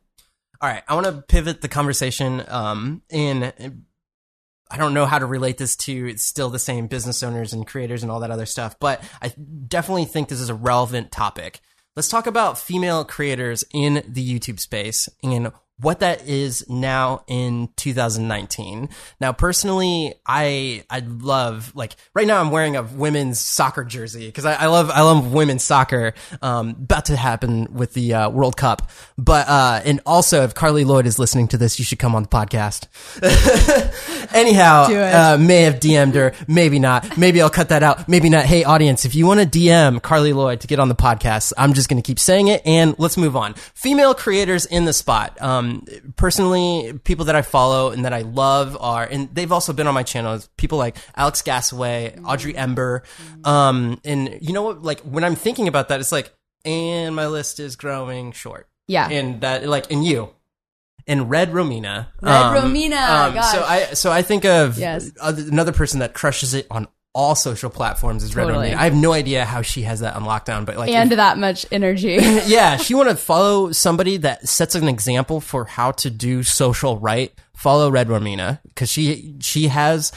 All 0.61 0.71
right, 0.71 0.83
I 0.89 0.95
want 0.95 1.07
to 1.07 1.23
pivot 1.23 1.61
the 1.61 1.69
conversation 1.69 2.43
um, 2.49 3.03
in 3.11 3.85
I 4.71 4.77
don't 4.77 4.95
know 4.95 5.07
how 5.07 5.19
to 5.19 5.27
relate 5.27 5.59
this 5.59 5.77
to 5.77 6.17
still 6.17 6.51
the 6.51 6.59
same 6.59 6.87
business 6.87 7.23
owners 7.23 7.53
and 7.53 7.67
creators 7.67 8.03
and 8.03 8.13
all 8.13 8.21
that 8.21 8.31
other 8.31 8.47
stuff, 8.47 8.79
but 8.79 9.03
I 9.23 9.29
definitely 9.29 10.05
think 10.05 10.29
this 10.29 10.41
is 10.41 10.51
a 10.51 10.55
relevant 10.55 11.11
topic. 11.11 11.61
Let's 11.97 12.09
talk 12.09 12.27
about 12.27 12.59
female 12.59 13.05
creators 13.05 13.65
in 13.73 14.05
the 14.07 14.39
YouTube 14.39 14.61
space 14.61 15.09
and 15.23 15.51
what 15.81 16.01
that 16.01 16.27
is 16.27 16.69
now 16.69 17.23
in 17.29 17.69
2019. 17.77 18.89
Now, 19.21 19.33
personally, 19.33 20.15
I 20.27 20.85
I 20.91 21.01
love 21.01 21.73
like 21.75 21.95
right 22.15 22.27
now 22.27 22.41
I'm 22.41 22.51
wearing 22.51 22.77
a 22.77 22.83
women's 22.83 23.39
soccer 23.39 23.85
jersey 23.85 24.27
because 24.27 24.45
I, 24.45 24.55
I, 24.55 24.67
love 24.67 24.91
I 24.91 25.03
love 25.03 25.33
women's 25.33 25.63
soccer. 25.63 26.15
Um, 26.43 26.71
about 26.71 27.07
to 27.07 27.17
happen 27.17 27.73
with 27.73 27.95
the 27.95 28.15
uh, 28.15 28.31
World 28.31 28.57
Cup, 28.57 28.91
but 29.17 29.49
uh, 29.49 29.81
and 29.85 30.01
also 30.05 30.43
if 30.43 30.55
Carli 30.55 30.85
Lloyd 30.85 31.07
is 31.07 31.19
listening 31.19 31.49
to 31.49 31.59
this, 31.59 31.79
you 31.79 31.85
should 31.85 31.99
come 31.99 32.15
on 32.15 32.25
the 32.25 32.29
podcast. 32.29 32.87
Anyhow, 34.35 34.85
uh, 34.85 35.39
may 35.39 35.63
have 35.63 35.77
DM'd 35.77 36.15
her, 36.17 36.35
maybe 36.49 36.79
not. 36.79 37.17
Maybe 37.17 37.41
I'll 37.41 37.51
cut 37.51 37.69
that 37.69 37.83
out. 37.83 38.09
Maybe 38.09 38.29
not. 38.29 38.45
Hey, 38.45 38.65
audience, 38.65 39.05
if 39.05 39.15
you 39.15 39.27
want 39.27 39.41
to 39.41 39.47
DM 39.47 40.01
Carli 40.01 40.35
Lloyd 40.35 40.61
to 40.61 40.67
get 40.67 40.81
on 40.81 40.89
the 40.89 40.97
podcast, 40.97 41.53
I'm 41.57 41.73
just 41.73 41.89
going 41.89 42.03
to 42.03 42.07
keep 42.07 42.19
saying 42.19 42.49
it, 42.49 42.63
and 42.67 42.99
let's 42.99 43.17
move 43.17 43.37
on. 43.37 43.55
Female 43.75 44.15
creators 44.15 44.67
in 44.67 44.85
the 44.85 44.93
spot. 44.93 45.41
Um, 45.41 45.68
um, 45.69 45.87
personally, 46.17 46.99
people 47.05 47.27
that 47.27 47.37
I 47.37 47.43
follow 47.43 47.91
and 47.91 48.05
that 48.05 48.13
I 48.13 48.23
love 48.23 48.77
are, 48.81 49.05
and 49.05 49.35
they've 49.35 49.51
also 49.51 49.73
been 49.73 49.87
on 49.87 49.95
my 49.95 50.03
channel. 50.03 50.41
People 50.57 50.79
like 50.79 50.97
Alex 51.17 51.43
Gasaway, 51.43 52.21
Audrey 52.25 52.57
Ember, 52.57 53.03
um, 53.45 54.01
and 54.05 54.39
you 54.41 54.53
know 54.53 54.63
what? 54.63 54.83
Like 54.83 55.01
when 55.01 55.25
I'm 55.25 55.35
thinking 55.35 55.69
about 55.69 55.89
that, 55.89 56.01
it's 56.01 56.13
like, 56.13 56.33
and 56.65 57.15
my 57.15 57.27
list 57.27 57.61
is 57.61 57.77
growing 57.77 58.33
short. 58.33 58.69
Yeah, 58.87 59.09
and 59.09 59.41
that 59.43 59.67
like, 59.69 59.91
and 59.91 60.05
you, 60.05 60.31
and 61.07 61.31
Red 61.31 61.53
Romina. 61.53 62.09
Red 62.21 62.43
um, 62.43 62.55
Romina. 62.57 63.37
Um, 63.37 63.43
so 63.43 63.63
I 63.65 63.85
so 63.95 64.13
I 64.13 64.23
think 64.23 64.45
of 64.45 64.79
yes. 64.79 65.11
another 65.21 65.73
person 65.73 66.01
that 66.01 66.15
crushes 66.15 66.55
it 66.55 66.67
on 66.71 66.89
all 67.19 67.35
social 67.35 67.69
platforms 67.69 68.23
is 68.23 68.31
totally. 68.31 68.69
Red 68.69 68.77
Romina. 68.77 68.81
I 68.81 68.85
have 68.85 68.95
no 68.95 69.13
idea 69.13 69.45
how 69.45 69.61
she 69.61 69.83
has 69.83 70.01
that 70.01 70.15
on 70.15 70.23
lockdown, 70.23 70.65
but 70.65 70.77
like 70.77 70.89
and 70.89 71.11
if, 71.11 71.17
that 71.17 71.37
much 71.37 71.67
energy. 71.73 72.15
yeah, 72.47 72.77
she 72.77 72.95
want 72.95 73.09
to 73.09 73.17
follow 73.17 73.73
somebody 73.73 74.19
that 74.19 74.49
sets 74.49 74.77
an 74.77 74.87
example 74.87 75.41
for 75.41 75.65
how 75.65 75.91
to 75.91 76.11
do 76.11 76.45
social 76.45 76.97
right. 76.97 77.33
Follow 77.55 77.91
Red 77.91 78.07
Romina 78.07 78.61
because 78.69 78.89
she 78.89 79.35
she 79.41 79.67
has 79.67 80.13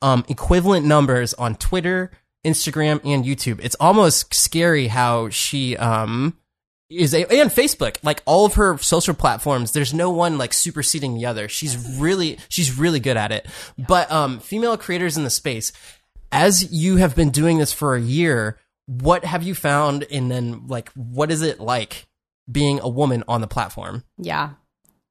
um, 0.00 0.24
equivalent 0.28 0.86
numbers 0.86 1.34
on 1.34 1.56
Twitter, 1.56 2.12
Instagram, 2.44 3.00
and 3.04 3.24
YouTube. 3.24 3.58
It's 3.60 3.76
almost 3.80 4.32
scary 4.32 4.86
how 4.86 5.30
she 5.30 5.76
um 5.76 6.38
is 6.88 7.14
a 7.14 7.26
and 7.36 7.50
Facebook, 7.50 7.96
like 8.04 8.22
all 8.26 8.46
of 8.46 8.54
her 8.54 8.78
social 8.78 9.14
platforms, 9.14 9.72
there's 9.72 9.92
no 9.92 10.10
one 10.10 10.38
like 10.38 10.52
superseding 10.52 11.14
the 11.14 11.26
other. 11.26 11.48
She's 11.48 11.98
really 11.98 12.38
she's 12.48 12.78
really 12.78 13.00
good 13.00 13.16
at 13.16 13.32
it. 13.32 13.44
But 13.76 14.12
um 14.12 14.38
female 14.38 14.76
creators 14.76 15.16
in 15.16 15.24
the 15.24 15.30
space, 15.30 15.72
as 16.34 16.72
you 16.72 16.96
have 16.96 17.14
been 17.14 17.30
doing 17.30 17.58
this 17.58 17.72
for 17.72 17.94
a 17.94 18.00
year, 18.00 18.58
what 18.86 19.24
have 19.24 19.42
you 19.42 19.54
found? 19.54 20.04
And 20.10 20.30
then, 20.30 20.66
like, 20.66 20.90
what 20.92 21.30
is 21.30 21.42
it 21.42 21.60
like 21.60 22.06
being 22.50 22.80
a 22.80 22.88
woman 22.88 23.24
on 23.28 23.40
the 23.40 23.46
platform? 23.46 24.04
Yeah. 24.18 24.50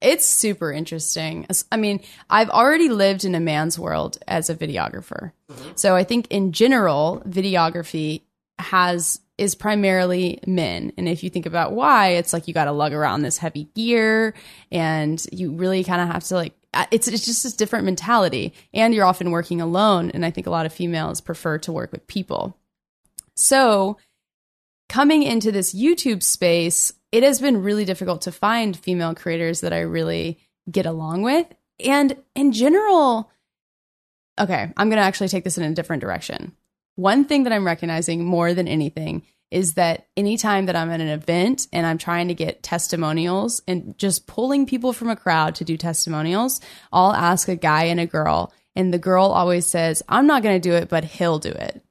It's 0.02 0.26
super 0.26 0.72
interesting. 0.72 1.48
I 1.72 1.78
mean, 1.78 2.02
I've 2.30 2.50
already 2.50 2.90
lived 2.90 3.24
in 3.24 3.36
a 3.36 3.40
man's 3.40 3.80
world 3.80 4.18
as 4.28 4.50
a 4.50 4.56
videographer. 4.56 5.32
Mm-hmm. 5.50 5.72
So 5.76 5.96
I 5.96 6.04
think 6.04 6.28
in 6.30 6.52
general, 6.52 7.24
videography 7.26 8.24
has 8.60 9.22
is 9.38 9.56
primarily 9.56 10.40
men. 10.46 10.94
And 10.98 11.10
if 11.10 11.24
you 11.24 11.30
think 11.30 11.46
about 11.46 11.72
why, 11.72 12.10
it's 12.10 12.34
like 12.34 12.48
you 12.48 12.54
got 12.54 12.66
to 12.66 12.72
lug 12.72 12.94
around 12.94 13.24
this 13.24 13.38
heavy 13.38 13.66
gear 13.76 14.36
and 14.72 15.26
you 15.32 15.54
really 15.54 15.84
kind 15.84 16.02
of 16.02 16.08
have 16.10 16.24
to 16.26 16.36
like 16.36 16.54
it's 16.92 17.08
it's 17.08 17.26
just 17.26 17.46
a 17.46 17.58
different 17.58 17.86
mentality 17.86 18.54
and 18.74 18.94
you're 18.94 19.06
often 19.06 19.32
working 19.32 19.62
alone 19.62 20.10
and 20.12 20.26
i 20.26 20.32
think 20.32 20.48
a 20.48 20.52
lot 20.52 20.66
of 20.66 20.74
females 20.74 21.22
prefer 21.22 21.58
to 21.58 21.72
work 21.72 21.92
with 21.92 22.08
people 22.08 22.58
so 23.36 23.98
coming 24.90 25.24
into 25.24 25.52
this 25.52 25.74
youtube 25.74 26.24
space 26.24 26.94
it 27.14 27.22
has 27.22 27.40
been 27.40 27.62
really 27.62 27.86
difficult 27.86 28.24
to 28.24 28.32
find 28.32 28.76
female 28.76 29.14
creators 29.14 29.62
that 29.62 29.72
I 29.72 29.82
really 29.82 30.40
get 30.70 30.88
along 30.88 31.22
with. 31.22 31.46
And 31.80 32.18
in 32.34 32.52
general, 32.52 33.30
okay, 34.42 34.74
I'm 34.76 34.90
going 34.90 34.98
to 34.98 35.06
actually 35.06 35.28
take 35.28 35.44
this 35.44 35.60
in 35.60 35.64
a 35.64 35.76
different 35.76 36.02
direction. 36.02 36.54
One 36.96 37.26
thing 37.26 37.44
that 37.44 37.54
I'm 37.54 37.68
recognizing 37.68 38.26
more 38.26 38.56
than 38.56 38.68
anything 38.68 39.22
is 39.54 39.76
that 39.76 40.08
anytime 40.18 40.66
that 40.66 40.76
I'm 40.76 40.90
at 40.90 41.00
an 41.00 41.08
event 41.08 41.68
and 41.72 41.86
I'm 41.86 41.98
trying 42.00 42.28
to 42.30 42.34
get 42.34 42.64
testimonials 42.64 43.62
and 43.68 43.96
just 43.98 44.26
pulling 44.26 44.66
people 44.66 44.94
from 44.94 45.10
a 45.10 45.16
crowd 45.16 45.56
to 45.56 45.64
do 45.64 45.78
testimonials, 45.78 46.60
I'll 46.92 47.14
ask 47.14 47.48
a 47.48 47.56
guy 47.56 47.84
and 47.84 48.00
a 48.00 48.08
girl, 48.08 48.52
and 48.76 48.92
the 48.94 48.98
girl 48.98 49.26
always 49.28 49.68
says, 49.68 50.02
I'm 50.10 50.26
not 50.26 50.42
going 50.42 50.60
to 50.60 50.70
do 50.70 50.74
it, 50.76 50.90
but 50.90 51.04
he'll 51.04 51.40
do 51.40 51.52
it. 51.52 51.84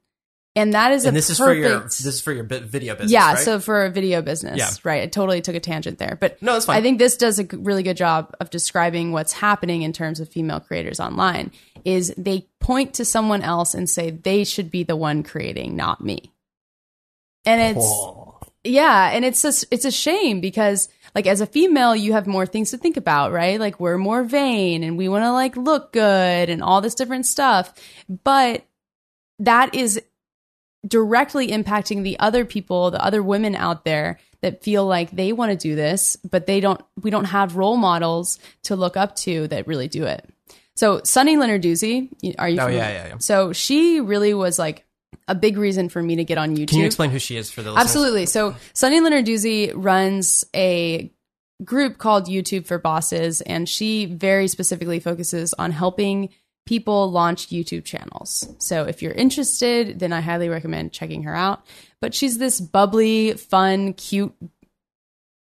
And 0.55 0.73
that 0.73 0.91
is 0.91 1.05
and 1.05 1.15
a 1.15 1.17
this 1.17 1.31
is 1.31 1.37
for 1.39 1.53
your 1.53 1.79
this 1.79 2.05
is 2.05 2.21
for 2.21 2.31
your 2.31 2.43
video 2.43 2.93
business. 2.93 3.11
yeah, 3.11 3.33
right? 3.33 3.39
so 3.39 3.59
for 3.59 3.85
a 3.85 3.89
video 3.89 4.21
business, 4.21 4.57
Yeah. 4.57 4.69
right? 4.83 5.01
I 5.01 5.07
totally 5.07 5.41
took 5.41 5.55
a 5.55 5.59
tangent 5.59 5.97
there, 5.97 6.15
but 6.19 6.39
No, 6.43 6.53
that's 6.53 6.65
fine. 6.65 6.77
I 6.77 6.81
think 6.81 6.99
this 6.99 7.17
does 7.17 7.39
a 7.39 7.45
really 7.45 7.81
good 7.81 7.97
job 7.97 8.35
of 8.39 8.51
describing 8.51 9.13
what's 9.13 9.33
happening 9.33 9.81
in 9.81 9.93
terms 9.93 10.19
of 10.19 10.29
female 10.29 10.59
creators 10.59 10.99
online. 10.99 11.51
Is 11.85 12.13
they 12.17 12.47
point 12.59 12.93
to 12.95 13.05
someone 13.05 13.41
else 13.41 13.73
and 13.73 13.89
say 13.89 14.11
they 14.11 14.43
should 14.43 14.69
be 14.69 14.83
the 14.83 14.95
one 14.95 15.23
creating, 15.23 15.75
not 15.75 16.01
me. 16.01 16.32
And 17.45 17.77
it's 17.77 17.93
yeah, 18.63 19.09
and 19.11 19.25
it's 19.25 19.43
a, 19.43 19.51
it's 19.71 19.83
a 19.85 19.91
shame 19.91 20.39
because 20.39 20.87
like 21.15 21.27
as 21.27 21.41
a 21.41 21.45
female, 21.45 21.95
you 21.95 22.13
have 22.13 22.25
more 22.27 22.45
things 22.45 22.71
to 22.71 22.77
think 22.77 22.95
about, 22.97 23.31
right? 23.33 23.59
Like 23.59 23.79
we're 23.79 23.97
more 23.97 24.23
vain 24.23 24.83
and 24.83 24.97
we 24.97 25.09
want 25.09 25.23
to 25.25 25.31
like 25.31 25.57
look 25.57 25.91
good 25.91 26.49
and 26.49 26.63
all 26.63 26.79
this 26.81 26.95
different 26.95 27.25
stuff, 27.25 27.73
but 28.23 28.63
that 29.39 29.75
is 29.75 30.01
directly 30.87 31.47
impacting 31.49 32.03
the 32.03 32.19
other 32.19 32.45
people, 32.45 32.91
the 32.91 33.03
other 33.03 33.21
women 33.23 33.55
out 33.55 33.85
there 33.85 34.19
that 34.41 34.63
feel 34.63 34.85
like 34.85 35.11
they 35.11 35.31
want 35.31 35.51
to 35.51 35.57
do 35.57 35.75
this, 35.75 36.15
but 36.29 36.45
they 36.45 36.59
don't 36.59 36.81
we 37.01 37.09
don't 37.09 37.25
have 37.25 37.55
role 37.55 37.77
models 37.77 38.39
to 38.63 38.75
look 38.75 38.97
up 38.97 39.15
to 39.17 39.47
that 39.49 39.67
really 39.67 39.87
do 39.87 40.03
it. 40.05 40.27
So 40.75 41.01
Sunny 41.03 41.37
Lenarduzzi, 41.37 42.09
you- 42.21 42.33
are 42.39 42.49
you 42.49 42.59
Oh, 42.59 42.65
familiar? 42.65 42.83
yeah, 42.83 42.91
yeah, 42.91 43.07
yeah. 43.09 43.17
So 43.19 43.53
she 43.53 43.99
really 44.01 44.33
was 44.33 44.57
like 44.59 44.85
a 45.27 45.35
big 45.35 45.57
reason 45.57 45.89
for 45.89 46.01
me 46.01 46.15
to 46.17 46.23
get 46.23 46.37
on 46.37 46.55
YouTube. 46.55 46.69
Can 46.69 46.79
you 46.79 46.85
explain 46.85 47.09
who 47.09 47.19
she 47.19 47.37
is 47.37 47.51
for 47.51 47.61
the 47.61 47.71
listeners? 47.71 47.85
Absolutely. 47.85 48.25
So 48.25 48.55
Sunny 48.73 48.99
Lenarduzzi 48.99 49.71
runs 49.75 50.45
a 50.55 51.11
group 51.63 51.97
called 51.97 52.27
YouTube 52.27 52.65
for 52.65 52.77
Bosses, 52.77 53.41
and 53.41 53.67
she 53.67 54.05
very 54.05 54.47
specifically 54.47 54.99
focuses 54.99 55.53
on 55.53 55.71
helping 55.71 56.29
people 56.65 57.11
launch 57.11 57.49
YouTube 57.49 57.83
channels. 57.83 58.47
So 58.57 58.85
if 58.85 59.01
you're 59.01 59.11
interested, 59.11 59.99
then 59.99 60.13
I 60.13 60.21
highly 60.21 60.49
recommend 60.49 60.93
checking 60.93 61.23
her 61.23 61.35
out. 61.35 61.65
But 61.99 62.13
she's 62.13 62.37
this 62.37 62.61
bubbly, 62.61 63.33
fun, 63.33 63.93
cute 63.93 64.33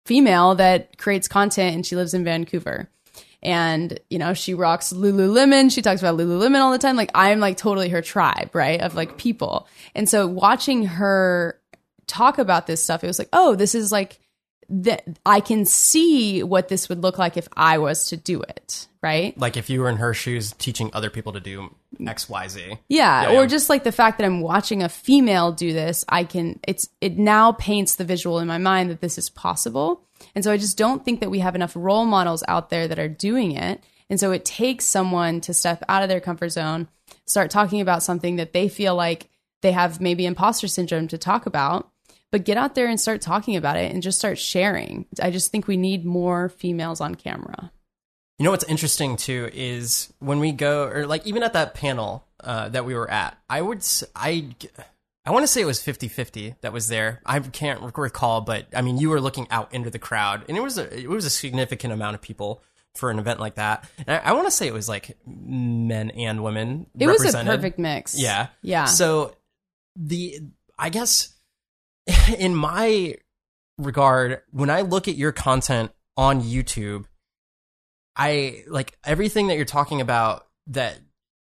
female 0.05 0.55
that 0.55 0.97
creates 0.97 1.27
content 1.27 1.75
and 1.75 1.85
she 1.85 1.95
lives 1.95 2.13
in 2.13 2.23
Vancouver. 2.23 2.89
And, 3.43 3.99
you 4.09 4.19
know, 4.19 4.33
she 4.33 4.53
rocks 4.53 4.93
Lululemon. 4.93 5.71
She 5.71 5.81
talks 5.81 6.01
about 6.01 6.17
Lululemon 6.17 6.59
all 6.59 6.71
the 6.71 6.77
time. 6.77 6.95
Like, 6.95 7.11
I'm 7.15 7.39
like 7.39 7.57
totally 7.57 7.89
her 7.89 8.01
tribe, 8.01 8.53
right? 8.53 8.79
Of 8.79 8.93
like 8.93 9.17
people. 9.17 9.67
And 9.95 10.07
so 10.07 10.27
watching 10.27 10.85
her 10.85 11.59
talk 12.05 12.37
about 12.37 12.67
this 12.67 12.83
stuff, 12.83 13.03
it 13.03 13.07
was 13.07 13.17
like, 13.17 13.29
oh, 13.33 13.55
this 13.55 13.73
is 13.73 13.91
like, 13.91 14.19
that 14.71 15.03
I 15.25 15.41
can 15.41 15.65
see 15.65 16.43
what 16.43 16.69
this 16.69 16.87
would 16.87 17.03
look 17.03 17.17
like 17.17 17.35
if 17.35 17.47
I 17.55 17.77
was 17.77 18.07
to 18.07 18.17
do 18.17 18.41
it, 18.41 18.87
right? 19.01 19.37
Like 19.37 19.57
if 19.57 19.69
you 19.69 19.81
were 19.81 19.89
in 19.89 19.97
her 19.97 20.13
shoes 20.13 20.53
teaching 20.53 20.89
other 20.93 21.09
people 21.09 21.33
to 21.33 21.41
do 21.41 21.75
X, 22.05 22.29
Y, 22.29 22.47
Z. 22.47 22.77
Yeah, 22.87 23.23
Yeah, 23.23 23.29
or 23.31 23.41
yeah. 23.41 23.45
just 23.47 23.69
like 23.69 23.83
the 23.83 23.91
fact 23.91 24.17
that 24.17 24.25
I'm 24.25 24.39
watching 24.39 24.81
a 24.81 24.87
female 24.87 25.51
do 25.51 25.73
this, 25.73 26.05
I 26.07 26.23
can 26.23 26.59
it's 26.65 26.87
it 27.01 27.17
now 27.17 27.51
paints 27.51 27.95
the 27.95 28.05
visual 28.05 28.39
in 28.39 28.47
my 28.47 28.59
mind 28.59 28.89
that 28.91 29.01
this 29.01 29.17
is 29.17 29.29
possible. 29.29 30.03
And 30.35 30.43
so 30.43 30.51
I 30.51 30.57
just 30.57 30.77
don't 30.77 31.03
think 31.03 31.19
that 31.19 31.31
we 31.31 31.39
have 31.39 31.55
enough 31.55 31.75
role 31.75 32.05
models 32.05 32.43
out 32.47 32.69
there 32.69 32.87
that 32.87 32.99
are 32.99 33.07
doing 33.07 33.51
it. 33.51 33.83
And 34.09 34.19
so 34.19 34.31
it 34.31 34.45
takes 34.45 34.85
someone 34.85 35.41
to 35.41 35.53
step 35.53 35.83
out 35.87 36.03
of 36.03 36.09
their 36.09 36.19
comfort 36.19 36.49
zone, 36.49 36.89
start 37.25 37.49
talking 37.49 37.81
about 37.81 38.03
something 38.03 38.35
that 38.35 38.53
they 38.53 38.67
feel 38.67 38.95
like 38.95 39.29
they 39.61 39.71
have 39.71 40.01
maybe 40.01 40.25
imposter 40.25 40.67
syndrome 40.67 41.07
to 41.09 41.17
talk 41.17 41.45
about, 41.45 41.89
but 42.31 42.45
get 42.45 42.57
out 42.57 42.75
there 42.75 42.87
and 42.87 42.99
start 42.99 43.21
talking 43.21 43.55
about 43.55 43.77
it 43.77 43.91
and 43.91 44.03
just 44.03 44.17
start 44.17 44.37
sharing. 44.37 45.05
I 45.21 45.31
just 45.31 45.51
think 45.51 45.67
we 45.67 45.77
need 45.77 46.05
more 46.05 46.49
females 46.49 47.01
on 47.01 47.15
camera. 47.15 47.71
You 48.37 48.45
know 48.45 48.51
what's 48.51 48.63
interesting 48.63 49.17
too 49.17 49.49
is 49.53 50.11
when 50.19 50.39
we 50.39 50.51
go, 50.51 50.87
or 50.87 51.05
like 51.05 51.27
even 51.27 51.43
at 51.43 51.53
that 51.53 51.75
panel 51.75 52.25
uh, 52.43 52.69
that 52.69 52.85
we 52.85 52.95
were 52.95 53.09
at, 53.09 53.37
I 53.49 53.61
would, 53.61 53.85
I, 54.15 54.47
I 55.25 55.31
want 55.31 55.43
to 55.43 55.47
say 55.47 55.61
it 55.61 55.65
was 55.65 55.81
50 55.81 56.07
50 56.07 56.55
that 56.61 56.73
was 56.73 56.87
there. 56.87 57.21
I 57.25 57.39
can't 57.39 57.95
recall, 57.95 58.41
but 58.41 58.67
I 58.75 58.81
mean, 58.81 58.97
you 58.97 59.09
were 59.09 59.21
looking 59.21 59.47
out 59.51 59.73
into 59.73 59.89
the 59.89 59.99
crowd 59.99 60.45
and 60.47 60.57
it 60.57 60.61
was 60.61 60.77
a, 60.77 60.99
it 60.99 61.09
was 61.09 61.25
a 61.25 61.29
significant 61.29 61.93
amount 61.93 62.15
of 62.15 62.21
people 62.21 62.63
for 62.95 63.11
an 63.11 63.19
event 63.19 63.39
like 63.39 63.55
that. 63.55 63.89
And 63.99 64.09
I, 64.09 64.29
I 64.29 64.33
want 64.33 64.47
to 64.47 64.51
say 64.51 64.67
it 64.67 64.73
was 64.73 64.89
like 64.89 65.17
men 65.25 66.11
and 66.11 66.43
women. 66.43 66.87
It 66.97 67.07
was 67.07 67.33
a 67.33 67.43
perfect 67.43 67.77
mix. 67.77 68.19
Yeah. 68.19 68.47
Yeah. 68.61 68.85
So 68.85 69.35
the 69.95 70.39
I 70.77 70.89
guess 70.89 71.33
in 72.37 72.55
my 72.55 73.15
regard, 73.77 74.41
when 74.51 74.69
I 74.69 74.81
look 74.81 75.07
at 75.07 75.15
your 75.15 75.31
content 75.31 75.91
on 76.17 76.41
YouTube, 76.41 77.05
I 78.15 78.63
like 78.67 78.97
everything 79.03 79.47
that 79.47 79.55
you're 79.55 79.65
talking 79.65 80.01
about 80.01 80.47
that 80.67 80.99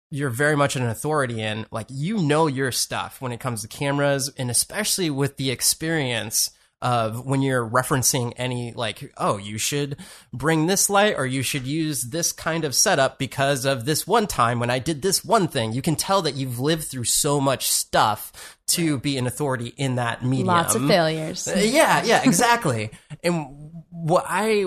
you're 0.09 0.29
very 0.29 0.55
much 0.55 0.75
an 0.75 0.83
authority 0.83 1.41
in, 1.41 1.65
like 1.71 1.87
you 1.89 2.17
know 2.17 2.47
your 2.47 2.71
stuff 2.71 3.21
when 3.21 3.31
it 3.31 3.39
comes 3.39 3.61
to 3.61 3.67
cameras 3.67 4.31
and 4.37 4.49
especially 4.49 5.09
with 5.09 5.37
the 5.37 5.51
experience 5.51 6.51
of 6.79 7.25
when 7.25 7.41
you're 7.41 7.67
referencing 7.67 8.31
any 8.37 8.71
like 8.73 9.11
oh 9.17 9.37
you 9.37 9.57
should 9.57 9.97
bring 10.31 10.67
this 10.67 10.91
light 10.91 11.15
or 11.17 11.25
you 11.25 11.41
should 11.41 11.65
use 11.65 12.03
this 12.03 12.31
kind 12.31 12.63
of 12.63 12.75
setup 12.75 13.17
because 13.17 13.65
of 13.65 13.85
this 13.85 14.05
one 14.05 14.27
time 14.27 14.59
when 14.59 14.69
I 14.69 14.77
did 14.77 15.01
this 15.01 15.25
one 15.25 15.47
thing 15.47 15.73
you 15.73 15.81
can 15.81 15.95
tell 15.95 16.21
that 16.21 16.35
you've 16.35 16.59
lived 16.59 16.83
through 16.83 17.05
so 17.05 17.41
much 17.41 17.67
stuff 17.71 18.59
to 18.67 18.99
be 18.99 19.17
an 19.17 19.25
authority 19.25 19.73
in 19.75 19.95
that 19.95 20.23
medium 20.23 20.47
Lots 20.49 20.75
of 20.75 20.85
failures. 20.87 21.47
uh, 21.47 21.55
yeah, 21.57 22.03
yeah, 22.03 22.21
exactly. 22.23 22.91
and 23.23 23.71
what 23.89 24.25
I 24.27 24.65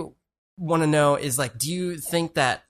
want 0.56 0.82
to 0.82 0.86
know 0.86 1.16
is 1.16 1.38
like, 1.38 1.58
do 1.58 1.72
you 1.72 1.96
think 1.96 2.34
that 2.34 2.64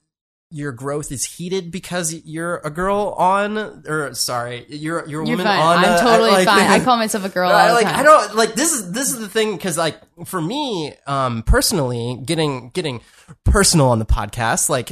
your 0.51 0.71
growth 0.71 1.11
is 1.11 1.25
heated 1.25 1.71
because 1.71 2.13
you're 2.13 2.57
a 2.63 2.69
girl 2.69 3.15
on, 3.17 3.57
or 3.87 4.13
sorry, 4.13 4.65
you're 4.69 5.07
you're 5.07 5.23
a 5.23 5.27
You're 5.27 5.37
woman 5.37 5.45
fine. 5.45 5.59
on? 5.59 5.77
I'm 5.85 5.91
uh, 5.93 6.01
totally 6.01 6.31
like- 6.31 6.45
fine. 6.45 6.69
I 6.69 6.79
call 6.83 6.97
myself 6.97 7.25
a 7.25 7.29
girl. 7.29 7.49
I, 7.49 7.71
like. 7.71 7.85
I 7.87 8.03
don't 8.03 8.35
like 8.35 8.53
this 8.53 8.73
is 8.73 8.91
this 8.91 9.11
is 9.11 9.19
the 9.19 9.29
thing 9.29 9.53
because 9.55 9.77
like 9.77 9.99
for 10.25 10.41
me 10.41 10.93
um 11.07 11.41
personally 11.43 12.19
getting 12.23 12.69
getting 12.69 13.01
personal 13.45 13.87
on 13.87 13.97
the 13.99 14.05
podcast 14.05 14.69
like 14.69 14.91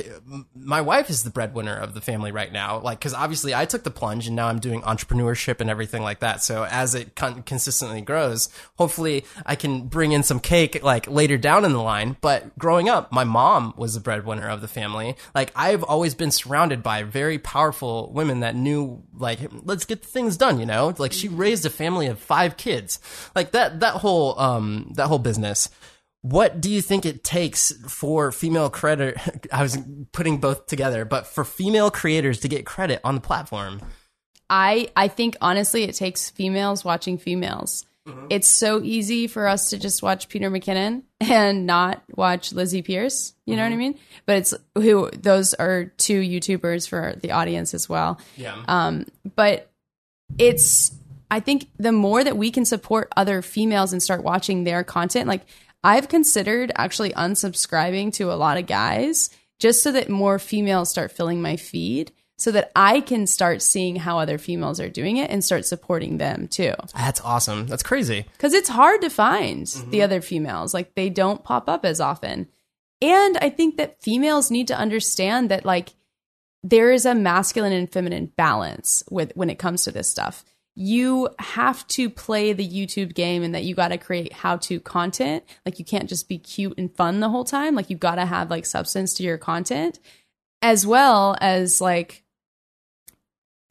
my 0.55 0.80
wife 0.82 1.10
is 1.10 1.24
the 1.24 1.30
breadwinner 1.30 1.76
of 1.76 1.93
the 1.93 2.01
family 2.01 2.32
right 2.32 2.51
now 2.53 2.80
like 2.80 2.97
because 2.97 3.14
obviously 3.14 3.53
I 3.53 3.66
took 3.66 3.84
the 3.84 3.91
plunge 3.91 4.28
and 4.28 4.36
now 4.36 4.47
I'm 4.47 4.60
doing 4.60 4.82
entrepreneurship 4.82 5.60
and 5.60 5.70
everything 5.70 6.01
like 6.03 6.20
that 6.22 6.41
so 6.41 6.64
as 6.64 6.95
it 6.95 7.16
con- 7.16 7.43
consistently 7.43 8.01
grows 8.01 8.49
hopefully 8.78 9.26
I 9.45 9.55
can 9.55 9.88
bring 9.88 10.14
in 10.14 10.24
some 10.24 10.39
cake 10.39 10.82
like 10.84 11.07
later 11.10 11.38
down 11.38 11.66
in 11.66 11.74
the 11.74 11.82
line 11.82 12.16
but 12.22 12.57
growing 12.57 12.88
up 12.89 13.12
my 13.12 13.24
mom 13.26 13.74
was 13.78 13.93
the 13.93 13.99
breadwinner 13.99 14.47
of 14.47 14.62
the 14.62 14.68
family 14.70 15.16
like 15.36 15.49
I've 15.56 15.84
always 15.84 16.16
been 16.16 16.32
surrounded 16.32 16.84
by 16.84 17.04
very 17.04 17.38
powerful 17.38 18.12
women 18.14 18.41
that 18.41 18.56
knew 18.56 19.04
like 19.14 19.39
let's 19.64 19.86
get 19.86 20.04
things 20.04 20.38
done 20.38 20.60
you 20.60 20.66
know? 20.66 20.93
Like 20.97 21.14
she 21.14 21.28
raised 21.28 21.66
a 21.66 21.70
family 21.70 22.08
of 22.08 22.20
five 22.20 22.58
kids. 22.58 23.00
Like 23.36 23.52
that 23.52 23.80
that 23.80 23.95
whole 23.95 24.39
um 24.39 24.91
that 24.95 25.08
whole 25.08 25.20
business. 25.20 25.70
What 26.22 26.60
do 26.60 26.70
you 26.70 26.82
think 26.82 27.06
it 27.06 27.24
takes 27.24 27.72
for 27.88 28.32
female 28.32 28.70
credit 28.70 29.18
i 29.52 29.62
was 29.62 29.78
putting 30.12 30.39
both 30.39 30.68
together 30.68 31.06
but 31.06 31.26
for 31.26 31.45
female 31.45 31.89
creators 31.89 32.41
to 32.41 32.47
get 32.47 32.66
credit 32.66 33.02
on 33.04 33.16
the 33.16 33.22
platform? 33.22 33.82
I 34.50 34.89
I 34.95 35.08
think 35.08 35.38
honestly 35.41 35.84
it 35.84 35.95
takes 35.95 36.30
females 36.30 36.84
watching 36.84 37.18
females. 37.18 37.86
It's 38.30 38.47
so 38.47 38.82
easy 38.84 39.28
for 39.28 39.47
us 39.47 39.72
to 39.72 39.78
just 39.78 40.03
watch 40.03 40.30
Peter 40.30 40.51
McKinnon 40.51 41.03
and 41.20 41.66
not 41.66 42.03
watch 42.16 42.53
Lizzie 42.53 42.82
Pierce. 42.82 43.34
You 43.45 43.55
know 43.55 43.64
what 43.64 43.74
I 43.74 43.78
mean? 43.78 43.97
But 44.26 44.38
it's 44.38 44.53
who 44.76 45.10
those 45.12 45.53
are 45.55 45.86
two 45.97 46.22
YouTubers 46.22 46.88
for 46.88 47.16
the 47.22 47.32
audience 47.32 47.74
as 47.74 47.89
well. 47.89 48.20
yeah 48.38 48.55
Um, 48.68 49.05
but 49.36 49.72
it's 50.38 50.91
I 51.32 51.39
think 51.39 51.70
the 51.78 51.91
more 51.91 52.24
that 52.24 52.38
we 52.38 52.51
can 52.51 52.66
support 52.66 53.12
other 53.16 53.41
females 53.41 53.93
and 53.93 54.01
start 54.01 54.24
watching 54.24 54.64
their 54.64 54.84
content, 54.84 55.28
like 55.28 55.41
I've 55.84 56.10
considered 56.10 56.72
actually 56.76 57.12
unsubscribing 57.12 58.14
to 58.14 58.32
a 58.32 58.36
lot 58.36 58.57
of 58.57 58.66
guys 58.68 59.30
just 59.60 59.84
so 59.84 59.91
that 59.91 60.10
more 60.10 60.39
females 60.39 60.89
start 60.89 61.12
filling 61.12 61.41
my 61.41 61.55
feed 61.55 62.12
so 62.40 62.52
that 62.52 62.72
I 62.74 63.02
can 63.02 63.28
start 63.28 63.62
seeing 63.62 63.98
how 63.98 64.18
other 64.18 64.38
females 64.38 64.80
are 64.80 64.90
doing 64.90 65.18
it 65.18 65.30
and 65.30 65.44
start 65.44 65.66
supporting 65.66 66.18
them 66.18 66.48
too. 66.48 66.74
that's 66.96 67.20
awesome 67.22 67.68
that's 67.68 67.84
crazy 67.84 68.26
Cuz 68.38 68.54
it's 68.54 68.70
hard 68.70 69.02
to 69.02 69.10
find 69.10 69.68
the 69.68 69.74
mm-hmm. 69.74 70.02
other 70.02 70.22
females. 70.22 70.74
Like 70.74 70.96
they 70.96 71.10
don't 71.10 71.44
pop 71.44 71.68
up 71.68 71.86
as 71.86 72.00
often. 72.00 72.48
And 73.02 73.38
I 73.38 73.50
think 73.50 73.78
that 73.78 74.02
females 74.02 74.50
need 74.50 74.68
to 74.70 74.78
understand 74.78 75.52
that 75.52 75.66
like 75.66 75.90
there 76.64 76.92
is 76.92 77.06
a 77.06 77.16
masculine 77.16 77.74
and 77.74 77.92
feminine 77.92 78.32
balance 78.36 79.04
with 79.10 79.32
when 79.36 79.50
it 79.50 79.60
comes 79.60 79.84
to 79.84 79.92
this 79.92 80.10
stuff. 80.10 80.44
you 80.76 81.28
have 81.40 81.86
to 81.88 82.10
play 82.10 82.54
the 82.54 82.68
YouTube 82.68 83.14
game 83.14 83.44
and 83.44 83.54
that 83.54 83.66
you 83.66 83.76
got 83.76 83.90
to 83.90 83.98
create 83.98 84.32
how 84.32 84.56
to 84.56 84.80
content. 84.80 85.44
Like 85.66 85.78
you 85.78 85.84
can't 85.84 86.08
just 86.08 86.30
be 86.30 86.38
cute 86.38 86.78
and 86.78 86.96
fun 86.96 87.20
the 87.20 87.28
whole 87.28 87.44
time. 87.44 87.76
Like 87.76 87.90
you 87.90 87.98
got 87.98 88.16
to 88.16 88.26
have 88.26 88.50
like 88.50 88.66
substance 88.66 89.14
to 89.16 89.24
your 89.24 89.38
content 89.38 90.00
as 90.62 90.86
well 90.86 91.36
as 91.42 91.82
like 91.82 92.24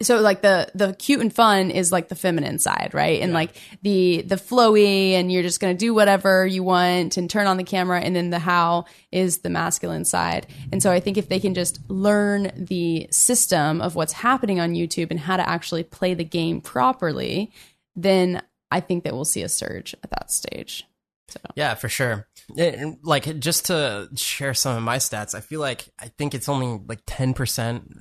so 0.01 0.21
like 0.21 0.43
the 0.43 0.71
the 0.75 0.95
cute 0.95 1.21
and 1.21 1.35
fun 1.35 1.71
is 1.71 1.91
like 1.91 2.09
the 2.09 2.15
feminine 2.15 2.59
side 2.59 2.91
right? 2.93 3.21
And 3.21 3.33
like 3.33 3.57
the 3.83 4.23
the 4.23 4.37
flowy 4.37 5.13
and 5.13 5.33
you're 5.33 5.43
just 5.43 5.61
going 5.61 5.77
to 5.77 5.79
do 5.79 5.93
whatever 5.93 6.47
you 6.47 6.63
want 6.63 7.17
and 7.17 7.29
turn 7.29 7.47
on 7.47 7.57
the 7.57 7.65
camera 7.65 8.01
and 8.01 8.15
then 8.15 8.31
the 8.31 8.39
how 8.39 8.85
is 9.11 9.39
the 9.39 9.51
masculine 9.51 10.05
side. 10.05 10.47
And 10.71 10.83
so 10.83 10.93
i 10.93 11.01
think 11.01 11.17
if 11.17 11.29
they 11.29 11.41
can 11.41 11.55
just 11.55 11.81
learn 11.91 12.53
the 12.57 13.09
system 13.11 13.81
of 13.81 13.95
what's 13.95 14.13
happening 14.13 14.61
on 14.61 14.75
youtube 14.75 15.11
and 15.11 15.19
how 15.19 15.37
to 15.37 15.49
actually 15.49 15.83
play 15.83 16.15
the 16.15 16.25
game 16.25 16.61
properly 16.61 17.51
then 17.97 18.43
i 18.71 18.81
think 18.81 19.05
that 19.05 19.15
we'll 19.15 19.25
see 19.25 19.43
a 19.43 19.49
surge 19.49 19.95
at 20.03 20.11
that 20.11 20.31
stage. 20.31 20.87
So 21.29 21.41
Yeah, 21.57 21.75
for 21.75 21.89
sure. 21.89 22.27
And, 22.57 22.99
like 23.03 23.39
just 23.41 23.67
to 23.67 24.09
share 24.17 24.55
some 24.55 24.77
of 24.77 24.83
my 24.83 24.97
stats, 24.97 25.35
I 25.35 25.41
feel 25.41 25.61
like 25.61 25.89
I 25.99 26.09
think 26.09 26.35
it's 26.35 26.49
only 26.49 26.81
like 26.89 27.01
ten 27.07 27.35
percent, 27.35 27.93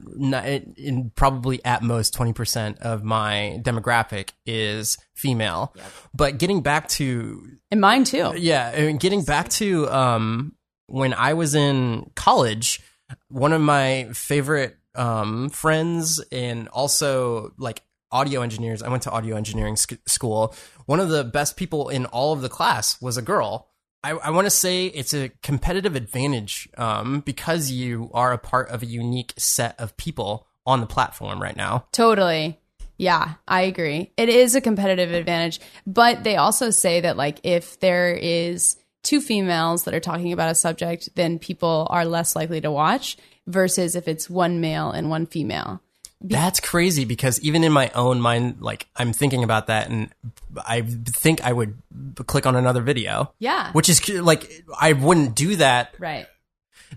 in 0.78 1.12
probably 1.16 1.64
at 1.66 1.84
most 1.84 2.14
twenty 2.14 2.34
percent 2.34 2.80
of 2.80 3.04
my 3.04 3.60
demographic 3.64 4.32
is 4.46 4.98
female. 5.16 5.74
But 6.14 6.38
getting 6.38 6.62
back 6.62 6.88
to 6.90 7.46
and 7.72 7.82
mine 7.82 8.06
too 8.06 8.34
yeah, 8.38 8.72
I 8.74 8.82
mean, 8.82 8.98
getting 8.98 9.24
back 9.24 9.50
to 9.50 9.90
um 9.90 10.56
when 10.88 11.14
I 11.14 11.34
was 11.34 11.54
in 11.54 12.12
college, 12.16 12.80
one 13.28 13.52
of 13.52 13.62
my 13.62 14.10
favorite 14.14 14.78
um 14.96 15.50
friends 15.50 16.24
and 16.32 16.70
also 16.70 17.52
like 17.58 17.84
audio 18.12 18.42
engineers. 18.42 18.82
I 18.82 18.90
went 18.90 19.04
to 19.04 19.12
audio 19.12 19.36
engineering 19.36 19.76
sc- 19.76 20.08
school. 20.08 20.56
One 20.86 21.00
of 21.00 21.10
the 21.10 21.24
best 21.24 21.58
people 21.58 21.90
in 21.90 22.06
all 22.06 22.34
of 22.34 22.42
the 22.42 22.50
class 22.50 23.02
was 23.02 23.18
a 23.18 23.22
girl. 23.22 23.67
I, 24.04 24.12
I 24.12 24.30
want 24.30 24.46
to 24.46 24.52
say 24.52 24.86
it's 24.88 25.14
a 25.14 25.30
competitive 25.42 25.96
advantage 25.96 26.70
um, 26.78 27.22
because 27.22 27.72
you 27.72 28.10
are 28.14 28.32
a 28.32 28.38
part 28.38 28.70
of 28.70 28.84
a 28.84 28.86
unique 28.86 29.34
set 29.38 29.80
of 29.80 29.98
people 29.98 30.48
on 30.66 30.82
the 30.82 30.88
platform 30.88 31.42
right 31.42 31.56
now. 31.56 31.86
Totally. 31.92 32.60
Yeah, 32.98 33.36
I 33.48 33.62
agree. 33.62 34.12
It 34.18 34.30
is 34.30 34.56
a 34.56 34.62
competitive 34.62 35.12
advantage, 35.12 35.60
but 35.86 36.24
they 36.24 36.36
also 36.36 36.72
say 36.72 37.02
that 37.02 37.18
like 37.18 37.40
if 37.44 37.80
there 37.80 38.14
is 38.14 38.76
two 39.04 39.22
females 39.22 39.84
that 39.84 39.94
are 39.94 40.00
talking 40.00 40.34
about 40.34 40.52
a 40.52 40.56
subject, 40.56 41.10
then 41.16 41.40
people 41.40 41.88
are 41.90 42.06
less 42.06 42.36
likely 42.36 42.60
to 42.62 42.72
watch 42.72 43.18
versus 43.46 43.96
if 43.96 44.08
it's 44.08 44.30
one 44.30 44.60
male 44.60 44.92
and 44.92 45.10
one 45.10 45.26
female. 45.26 45.82
That's 46.22 46.60
crazy 46.60 47.06
because 47.06 47.40
even 47.42 47.64
in 47.64 47.72
my 47.72 47.92
own 47.94 48.20
mind, 48.20 48.58
like 48.60 48.88
I'm 48.96 49.14
thinking 49.14 49.44
about 49.44 49.68
that 49.68 49.90
and 49.90 50.10
I 50.58 50.82
think 50.82 51.42
I 51.42 51.54
would 51.54 51.78
click 52.26 52.46
on 52.46 52.56
another 52.56 52.82
video. 52.82 53.34
Yeah. 53.40 53.72
Which 53.74 53.90
is 53.90 54.08
like, 54.10 54.52
I 54.80 54.94
wouldn't 54.94 55.36
do 55.36 55.58
that. 55.58 55.94
Right. 56.00 56.26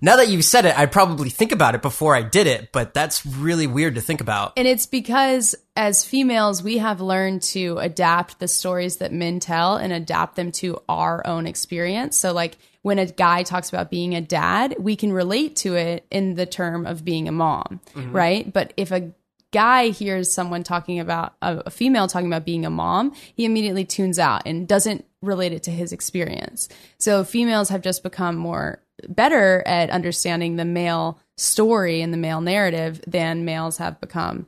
Now 0.00 0.16
that 0.16 0.28
you've 0.28 0.44
said 0.44 0.64
it, 0.64 0.78
I'd 0.78 0.92
probably 0.92 1.30
think 1.30 1.52
about 1.52 1.74
it 1.74 1.82
before 1.82 2.14
I 2.14 2.22
did 2.22 2.46
it, 2.46 2.70
but 2.72 2.94
that's 2.94 3.26
really 3.26 3.66
weird 3.66 3.96
to 3.96 4.00
think 4.00 4.20
about. 4.20 4.52
And 4.56 4.66
it's 4.66 4.86
because 4.86 5.54
as 5.76 6.04
females, 6.04 6.62
we 6.62 6.78
have 6.78 7.00
learned 7.00 7.42
to 7.42 7.78
adapt 7.78 8.38
the 8.38 8.48
stories 8.48 8.98
that 8.98 9.12
men 9.12 9.40
tell 9.40 9.76
and 9.76 9.92
adapt 9.92 10.36
them 10.36 10.52
to 10.52 10.80
our 10.88 11.26
own 11.26 11.46
experience. 11.46 12.16
So, 12.16 12.32
like 12.32 12.56
when 12.82 12.98
a 12.98 13.06
guy 13.06 13.42
talks 13.42 13.68
about 13.68 13.90
being 13.90 14.14
a 14.14 14.20
dad, 14.20 14.76
we 14.78 14.96
can 14.96 15.12
relate 15.12 15.56
to 15.56 15.74
it 15.74 16.06
in 16.10 16.34
the 16.34 16.46
term 16.46 16.86
of 16.86 17.04
being 17.04 17.28
a 17.28 17.32
mom, 17.32 17.80
mm-hmm. 17.94 18.12
right? 18.12 18.52
But 18.52 18.72
if 18.76 18.90
a 18.90 19.12
guy 19.52 19.88
hears 19.88 20.32
someone 20.32 20.62
talking 20.62 21.00
about 21.00 21.34
a, 21.42 21.62
a 21.66 21.70
female 21.70 22.06
talking 22.06 22.28
about 22.28 22.44
being 22.44 22.64
a 22.64 22.70
mom, 22.70 23.12
he 23.34 23.44
immediately 23.44 23.84
tunes 23.84 24.18
out 24.18 24.42
and 24.46 24.66
doesn't 24.66 25.04
relate 25.22 25.52
it 25.52 25.64
to 25.64 25.70
his 25.70 25.92
experience. 25.92 26.68
So, 26.98 27.24
females 27.24 27.68
have 27.68 27.82
just 27.82 28.02
become 28.02 28.36
more 28.36 28.82
better 29.08 29.62
at 29.66 29.90
understanding 29.90 30.56
the 30.56 30.64
male 30.64 31.18
story 31.36 32.02
and 32.02 32.12
the 32.12 32.18
male 32.18 32.40
narrative 32.40 33.00
than 33.06 33.44
males 33.44 33.78
have 33.78 34.00
become 34.00 34.46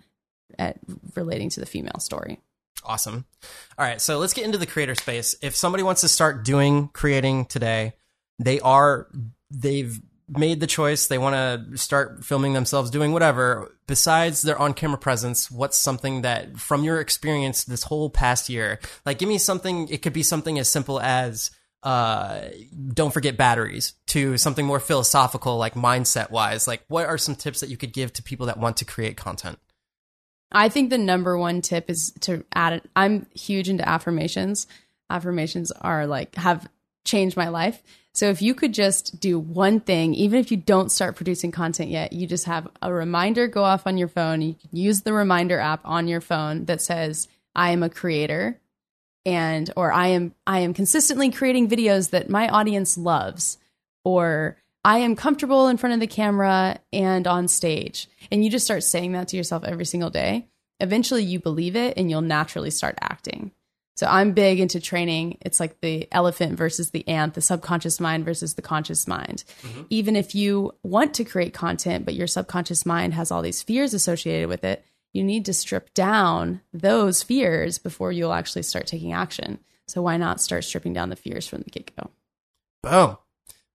at 0.58 0.78
relating 1.14 1.50
to 1.50 1.60
the 1.60 1.66
female 1.66 1.98
story. 1.98 2.38
Awesome. 2.84 3.24
All 3.78 3.86
right, 3.86 4.00
so 4.00 4.18
let's 4.18 4.34
get 4.34 4.44
into 4.44 4.58
the 4.58 4.66
creator 4.66 4.94
space. 4.94 5.36
If 5.40 5.54
somebody 5.54 5.84
wants 5.84 6.00
to 6.00 6.08
start 6.08 6.44
doing 6.44 6.88
creating 6.88 7.46
today, 7.46 7.94
they 8.38 8.60
are 8.60 9.08
they've 9.50 10.00
made 10.28 10.60
the 10.60 10.66
choice, 10.66 11.08
they 11.08 11.18
want 11.18 11.34
to 11.34 11.76
start 11.76 12.24
filming 12.24 12.54
themselves 12.54 12.90
doing 12.90 13.12
whatever. 13.12 13.76
Besides 13.86 14.42
their 14.42 14.58
on-camera 14.58 14.98
presence, 14.98 15.50
what's 15.50 15.76
something 15.76 16.22
that 16.22 16.58
from 16.58 16.84
your 16.84 17.00
experience 17.00 17.64
this 17.64 17.82
whole 17.82 18.08
past 18.08 18.48
year, 18.48 18.78
like 19.04 19.18
give 19.18 19.28
me 19.28 19.38
something 19.38 19.88
it 19.88 20.02
could 20.02 20.12
be 20.12 20.22
something 20.22 20.58
as 20.58 20.68
simple 20.68 21.00
as 21.00 21.50
uh 21.82 22.42
don't 22.94 23.12
forget 23.12 23.36
batteries 23.36 23.94
to 24.06 24.38
something 24.38 24.64
more 24.64 24.78
philosophical 24.78 25.56
like 25.56 25.74
mindset 25.74 26.30
wise 26.30 26.68
like 26.68 26.84
what 26.86 27.06
are 27.06 27.18
some 27.18 27.34
tips 27.34 27.58
that 27.58 27.68
you 27.68 27.76
could 27.76 27.92
give 27.92 28.12
to 28.12 28.22
people 28.22 28.46
that 28.46 28.56
want 28.56 28.76
to 28.76 28.84
create 28.84 29.16
content 29.16 29.58
I 30.52 30.68
think 30.68 30.90
the 30.90 30.98
number 30.98 31.36
one 31.36 31.62
tip 31.62 31.88
is 31.88 32.12
to 32.20 32.44
add 32.54 32.74
it. 32.74 32.90
I'm 32.94 33.26
huge 33.34 33.68
into 33.68 33.88
affirmations. 33.88 34.66
Affirmations 35.10 35.72
are 35.72 36.06
like 36.06 36.34
have 36.36 36.68
changed 37.04 37.36
my 37.36 37.48
life. 37.48 37.82
So 38.14 38.28
if 38.28 38.42
you 38.42 38.54
could 38.54 38.74
just 38.74 39.20
do 39.20 39.38
one 39.38 39.80
thing, 39.80 40.14
even 40.14 40.38
if 40.38 40.50
you 40.50 40.58
don't 40.58 40.92
start 40.92 41.16
producing 41.16 41.50
content 41.50 41.90
yet, 41.90 42.12
you 42.12 42.26
just 42.26 42.44
have 42.44 42.68
a 42.82 42.92
reminder 42.92 43.46
go 43.46 43.64
off 43.64 43.86
on 43.86 43.96
your 43.96 44.08
phone. 44.08 44.42
You 44.42 44.54
can 44.54 44.76
use 44.76 45.00
the 45.00 45.14
reminder 45.14 45.58
app 45.58 45.80
on 45.84 46.08
your 46.08 46.20
phone 46.20 46.66
that 46.66 46.82
says, 46.82 47.26
I 47.54 47.70
am 47.70 47.82
a 47.82 47.90
creator 47.90 48.60
and 49.24 49.70
or 49.76 49.92
I 49.92 50.08
am 50.08 50.34
I 50.46 50.60
am 50.60 50.74
consistently 50.74 51.30
creating 51.30 51.68
videos 51.68 52.10
that 52.10 52.28
my 52.28 52.48
audience 52.48 52.98
loves 52.98 53.58
or 54.04 54.56
I 54.84 54.98
am 54.98 55.16
comfortable 55.16 55.68
in 55.68 55.76
front 55.76 55.94
of 55.94 56.00
the 56.00 56.06
camera 56.06 56.80
and 56.92 57.26
on 57.26 57.46
stage. 57.48 58.08
And 58.30 58.44
you 58.44 58.50
just 58.50 58.64
start 58.64 58.82
saying 58.82 59.12
that 59.12 59.28
to 59.28 59.36
yourself 59.36 59.64
every 59.64 59.84
single 59.84 60.10
day. 60.10 60.48
Eventually 60.80 61.22
you 61.22 61.38
believe 61.38 61.76
it 61.76 61.96
and 61.96 62.10
you'll 62.10 62.20
naturally 62.20 62.70
start 62.70 62.98
acting. 63.00 63.52
So 63.94 64.06
I'm 64.06 64.32
big 64.32 64.58
into 64.58 64.80
training. 64.80 65.38
It's 65.42 65.60
like 65.60 65.80
the 65.80 66.08
elephant 66.12 66.56
versus 66.56 66.90
the 66.90 67.06
ant, 67.06 67.34
the 67.34 67.40
subconscious 67.40 68.00
mind 68.00 68.24
versus 68.24 68.54
the 68.54 68.62
conscious 68.62 69.06
mind. 69.06 69.44
Even 69.90 70.16
if 70.16 70.34
you 70.34 70.72
want 70.82 71.14
to 71.14 71.24
create 71.24 71.52
content, 71.52 72.04
but 72.04 72.14
your 72.14 72.26
subconscious 72.26 72.86
mind 72.86 73.14
has 73.14 73.30
all 73.30 73.42
these 73.42 73.62
fears 73.62 73.92
associated 73.92 74.48
with 74.48 74.64
it, 74.64 74.84
you 75.12 75.22
need 75.22 75.44
to 75.44 75.52
strip 75.52 75.92
down 75.92 76.62
those 76.72 77.22
fears 77.22 77.78
before 77.78 78.12
you'll 78.12 78.32
actually 78.32 78.62
start 78.62 78.86
taking 78.86 79.12
action. 79.12 79.58
So 79.86 80.00
why 80.00 80.16
not 80.16 80.40
start 80.40 80.64
stripping 80.64 80.94
down 80.94 81.10
the 81.10 81.16
fears 81.16 81.46
from 81.46 81.60
the 81.62 81.70
get 81.70 81.94
go? 81.94 82.10
Boom. 82.82 83.18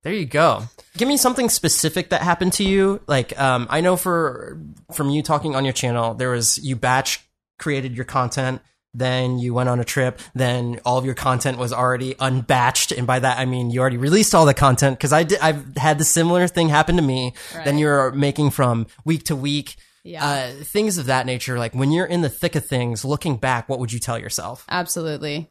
There 0.03 0.13
you 0.13 0.26
go. 0.26 0.63
Give 0.95 1.07
me 1.07 1.18
something 1.18 1.49
specific 1.49 2.09
that 2.09 2.22
happened 2.22 2.53
to 2.53 2.63
you. 2.63 3.01
Like, 3.07 3.38
um, 3.39 3.68
I 3.70 3.82
know 3.82 3.97
for 3.97 4.59
from 4.93 5.09
you 5.09 5.22
talking 5.22 5.55
on 5.55 5.65
your 5.65 5.74
channel, 5.74 6.13
there 6.13 6.32
was 6.32 6.57
you 6.57 6.76
batch 6.76 7.28
created 7.59 7.95
your 7.95 8.05
content, 8.05 8.61
then 8.98 9.38
you 9.38 9.54
went 9.54 9.70
on 9.70 9.80
a 9.80 9.86
trip, 9.86 10.20
then 10.34 10.80
all 10.84 10.98
of 10.98 11.06
your 11.06 11.14
content 11.14 11.58
was 11.58 11.72
already 11.72 12.16
unbatched, 12.20 12.91
and 12.91 13.06
by 13.06 13.20
that 13.20 13.38
I 13.38 13.45
mean 13.45 13.70
you 13.70 13.80
already 13.80 13.98
released 13.98 14.34
all 14.34 14.45
the 14.45 14.54
content. 14.54 14.98
Because 14.98 15.14
I 15.14 15.24
did, 15.24 15.39
I've 15.39 15.78
had 15.78 16.00
the 16.00 16.04
similar 16.04 16.48
thing 16.48 16.70
happen 16.70 16.95
to 16.95 17.02
me. 17.02 17.34
Then 17.64 17.78
you're 17.78 18.12
making 18.12 18.52
from 18.52 18.88
week 19.06 19.24
to 19.26 19.36
week. 19.36 19.76
Yeah. 20.04 20.26
Uh, 20.26 20.52
things 20.64 20.98
of 20.98 21.08
that 21.08 21.26
nature. 21.26 21.60
Like 21.60 21.76
when 21.76 21.91
you're 21.91 22.06
in 22.06 22.22
the 22.22 22.30
thick 22.30 22.56
of 22.56 22.66
things, 22.66 23.04
looking 23.04 23.38
back, 23.38 23.68
what 23.68 23.80
would 23.80 23.91
you 23.91 24.00
tell 24.00 24.18
yourself? 24.18 24.66
Absolutely. 24.70 25.50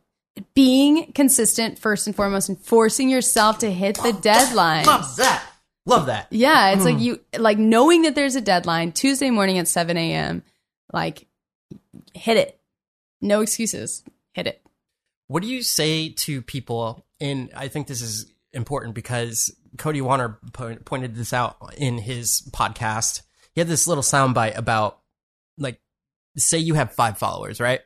Being 0.54 1.12
consistent 1.12 1.78
first 1.78 2.06
and 2.06 2.16
foremost 2.16 2.48
and 2.48 2.58
forcing 2.58 3.08
yourself 3.08 3.58
to 3.58 3.70
hit 3.70 3.96
the 4.02 4.12
deadline. 4.12 4.86
Love 4.86 5.16
that. 5.16 5.44
Love 5.86 6.06
that. 6.06 6.26
Yeah, 6.30 6.70
it's 6.70 6.84
like 6.84 6.98
you 6.98 7.20
like 7.38 7.58
knowing 7.58 8.02
that 8.02 8.16
there's 8.16 8.34
a 8.34 8.40
deadline 8.40 8.90
Tuesday 8.90 9.30
morning 9.30 9.58
at 9.58 9.68
7 9.68 9.96
a.m. 9.96 10.42
Like 10.92 11.26
hit 12.12 12.36
it. 12.36 12.55
No 13.26 13.40
excuses. 13.40 14.04
Hit 14.32 14.46
it. 14.46 14.62
What 15.26 15.42
do 15.42 15.48
you 15.48 15.62
say 15.62 16.10
to 16.10 16.40
people? 16.42 17.04
And 17.20 17.50
I 17.56 17.68
think 17.68 17.86
this 17.86 18.00
is 18.00 18.32
important 18.52 18.94
because 18.94 19.54
Cody 19.76 20.00
Warner 20.00 20.38
po- 20.52 20.76
pointed 20.76 21.14
this 21.14 21.32
out 21.32 21.56
in 21.76 21.98
his 21.98 22.48
podcast. 22.52 23.22
He 23.54 23.60
had 23.60 23.68
this 23.68 23.88
little 23.88 24.04
soundbite 24.04 24.56
about, 24.56 25.00
like, 25.58 25.80
say 26.36 26.58
you 26.58 26.74
have 26.74 26.92
five 26.92 27.18
followers, 27.18 27.60
right? 27.60 27.80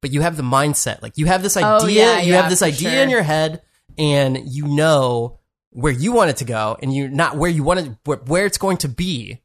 But 0.00 0.12
you 0.12 0.20
have 0.20 0.36
the 0.36 0.42
mindset, 0.42 1.02
like 1.02 1.16
you 1.16 1.26
have 1.26 1.42
this 1.42 1.56
oh, 1.56 1.60
idea, 1.64 1.82
Oh, 1.82 1.86
yeah, 1.88 2.20
you 2.20 2.32
yeah, 2.32 2.42
have 2.42 2.50
this 2.50 2.62
idea 2.62 2.90
sure. 2.90 3.02
in 3.02 3.10
your 3.10 3.22
head, 3.22 3.62
and 3.96 4.38
you 4.44 4.66
know 4.66 5.40
where 5.70 5.92
you 5.92 6.12
want 6.12 6.30
it 6.30 6.36
to 6.36 6.44
go, 6.44 6.76
and 6.80 6.94
you're 6.94 7.08
not 7.08 7.36
where 7.36 7.50
you 7.50 7.64
want 7.64 7.80
it, 7.80 7.92
where, 8.04 8.18
where 8.18 8.46
it's 8.46 8.58
going 8.58 8.76
to 8.78 8.88
be, 8.88 9.40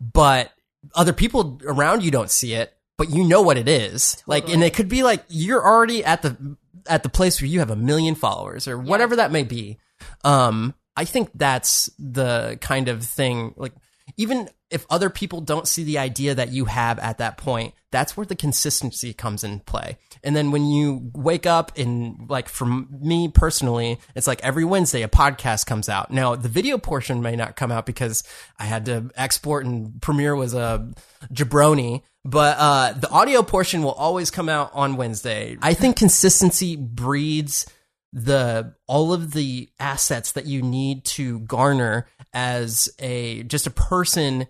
but 0.00 0.52
other 0.94 1.12
people 1.12 1.60
around 1.66 2.04
you 2.04 2.10
don't 2.10 2.30
see 2.30 2.54
it, 2.54 2.72
but 3.00 3.08
you 3.08 3.24
know 3.24 3.40
what 3.40 3.56
it 3.56 3.66
is. 3.66 4.22
Like, 4.26 4.50
and 4.50 4.62
it 4.62 4.74
could 4.74 4.90
be 4.90 5.02
like 5.02 5.24
you're 5.28 5.64
already 5.64 6.04
at 6.04 6.20
the 6.20 6.58
at 6.86 7.02
the 7.02 7.08
place 7.08 7.40
where 7.40 7.48
you 7.48 7.60
have 7.60 7.70
a 7.70 7.76
million 7.76 8.14
followers 8.14 8.68
or 8.68 8.76
whatever 8.76 9.16
that 9.16 9.32
may 9.32 9.42
be. 9.42 9.78
Um, 10.22 10.74
I 10.94 11.06
think 11.06 11.30
that's 11.34 11.88
the 11.98 12.58
kind 12.60 12.88
of 12.88 13.02
thing. 13.02 13.54
Like, 13.56 13.72
even 14.18 14.50
if 14.70 14.86
other 14.88 15.10
people 15.10 15.40
don't 15.40 15.66
see 15.66 15.82
the 15.82 15.98
idea 15.98 16.34
that 16.34 16.50
you 16.50 16.66
have 16.66 16.98
at 17.00 17.18
that 17.18 17.36
point, 17.36 17.74
that's 17.90 18.16
where 18.16 18.26
the 18.26 18.36
consistency 18.36 19.12
comes 19.12 19.42
in 19.42 19.60
play. 19.60 19.98
And 20.22 20.36
then 20.36 20.52
when 20.52 20.66
you 20.66 21.10
wake 21.14 21.44
up 21.44 21.76
and 21.76 22.28
like 22.30 22.48
for 22.48 22.66
me 22.66 23.28
personally, 23.28 23.98
it's 24.14 24.26
like 24.26 24.42
every 24.44 24.64
Wednesday 24.64 25.02
a 25.02 25.08
podcast 25.08 25.66
comes 25.66 25.88
out. 25.88 26.10
Now 26.10 26.36
the 26.36 26.48
video 26.48 26.78
portion 26.78 27.20
may 27.20 27.34
not 27.34 27.56
come 27.56 27.72
out 27.72 27.84
because 27.84 28.22
I 28.58 28.64
had 28.64 28.84
to 28.86 29.10
export 29.16 29.66
and 29.66 30.00
Premiere 30.00 30.36
was 30.36 30.54
a 30.54 30.88
jabroni, 31.32 32.02
but 32.24 32.56
uh, 32.58 32.92
the 32.92 33.10
audio 33.10 33.42
portion 33.42 33.82
will 33.82 33.92
always 33.92 34.30
come 34.30 34.48
out 34.48 34.70
on 34.72 34.96
Wednesday. 34.96 35.56
I 35.60 35.74
think 35.74 35.96
consistency 35.96 36.76
breeds 36.76 37.66
the 38.12 38.74
all 38.86 39.12
of 39.12 39.32
the 39.32 39.68
assets 39.78 40.32
that 40.32 40.46
you 40.46 40.62
need 40.62 41.04
to 41.04 41.40
garner 41.40 42.06
as 42.32 42.88
a 42.98 43.42
just 43.44 43.66
a 43.66 43.70
person 43.70 44.46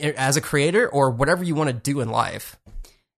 as 0.00 0.36
a 0.36 0.40
creator 0.40 0.88
or 0.88 1.10
whatever 1.10 1.44
you 1.44 1.54
want 1.54 1.68
to 1.68 1.74
do 1.74 2.00
in 2.00 2.08
life. 2.08 2.58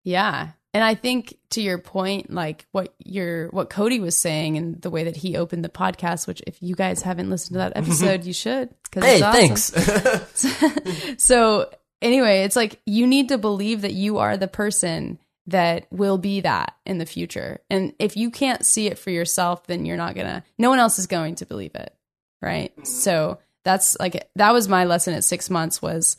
Yeah. 0.04 0.50
And 0.76 0.84
I 0.84 0.94
think 0.94 1.38
to 1.50 1.62
your 1.62 1.78
point, 1.78 2.30
like 2.30 2.66
what 2.72 2.94
your 2.98 3.48
what 3.48 3.70
Cody 3.70 3.98
was 3.98 4.14
saying 4.14 4.58
and 4.58 4.80
the 4.82 4.90
way 4.90 5.04
that 5.04 5.16
he 5.16 5.36
opened 5.36 5.64
the 5.64 5.70
podcast, 5.70 6.26
which 6.26 6.42
if 6.46 6.62
you 6.62 6.74
guys 6.74 7.00
haven't 7.00 7.30
listened 7.30 7.54
to 7.54 7.58
that 7.58 7.72
episode, 7.76 8.24
you 8.24 8.34
should. 8.34 8.68
Hey, 8.92 9.22
awesome. 9.22 9.80
thanks. 9.80 11.16
so 11.24 11.70
anyway, 12.02 12.42
it's 12.42 12.56
like 12.56 12.80
you 12.84 13.06
need 13.06 13.30
to 13.30 13.38
believe 13.38 13.82
that 13.82 13.94
you 13.94 14.18
are 14.18 14.36
the 14.36 14.48
person 14.48 15.18
that 15.46 15.86
will 15.90 16.18
be 16.18 16.42
that 16.42 16.74
in 16.84 16.98
the 16.98 17.06
future. 17.06 17.60
And 17.70 17.94
if 17.98 18.16
you 18.16 18.30
can't 18.30 18.66
see 18.66 18.86
it 18.86 18.98
for 18.98 19.10
yourself, 19.10 19.66
then 19.66 19.86
you're 19.86 19.96
not 19.96 20.14
gonna. 20.14 20.44
No 20.58 20.68
one 20.68 20.78
else 20.78 20.98
is 20.98 21.06
going 21.06 21.36
to 21.36 21.46
believe 21.46 21.74
it, 21.74 21.94
right? 22.42 22.72
Mm-hmm. 22.72 22.84
So 22.84 23.38
that's 23.64 23.98
like 23.98 24.28
that 24.36 24.52
was 24.52 24.68
my 24.68 24.84
lesson 24.84 25.14
at 25.14 25.24
six 25.24 25.48
months 25.48 25.80
was 25.80 26.16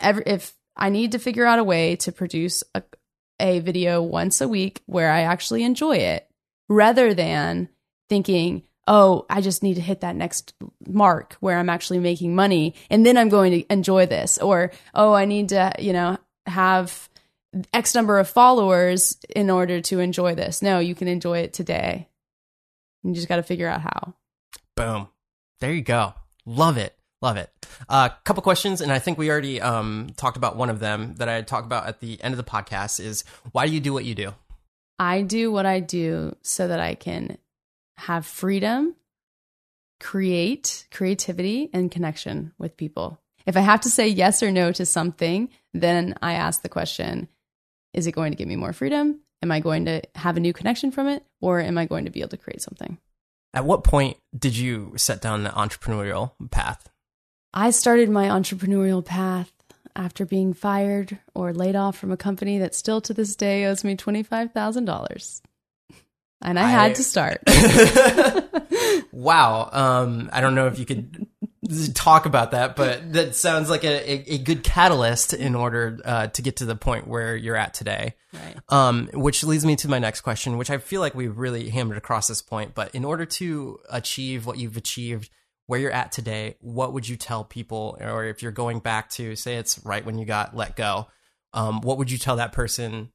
every 0.00 0.22
if 0.26 0.54
I 0.76 0.90
need 0.90 1.12
to 1.12 1.18
figure 1.18 1.44
out 1.44 1.58
a 1.58 1.64
way 1.64 1.96
to 1.96 2.12
produce 2.12 2.62
a, 2.74 2.82
a 3.40 3.60
video 3.60 4.00
once 4.02 4.40
a 4.40 4.48
week 4.48 4.82
where 4.86 5.10
I 5.10 5.22
actually 5.22 5.64
enjoy 5.64 5.96
it 5.96 6.28
rather 6.68 7.14
than 7.14 7.68
thinking, 8.08 8.62
oh, 8.86 9.26
I 9.28 9.40
just 9.40 9.62
need 9.62 9.74
to 9.74 9.80
hit 9.80 10.00
that 10.00 10.16
next 10.16 10.54
mark 10.86 11.36
where 11.40 11.58
I'm 11.58 11.68
actually 11.68 11.98
making 11.98 12.34
money 12.34 12.74
and 12.90 13.04
then 13.04 13.16
I'm 13.16 13.28
going 13.28 13.52
to 13.52 13.72
enjoy 13.72 14.06
this. 14.06 14.38
Or, 14.38 14.72
oh, 14.94 15.12
I 15.12 15.24
need 15.24 15.50
to, 15.50 15.72
you 15.78 15.92
know, 15.92 16.16
have 16.46 17.08
X 17.72 17.94
number 17.94 18.18
of 18.18 18.28
followers 18.28 19.16
in 19.34 19.50
order 19.50 19.80
to 19.82 20.00
enjoy 20.00 20.34
this. 20.34 20.62
No, 20.62 20.78
you 20.78 20.94
can 20.94 21.08
enjoy 21.08 21.40
it 21.40 21.52
today. 21.52 22.08
You 23.02 23.14
just 23.14 23.28
got 23.28 23.36
to 23.36 23.42
figure 23.42 23.68
out 23.68 23.82
how. 23.82 24.14
Boom. 24.76 25.08
There 25.60 25.72
you 25.72 25.82
go. 25.82 26.14
Love 26.46 26.76
it. 26.76 26.97
Love 27.20 27.36
it. 27.36 27.50
A 27.88 27.92
uh, 27.92 28.08
couple 28.24 28.42
questions, 28.42 28.80
and 28.80 28.92
I 28.92 29.00
think 29.00 29.18
we 29.18 29.30
already 29.30 29.60
um, 29.60 30.10
talked 30.16 30.36
about 30.36 30.56
one 30.56 30.70
of 30.70 30.78
them 30.78 31.14
that 31.16 31.28
I 31.28 31.42
talked 31.42 31.66
about 31.66 31.86
at 31.86 32.00
the 32.00 32.22
end 32.22 32.32
of 32.32 32.38
the 32.38 32.48
podcast. 32.48 33.00
Is 33.00 33.24
why 33.50 33.66
do 33.66 33.72
you 33.72 33.80
do 33.80 33.92
what 33.92 34.04
you 34.04 34.14
do? 34.14 34.34
I 35.00 35.22
do 35.22 35.50
what 35.50 35.66
I 35.66 35.80
do 35.80 36.36
so 36.42 36.68
that 36.68 36.78
I 36.78 36.94
can 36.94 37.38
have 37.96 38.24
freedom, 38.24 38.94
create 40.00 40.86
creativity, 40.92 41.70
and 41.72 41.90
connection 41.90 42.52
with 42.56 42.76
people. 42.76 43.20
If 43.46 43.56
I 43.56 43.60
have 43.60 43.80
to 43.82 43.90
say 43.90 44.06
yes 44.06 44.42
or 44.42 44.52
no 44.52 44.70
to 44.72 44.86
something, 44.86 45.48
then 45.74 46.14
I 46.22 46.34
ask 46.34 46.62
the 46.62 46.68
question: 46.68 47.28
Is 47.94 48.06
it 48.06 48.12
going 48.12 48.30
to 48.30 48.38
give 48.38 48.48
me 48.48 48.56
more 48.56 48.72
freedom? 48.72 49.20
Am 49.42 49.50
I 49.50 49.58
going 49.58 49.86
to 49.86 50.02
have 50.14 50.36
a 50.36 50.40
new 50.40 50.52
connection 50.52 50.92
from 50.92 51.08
it, 51.08 51.24
or 51.40 51.60
am 51.60 51.78
I 51.78 51.86
going 51.86 52.04
to 52.04 52.12
be 52.12 52.20
able 52.20 52.30
to 52.30 52.36
create 52.36 52.62
something? 52.62 52.98
At 53.54 53.64
what 53.64 53.82
point 53.82 54.18
did 54.36 54.56
you 54.56 54.92
set 54.96 55.20
down 55.20 55.42
the 55.42 55.50
entrepreneurial 55.50 56.32
path? 56.50 56.88
I 57.52 57.70
started 57.70 58.10
my 58.10 58.28
entrepreneurial 58.28 59.04
path 59.04 59.52
after 59.96 60.24
being 60.24 60.54
fired 60.54 61.18
or 61.34 61.52
laid 61.52 61.76
off 61.76 61.96
from 61.96 62.12
a 62.12 62.16
company 62.16 62.58
that 62.58 62.74
still 62.74 63.00
to 63.02 63.14
this 63.14 63.34
day 63.34 63.64
owes 63.64 63.84
me 63.84 63.96
$25,000. 63.96 65.40
And 66.40 66.58
I, 66.58 66.62
I, 66.62 66.68
had 66.68 66.94
to 66.96 67.02
start. 67.02 67.42
wow. 69.12 69.68
Um, 69.72 70.30
I 70.32 70.40
don't 70.40 70.54
know 70.54 70.68
if 70.68 70.78
you 70.78 70.86
could 70.86 71.26
talk 71.94 72.26
about 72.26 72.52
that, 72.52 72.76
but 72.76 73.12
that 73.12 73.34
sounds 73.34 73.68
like 73.68 73.82
a, 73.82 74.10
a, 74.10 74.34
a 74.34 74.38
good 74.38 74.62
catalyst 74.62 75.34
in 75.34 75.56
order 75.56 75.98
uh, 76.04 76.28
to 76.28 76.42
get 76.42 76.56
to 76.56 76.64
the 76.64 76.76
point 76.76 77.08
where 77.08 77.34
you're 77.34 77.56
at 77.56 77.74
today. 77.74 78.14
Right. 78.32 78.56
Um, 78.68 79.08
which 79.12 79.42
leads 79.42 79.66
me 79.66 79.74
to 79.76 79.88
my 79.88 79.98
next 79.98 80.20
question, 80.20 80.58
which 80.58 80.70
I 80.70 80.78
feel 80.78 81.00
like 81.00 81.16
we've 81.16 81.36
really 81.36 81.70
hammered 81.70 81.98
across 81.98 82.28
this 82.28 82.40
point. 82.40 82.74
But 82.74 82.94
in 82.94 83.04
order 83.04 83.26
to 83.26 83.80
achieve 83.90 84.46
what 84.46 84.58
you've 84.58 84.76
achieved, 84.76 85.30
where 85.68 85.78
you're 85.78 85.92
at 85.92 86.10
today, 86.12 86.56
what 86.60 86.94
would 86.94 87.06
you 87.06 87.14
tell 87.14 87.44
people, 87.44 87.98
or 88.00 88.24
if 88.24 88.42
you're 88.42 88.50
going 88.50 88.80
back 88.80 89.10
to 89.10 89.36
say 89.36 89.56
it's 89.56 89.78
right 89.84 90.04
when 90.04 90.18
you 90.18 90.24
got 90.24 90.56
let 90.56 90.74
go, 90.76 91.06
um, 91.52 91.82
what 91.82 91.98
would 91.98 92.10
you 92.10 92.16
tell 92.16 92.36
that 92.36 92.52
person 92.52 93.10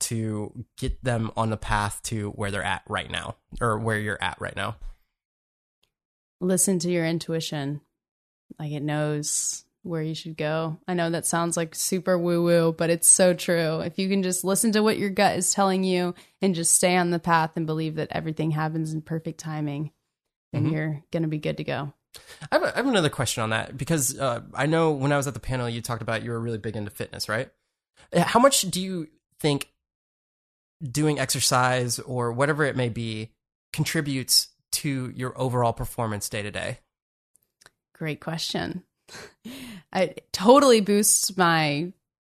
to 0.00 0.64
get 0.78 1.04
them 1.04 1.30
on 1.36 1.50
the 1.50 1.58
path 1.58 2.00
to 2.02 2.30
where 2.30 2.50
they're 2.50 2.64
at 2.64 2.82
right 2.88 3.10
now, 3.10 3.36
or 3.60 3.78
where 3.78 3.98
you're 3.98 4.22
at 4.22 4.40
right 4.40 4.56
now? 4.56 4.76
Listen 6.40 6.78
to 6.78 6.90
your 6.90 7.04
intuition, 7.04 7.82
like 8.58 8.72
it 8.72 8.82
knows 8.82 9.66
where 9.82 10.02
you 10.02 10.14
should 10.14 10.38
go. 10.38 10.78
I 10.88 10.94
know 10.94 11.10
that 11.10 11.26
sounds 11.26 11.54
like 11.54 11.74
super 11.74 12.18
woo 12.18 12.42
woo, 12.42 12.72
but 12.72 12.88
it's 12.88 13.08
so 13.08 13.34
true. 13.34 13.80
If 13.80 13.98
you 13.98 14.08
can 14.08 14.22
just 14.22 14.42
listen 14.42 14.72
to 14.72 14.82
what 14.82 14.98
your 14.98 15.10
gut 15.10 15.36
is 15.36 15.52
telling 15.52 15.84
you 15.84 16.14
and 16.40 16.54
just 16.54 16.72
stay 16.72 16.96
on 16.96 17.10
the 17.10 17.18
path 17.18 17.50
and 17.56 17.66
believe 17.66 17.96
that 17.96 18.08
everything 18.10 18.52
happens 18.52 18.94
in 18.94 19.02
perfect 19.02 19.38
timing, 19.38 19.90
then 20.52 20.64
mm-hmm. 20.64 20.74
you're 20.74 21.02
going 21.12 21.22
to 21.22 21.28
be 21.28 21.38
good 21.38 21.56
to 21.58 21.64
go. 21.64 21.92
I 22.50 22.56
have, 22.56 22.62
a, 22.62 22.72
I 22.74 22.76
have, 22.78 22.86
another 22.86 23.08
question 23.08 23.42
on 23.42 23.50
that 23.50 23.76
because 23.76 24.18
uh, 24.18 24.40
I 24.54 24.66
know 24.66 24.90
when 24.90 25.12
I 25.12 25.16
was 25.16 25.28
at 25.28 25.34
the 25.34 25.40
panel, 25.40 25.68
you 25.68 25.80
talked 25.80 26.02
about 26.02 26.24
you 26.24 26.30
were 26.30 26.40
really 26.40 26.58
big 26.58 26.76
into 26.76 26.90
fitness, 26.90 27.28
right? 27.28 27.48
Uh, 28.12 28.22
how 28.22 28.40
much 28.40 28.62
do 28.62 28.80
you 28.80 29.08
think 29.38 29.70
doing 30.82 31.18
exercise 31.20 31.98
or 32.00 32.32
whatever 32.32 32.64
it 32.64 32.76
may 32.76 32.88
be 32.88 33.30
contributes 33.72 34.48
to 34.72 35.12
your 35.14 35.38
overall 35.40 35.72
performance 35.72 36.28
day 36.28 36.42
to 36.42 36.50
day? 36.50 36.78
Great 37.94 38.20
question. 38.20 38.82
it 39.94 40.26
totally 40.32 40.80
boosts 40.80 41.36
my 41.36 41.92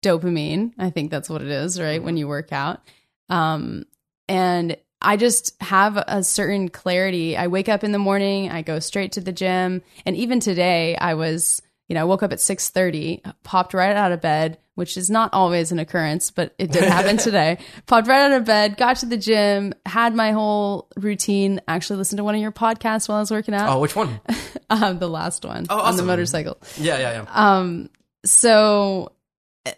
dopamine. 0.04 0.74
I 0.78 0.90
think 0.90 1.12
that's 1.12 1.30
what 1.30 1.42
it 1.42 1.50
is, 1.50 1.80
right? 1.80 1.98
Mm-hmm. 1.98 2.06
When 2.06 2.18
you 2.18 2.28
work 2.28 2.52
out. 2.52 2.82
Um, 3.30 3.86
and 4.28 4.76
I 5.02 5.18
just 5.18 5.60
have 5.62 5.98
a 5.98 6.24
certain 6.24 6.70
clarity. 6.70 7.36
I 7.36 7.48
wake 7.48 7.70
up 7.70 7.84
in 7.84 7.92
the 7.92 8.00
morning, 8.00 8.52
I 8.52 8.62
go 8.62 8.80
straight 8.80 9.14
to 9.14 9.22
the 9.22 9.32
gym, 9.32 9.82
and 10.06 10.16
even 10.16 10.40
today 10.40 10.96
I 10.96 11.16
was, 11.16 11.62
you 11.88 11.96
know, 11.96 12.02
I 12.02 12.04
woke 12.06 12.24
up 12.24 12.32
at 12.32 12.40
6:30, 12.40 13.22
popped 13.44 13.74
right 13.74 13.96
out 13.96 14.12
of 14.12 14.22
bed, 14.22 14.58
which 14.76 14.98
is 14.98 15.10
not 15.10 15.34
always 15.34 15.72
an 15.72 15.80
occurrence, 15.80 16.32
but 16.32 16.54
it 16.58 16.72
did 16.72 16.84
happen 16.84 17.18
today. 17.18 17.58
Popped 17.88 18.08
right 18.08 18.32
out 18.32 18.40
of 18.40 18.46
bed, 18.46 18.78
got 18.78 18.98
to 18.98 19.06
the 19.06 19.18
gym, 19.18 19.74
had 19.86 20.16
my 20.16 20.32
whole 20.32 20.88
routine, 20.96 21.62
actually 21.68 21.98
listened 21.98 22.18
to 22.18 22.24
one 22.24 22.36
of 22.36 22.42
your 22.42 22.52
podcasts 22.52 23.10
while 23.10 23.18
I 23.18 23.22
was 23.22 23.32
working 23.32 23.54
out. 23.54 23.70
Oh, 23.70 23.80
which 23.80 23.96
one? 23.96 24.20
um, 24.70 25.00
the 25.00 25.10
last 25.10 25.44
one 25.44 25.66
oh, 25.70 25.76
awesome. 25.78 25.88
on 25.88 25.98
the 25.98 26.04
motorcycle. 26.04 26.58
Yeah, 26.78 27.00
yeah, 27.00 27.24
yeah. 27.24 27.26
Um 27.34 27.90
so 28.24 29.12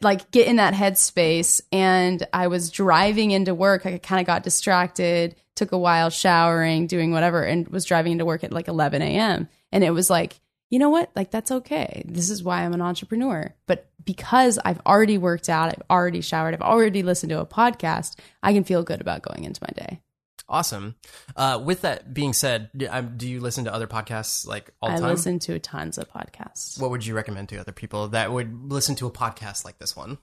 like 0.02 0.32
get 0.32 0.48
in 0.48 0.56
that 0.58 0.74
headspace 0.74 1.62
and 1.72 2.26
I 2.32 2.48
was 2.48 2.72
driving 2.72 3.32
into 3.32 3.54
work. 3.54 3.86
I 3.86 3.98
kind 3.98 4.22
of 4.22 4.28
got 4.28 4.44
distracted, 4.44 5.36
took 5.56 5.72
a 5.72 5.78
while 5.78 6.10
showering, 6.10 6.88
doing 6.88 7.12
whatever, 7.12 7.44
and 7.44 7.68
was 7.68 7.86
driving 7.86 8.14
into 8.14 8.26
work 8.26 8.44
at 8.44 8.54
like 8.54 8.68
11 8.68 9.02
a.m. 9.02 9.50
And 9.72 9.84
it 9.84 9.92
was 9.92 10.10
like, 10.10 10.40
you 10.70 10.80
know 10.80 10.90
what? 10.90 11.12
Like, 11.16 11.30
that's 11.30 11.52
okay. 11.52 12.04
This 12.08 12.30
is 12.30 12.44
why 12.44 12.64
I'm 12.64 12.74
an 12.74 12.82
entrepreneur. 12.82 13.54
But 13.68 13.90
because 14.04 14.58
I've 14.66 14.82
already 14.88 15.18
worked 15.18 15.48
out, 15.48 15.70
I've 15.70 15.84
already 15.90 16.22
showered, 16.22 16.54
I've 16.54 16.62
already 16.62 17.04
listened 17.04 17.30
to 17.30 17.40
a 17.40 17.46
podcast, 17.46 18.18
I 18.42 18.54
can 18.54 18.64
feel 18.64 18.84
good 18.84 19.02
about 19.02 19.22
going 19.22 19.44
into 19.44 19.62
my 19.62 19.70
day. 19.76 20.02
Awesome. 20.50 20.96
Uh, 21.36 21.62
with 21.64 21.82
that 21.82 22.14
being 22.14 22.34
said, 22.34 22.70
um, 22.90 23.18
do 23.18 23.28
you 23.28 23.40
listen 23.40 23.64
to 23.66 23.74
other 23.74 23.88
podcasts 23.88 24.46
like 24.46 24.72
all 24.82 24.90
the 24.90 24.96
I 24.96 25.00
time? 25.00 25.06
I 25.08 25.12
listen 25.12 25.40
to 25.40 25.58
tons 25.60 25.98
of 25.98 26.10
podcasts. 26.12 26.80
What 26.80 26.92
would 26.92 27.06
you 27.06 27.16
recommend 27.16 27.50
to 27.50 27.58
other 27.58 27.72
people 27.72 28.10
that 28.10 28.32
would 28.32 28.72
listen 28.72 28.96
to 28.96 29.08
a 29.08 29.12
podcast 29.12 29.66
like 29.66 29.80
this 29.80 29.96
one? 29.96 30.18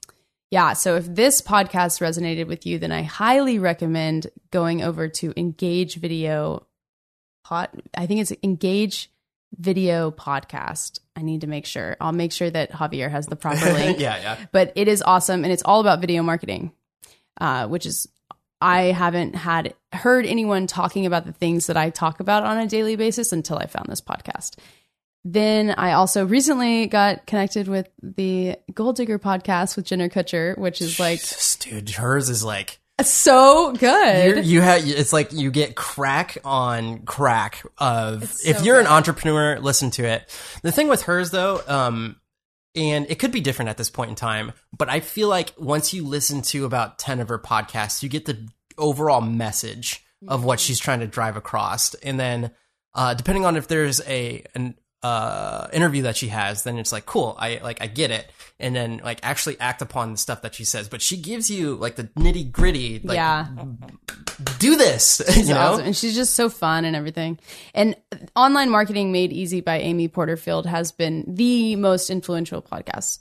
Yeah. 0.51 0.75
So 0.75 0.97
if 0.97 1.07
this 1.07 1.41
podcast 1.41 2.01
resonated 2.01 2.47
with 2.47 2.67
you, 2.67 2.79
then 2.79 2.93
I 2.93 3.03
highly 3.03 3.59
recommend 3.59 4.27
going 4.51 4.83
over 4.83 5.09
to 5.09 5.33
Engage 5.37 5.97
Video. 5.97 6.67
Hot. 7.47 7.75
I 7.97 8.07
think 8.07 8.21
it's 8.21 8.33
Engage 8.43 9.11
Video 9.57 10.11
Podcast. 10.11 11.01
I 11.17 11.23
need 11.23 11.41
to 11.41 11.47
make 11.47 11.67
sure. 11.67 11.97
I'll 12.01 12.13
make 12.13 12.33
sure 12.33 12.51
that 12.51 12.73
Javier 12.73 13.11
has 13.11 13.27
the 13.27 13.37
proper 13.37 13.65
link. 13.73 13.99
yeah, 13.99 14.19
yeah. 14.21 14.37
But 14.53 14.73
it 14.77 14.87
is 14.87 15.03
awesome, 15.03 15.45
and 15.45 15.53
it's 15.53 15.63
all 15.65 15.81
about 15.81 16.01
video 16.01 16.23
marketing, 16.23 16.73
uh, 17.41 17.67
which 17.69 17.87
is 17.87 18.09
I 18.61 18.83
haven't 18.93 19.35
had 19.35 19.75
heard 19.93 20.27
anyone 20.27 20.67
talking 20.67 21.07
about 21.07 21.27
the 21.27 21.33
things 21.33 21.67
that 21.67 21.77
I 21.77 21.91
talk 21.91 22.21
about 22.21 22.45
on 22.45 22.59
a 22.59 22.67
daily 22.67 22.97
basis 22.97 23.33
until 23.33 23.59
I 23.59 23.67
found 23.67 23.87
this 23.89 24.01
podcast. 24.01 24.57
Then 25.25 25.71
I 25.71 25.93
also 25.93 26.27
recently 26.27 26.87
got 26.87 27.27
connected 27.27 27.69
with 27.69 27.89
the 28.03 28.57
Goal 28.73 28.93
Digger 28.93 29.19
podcast 29.19 29.77
with 29.77 29.87
Jenna 29.87 30.09
Kutcher, 30.09 30.57
which 30.57 30.81
is 30.81 30.99
like, 30.99 31.21
dude, 31.59 31.91
hers 31.91 32.31
is 32.31 32.43
like 32.43 32.81
so 33.03 33.73
good. 33.73 34.27
You're, 34.27 34.39
you 34.39 34.61
have 34.61 34.83
it's 34.87 35.13
like 35.13 35.33
you 35.33 35.51
get 35.51 35.75
crack 35.75 36.39
on 36.45 37.01
crack 37.01 37.65
of 37.79 38.31
so 38.31 38.51
if 38.51 38.65
you're 38.65 38.77
good. 38.77 38.87
an 38.87 38.93
entrepreneur, 38.93 39.59
listen 39.59 39.91
to 39.93 40.05
it. 40.05 40.29
The 40.63 40.73
thing 40.73 40.89
with 40.89 41.03
hers 41.03 41.31
though, 41.31 41.61
um, 41.67 42.17
and 42.75 43.07
it 43.11 43.19
could 43.19 43.33
be 43.33 43.41
different 43.41 43.69
at 43.69 43.77
this 43.77 43.91
point 43.91 44.11
in 44.11 44.17
time, 44.17 44.53
but 44.77 44.89
I 44.89 45.01
feel 45.01 45.29
like 45.29 45.53
once 45.59 45.93
you 45.93 46.05
listen 46.05 46.43
to 46.43 46.65
about 46.65 46.99
10 46.99 47.21
of 47.21 47.29
her 47.29 47.39
podcasts, 47.39 48.03
you 48.03 48.09
get 48.09 48.27
the 48.27 48.49
overall 48.79 49.21
message 49.21 50.05
of 50.29 50.45
what 50.45 50.61
she's 50.61 50.79
trying 50.79 51.01
to 51.01 51.07
drive 51.07 51.37
across. 51.37 51.95
And 51.95 52.21
then, 52.21 52.51
uh, 52.95 53.15
depending 53.15 53.45
on 53.45 53.57
if 53.57 53.69
there's 53.69 54.01
a, 54.03 54.45
an, 54.55 54.77
uh, 55.03 55.69
interview 55.73 56.03
that 56.03 56.17
she 56.17 56.29
has, 56.29 56.63
then 56.65 56.79
it's 56.79 56.93
like, 56.93 57.07
cool. 57.07 57.37
I 57.39 57.61
like, 57.63 57.81
I 57.81 57.87
get 57.87 58.11
it. 58.11 58.31
And 58.59 58.77
then 58.77 59.01
like 59.03 59.21
actually 59.23 59.59
act 59.59 59.81
upon 59.81 60.13
the 60.13 60.19
stuff 60.19 60.43
that 60.43 60.55
she 60.55 60.65
says, 60.65 60.89
but 60.89 61.01
she 61.01 61.17
gives 61.17 61.51
you 61.51 61.77
like 61.77 61.97
the 61.97 62.05
nitty 62.05 62.53
gritty, 62.53 63.01
like, 63.03 63.17
yeah. 63.17 63.49
do 64.59 64.77
this, 64.77 65.23
you 65.37 65.55
know? 65.55 65.59
awesome. 65.59 65.87
And 65.87 65.97
she's 65.97 66.15
just 66.15 66.35
so 66.35 66.49
fun 66.49 66.85
and 66.85 66.95
everything. 66.95 67.39
And 67.75 67.97
Online 68.37 68.71
Marketing 68.71 69.13
Made 69.13 69.33
Easy 69.33 69.61
by 69.61 69.79
Amy 69.79 70.09
Porterfield 70.09 70.67
has 70.67 70.93
been 70.93 71.25
the 71.27 71.77
most 71.77 72.11
influential 72.11 72.61
podcast 72.61 73.21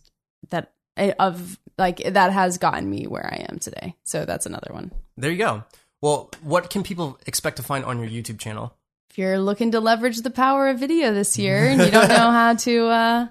that 0.50 0.74
of 1.18 1.58
like 1.78 2.04
that 2.04 2.34
has 2.34 2.58
gotten 2.58 2.90
me 2.90 3.08
where 3.08 3.26
I 3.26 3.46
am 3.50 3.60
today. 3.60 3.96
So 4.04 4.26
that's 4.26 4.46
another 4.46 4.72
one. 4.74 4.92
There 5.18 5.32
you 5.32 5.38
go. 5.38 5.64
Well, 6.02 6.30
what 6.42 6.70
can 6.70 6.84
people 6.84 7.20
expect 7.26 7.58
to 7.58 7.64
find 7.64 7.84
on 7.86 8.00
your 8.00 8.10
YouTube 8.10 8.40
channel? 8.40 8.76
If 9.10 9.18
you're 9.18 9.40
looking 9.40 9.72
to 9.72 9.80
leverage 9.80 10.22
the 10.22 10.30
power 10.30 10.70
of 10.70 10.80
video 10.80 11.14
this 11.14 11.38
year 11.38 11.66
and 11.66 11.82
you 11.82 11.90
don't 11.90 12.10
know 12.10 12.16
how 12.32 12.54
to 12.54 12.88
uh, 12.88 13.28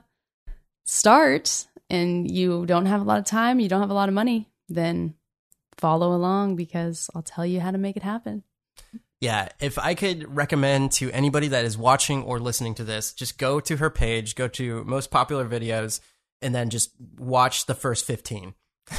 start 0.84 1.66
and 1.88 2.28
you 2.28 2.66
don't 2.66 2.86
have 2.86 3.00
a 3.00 3.04
lot 3.04 3.18
of 3.18 3.24
time, 3.24 3.60
you 3.60 3.68
don't 3.68 3.80
have 3.80 3.90
a 3.90 3.94
lot 3.94 4.08
of 4.08 4.14
money, 4.14 4.48
then 4.68 5.14
follow 5.76 6.14
along 6.14 6.56
because 6.56 7.08
I'll 7.14 7.22
tell 7.22 7.46
you 7.46 7.60
how 7.60 7.70
to 7.70 7.78
make 7.78 7.96
it 7.96 8.02
happen. 8.02 8.42
Yeah, 9.20 9.48
if 9.60 9.78
I 9.78 9.94
could 9.94 10.34
recommend 10.34 10.92
to 10.92 11.10
anybody 11.12 11.48
that 11.48 11.64
is 11.64 11.78
watching 11.78 12.22
or 12.24 12.40
listening 12.40 12.74
to 12.76 12.84
this, 12.84 13.12
just 13.12 13.38
go 13.38 13.60
to 13.60 13.76
her 13.76 13.90
page, 13.90 14.34
go 14.34 14.48
to 14.48 14.84
most 14.84 15.10
popular 15.10 15.48
videos, 15.48 16.00
and 16.42 16.54
then 16.54 16.70
just 16.70 16.90
watch 17.18 17.66
the 17.66 17.74
first 17.74 18.04
15. 18.04 18.54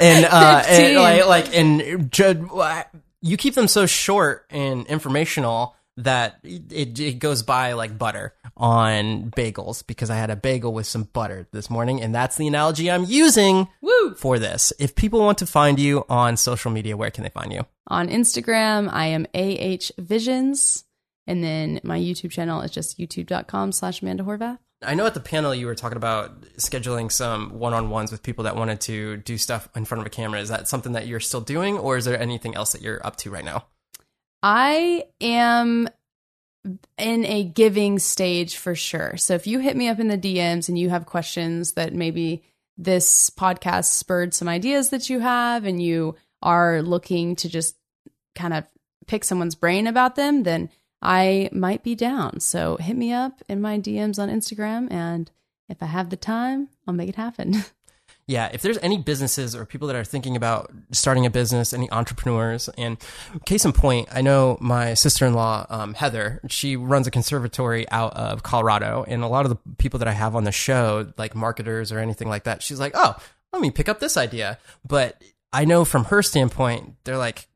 and, 0.00 0.26
uh, 0.28 0.62
15. 0.62 0.86
and 0.86 0.96
like, 0.96 1.26
like, 1.26 1.56
and 1.56 2.90
you 3.20 3.36
keep 3.36 3.54
them 3.54 3.68
so 3.68 3.86
short 3.86 4.46
and 4.50 4.86
informational 4.86 5.76
that 5.96 6.40
it, 6.42 6.98
it 6.98 7.18
goes 7.18 7.42
by 7.42 7.74
like 7.74 7.96
butter 7.96 8.34
on 8.56 9.30
bagels 9.30 9.86
because 9.86 10.10
I 10.10 10.16
had 10.16 10.30
a 10.30 10.36
bagel 10.36 10.72
with 10.72 10.86
some 10.86 11.04
butter 11.04 11.46
this 11.52 11.70
morning, 11.70 12.02
and 12.02 12.14
that's 12.14 12.36
the 12.36 12.46
analogy 12.46 12.90
I'm 12.90 13.04
using 13.04 13.68
Woo! 13.80 14.14
for 14.14 14.38
this. 14.38 14.72
If 14.78 14.94
people 14.94 15.20
want 15.20 15.38
to 15.38 15.46
find 15.46 15.78
you 15.78 16.04
on 16.08 16.36
social 16.36 16.70
media, 16.70 16.96
where 16.96 17.10
can 17.10 17.22
they 17.24 17.30
find 17.30 17.52
you? 17.52 17.66
On 17.88 18.08
Instagram, 18.08 18.88
I 18.92 19.06
am 19.06 19.26
AH 19.34 19.92
Visions, 19.98 20.84
and 21.26 21.44
then 21.44 21.80
my 21.84 21.98
YouTube 21.98 22.30
channel 22.30 22.60
is 22.62 22.70
just 22.70 22.98
youtube.com 22.98 23.72
slash 23.72 24.02
Amanda 24.02 24.24
Horvath. 24.24 24.58
I 24.82 24.94
know 24.94 25.06
at 25.06 25.14
the 25.14 25.20
panel 25.20 25.54
you 25.54 25.66
were 25.66 25.74
talking 25.74 25.96
about 25.96 26.42
scheduling 26.58 27.10
some 27.10 27.58
one-on-ones 27.58 28.12
with 28.12 28.22
people 28.22 28.44
that 28.44 28.56
wanted 28.56 28.80
to 28.82 29.16
do 29.18 29.38
stuff 29.38 29.68
in 29.74 29.84
front 29.84 30.00
of 30.00 30.06
a 30.06 30.10
camera. 30.10 30.40
Is 30.40 30.50
that 30.50 30.68
something 30.68 30.92
that 30.92 31.06
you're 31.06 31.20
still 31.20 31.40
doing, 31.40 31.78
or 31.78 31.96
is 31.96 32.04
there 32.04 32.20
anything 32.20 32.54
else 32.54 32.72
that 32.72 32.82
you're 32.82 33.04
up 33.06 33.16
to 33.18 33.30
right 33.30 33.44
now? 33.44 33.66
I 34.46 35.04
am 35.22 35.88
in 36.98 37.24
a 37.24 37.44
giving 37.44 37.98
stage 37.98 38.58
for 38.58 38.74
sure. 38.74 39.16
So 39.16 39.32
if 39.32 39.46
you 39.46 39.58
hit 39.58 39.74
me 39.74 39.88
up 39.88 39.98
in 39.98 40.08
the 40.08 40.18
DMs 40.18 40.68
and 40.68 40.78
you 40.78 40.90
have 40.90 41.06
questions 41.06 41.72
that 41.72 41.94
maybe 41.94 42.42
this 42.76 43.30
podcast 43.30 43.86
spurred 43.86 44.34
some 44.34 44.46
ideas 44.46 44.90
that 44.90 45.08
you 45.08 45.20
have 45.20 45.64
and 45.64 45.82
you 45.82 46.16
are 46.42 46.82
looking 46.82 47.36
to 47.36 47.48
just 47.48 47.74
kind 48.34 48.52
of 48.52 48.64
pick 49.06 49.24
someone's 49.24 49.54
brain 49.54 49.86
about 49.86 50.14
them, 50.14 50.42
then 50.42 50.68
I 51.00 51.48
might 51.50 51.82
be 51.82 51.94
down. 51.94 52.40
So 52.40 52.76
hit 52.76 52.98
me 52.98 53.14
up 53.14 53.40
in 53.48 53.62
my 53.62 53.78
DMs 53.78 54.18
on 54.18 54.28
Instagram 54.28 54.92
and 54.92 55.30
if 55.70 55.82
I 55.82 55.86
have 55.86 56.10
the 56.10 56.18
time, 56.18 56.68
I'll 56.86 56.92
make 56.92 57.08
it 57.08 57.16
happen. 57.16 57.64
yeah, 58.26 58.48
if 58.52 58.62
there's 58.62 58.78
any 58.78 58.96
businesses 58.96 59.54
or 59.54 59.66
people 59.66 59.86
that 59.88 59.96
are 59.96 60.04
thinking 60.04 60.34
about 60.34 60.70
starting 60.92 61.26
a 61.26 61.30
business, 61.30 61.74
any 61.74 61.90
entrepreneurs, 61.90 62.70
and 62.78 62.96
case 63.44 63.64
in 63.64 63.72
point, 63.72 64.08
I 64.10 64.22
know 64.22 64.56
my 64.60 64.94
sister 64.94 65.26
in 65.26 65.34
law, 65.34 65.66
um, 65.68 65.92
Heather, 65.92 66.40
she 66.48 66.76
runs 66.76 67.06
a 67.06 67.10
conservatory 67.10 67.88
out 67.90 68.14
of 68.14 68.42
Colorado, 68.42 69.04
and 69.06 69.22
a 69.22 69.28
lot 69.28 69.44
of 69.44 69.50
the 69.50 69.58
people 69.76 69.98
that 69.98 70.08
I 70.08 70.12
have 70.12 70.34
on 70.34 70.44
the 70.44 70.52
show, 70.52 71.12
like 71.18 71.34
marketers 71.34 71.92
or 71.92 71.98
anything 71.98 72.28
like 72.28 72.44
that, 72.44 72.62
she's 72.62 72.80
like, 72.80 72.92
oh, 72.94 73.14
let 73.52 73.60
me 73.60 73.70
pick 73.70 73.88
up 73.88 74.00
this 74.00 74.16
idea. 74.16 74.58
But 74.86 75.22
I 75.52 75.66
know 75.66 75.84
from 75.84 76.04
her 76.04 76.22
standpoint, 76.22 76.94
they're 77.04 77.18
like, 77.18 77.46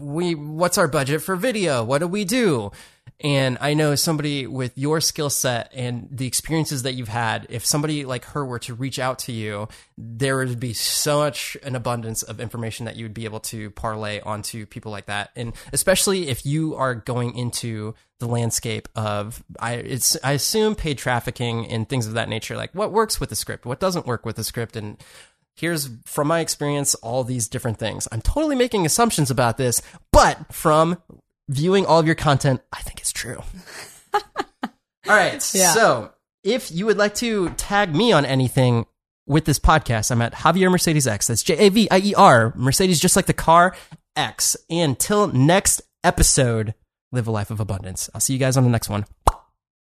we, 0.00 0.34
what's 0.34 0.78
our 0.78 0.88
budget 0.88 1.22
for 1.22 1.36
video? 1.36 1.84
What 1.84 1.98
do 1.98 2.08
we 2.08 2.24
do? 2.24 2.72
And 3.20 3.56
I 3.62 3.72
know 3.72 3.94
somebody 3.94 4.46
with 4.46 4.76
your 4.76 5.00
skill 5.00 5.30
set 5.30 5.72
and 5.74 6.08
the 6.10 6.26
experiences 6.26 6.82
that 6.82 6.92
you've 6.92 7.08
had, 7.08 7.46
if 7.48 7.64
somebody 7.64 8.04
like 8.04 8.26
her 8.26 8.44
were 8.44 8.58
to 8.60 8.74
reach 8.74 8.98
out 8.98 9.18
to 9.20 9.32
you, 9.32 9.68
there 9.96 10.36
would 10.36 10.60
be 10.60 10.74
so 10.74 11.20
much 11.20 11.56
an 11.62 11.74
abundance 11.74 12.22
of 12.22 12.40
information 12.40 12.84
that 12.84 12.96
you 12.96 13.06
would 13.06 13.14
be 13.14 13.24
able 13.24 13.40
to 13.40 13.70
parlay 13.70 14.20
onto 14.20 14.66
people 14.66 14.92
like 14.92 15.06
that. 15.06 15.30
And 15.34 15.54
especially 15.72 16.28
if 16.28 16.44
you 16.44 16.74
are 16.74 16.94
going 16.94 17.36
into 17.36 17.94
the 18.18 18.26
landscape 18.26 18.88
of 18.96 19.42
I 19.60 19.74
it's 19.74 20.16
I 20.22 20.32
assume 20.32 20.74
paid 20.74 20.98
trafficking 20.98 21.66
and 21.68 21.88
things 21.88 22.06
of 22.06 22.14
that 22.14 22.28
nature, 22.28 22.56
like 22.56 22.74
what 22.74 22.92
works 22.92 23.18
with 23.18 23.30
the 23.30 23.36
script, 23.36 23.66
what 23.66 23.80
doesn't 23.80 24.06
work 24.06 24.26
with 24.26 24.36
the 24.36 24.44
script 24.44 24.76
and 24.76 25.02
here's 25.54 25.88
from 26.04 26.28
my 26.28 26.40
experience 26.40 26.94
all 26.96 27.24
these 27.24 27.48
different 27.48 27.78
things. 27.78 28.06
I'm 28.12 28.22
totally 28.22 28.56
making 28.56 28.84
assumptions 28.84 29.30
about 29.30 29.56
this, 29.56 29.80
but 30.12 30.52
from 30.52 30.98
viewing 31.48 31.86
all 31.86 31.98
of 31.98 32.06
your 32.06 32.14
content, 32.14 32.60
I 32.72 32.80
think 32.80 33.00
it's 33.00 33.12
true. 33.12 33.42
all 34.14 34.70
right. 35.06 35.54
Yeah. 35.54 35.72
So 35.72 36.12
if 36.44 36.70
you 36.70 36.86
would 36.86 36.96
like 36.96 37.14
to 37.16 37.50
tag 37.50 37.94
me 37.94 38.12
on 38.12 38.24
anything 38.24 38.86
with 39.26 39.44
this 39.44 39.58
podcast, 39.58 40.10
I'm 40.10 40.22
at 40.22 40.32
Javier 40.32 40.70
Mercedes 40.70 41.06
X. 41.06 41.26
That's 41.26 41.42
J 41.42 41.66
A 41.66 41.68
V 41.70 41.88
I 41.90 41.98
E 41.98 42.14
R. 42.14 42.52
Mercedes, 42.56 43.00
just 43.00 43.16
like 43.16 43.26
the 43.26 43.32
car 43.32 43.74
X. 44.14 44.56
Until 44.70 45.28
next 45.28 45.82
episode, 46.04 46.74
live 47.12 47.26
a 47.26 47.30
life 47.30 47.50
of 47.50 47.60
abundance. 47.60 48.08
I'll 48.14 48.20
see 48.20 48.32
you 48.32 48.38
guys 48.38 48.56
on 48.56 48.64
the 48.64 48.70
next 48.70 48.88
one. 48.88 49.06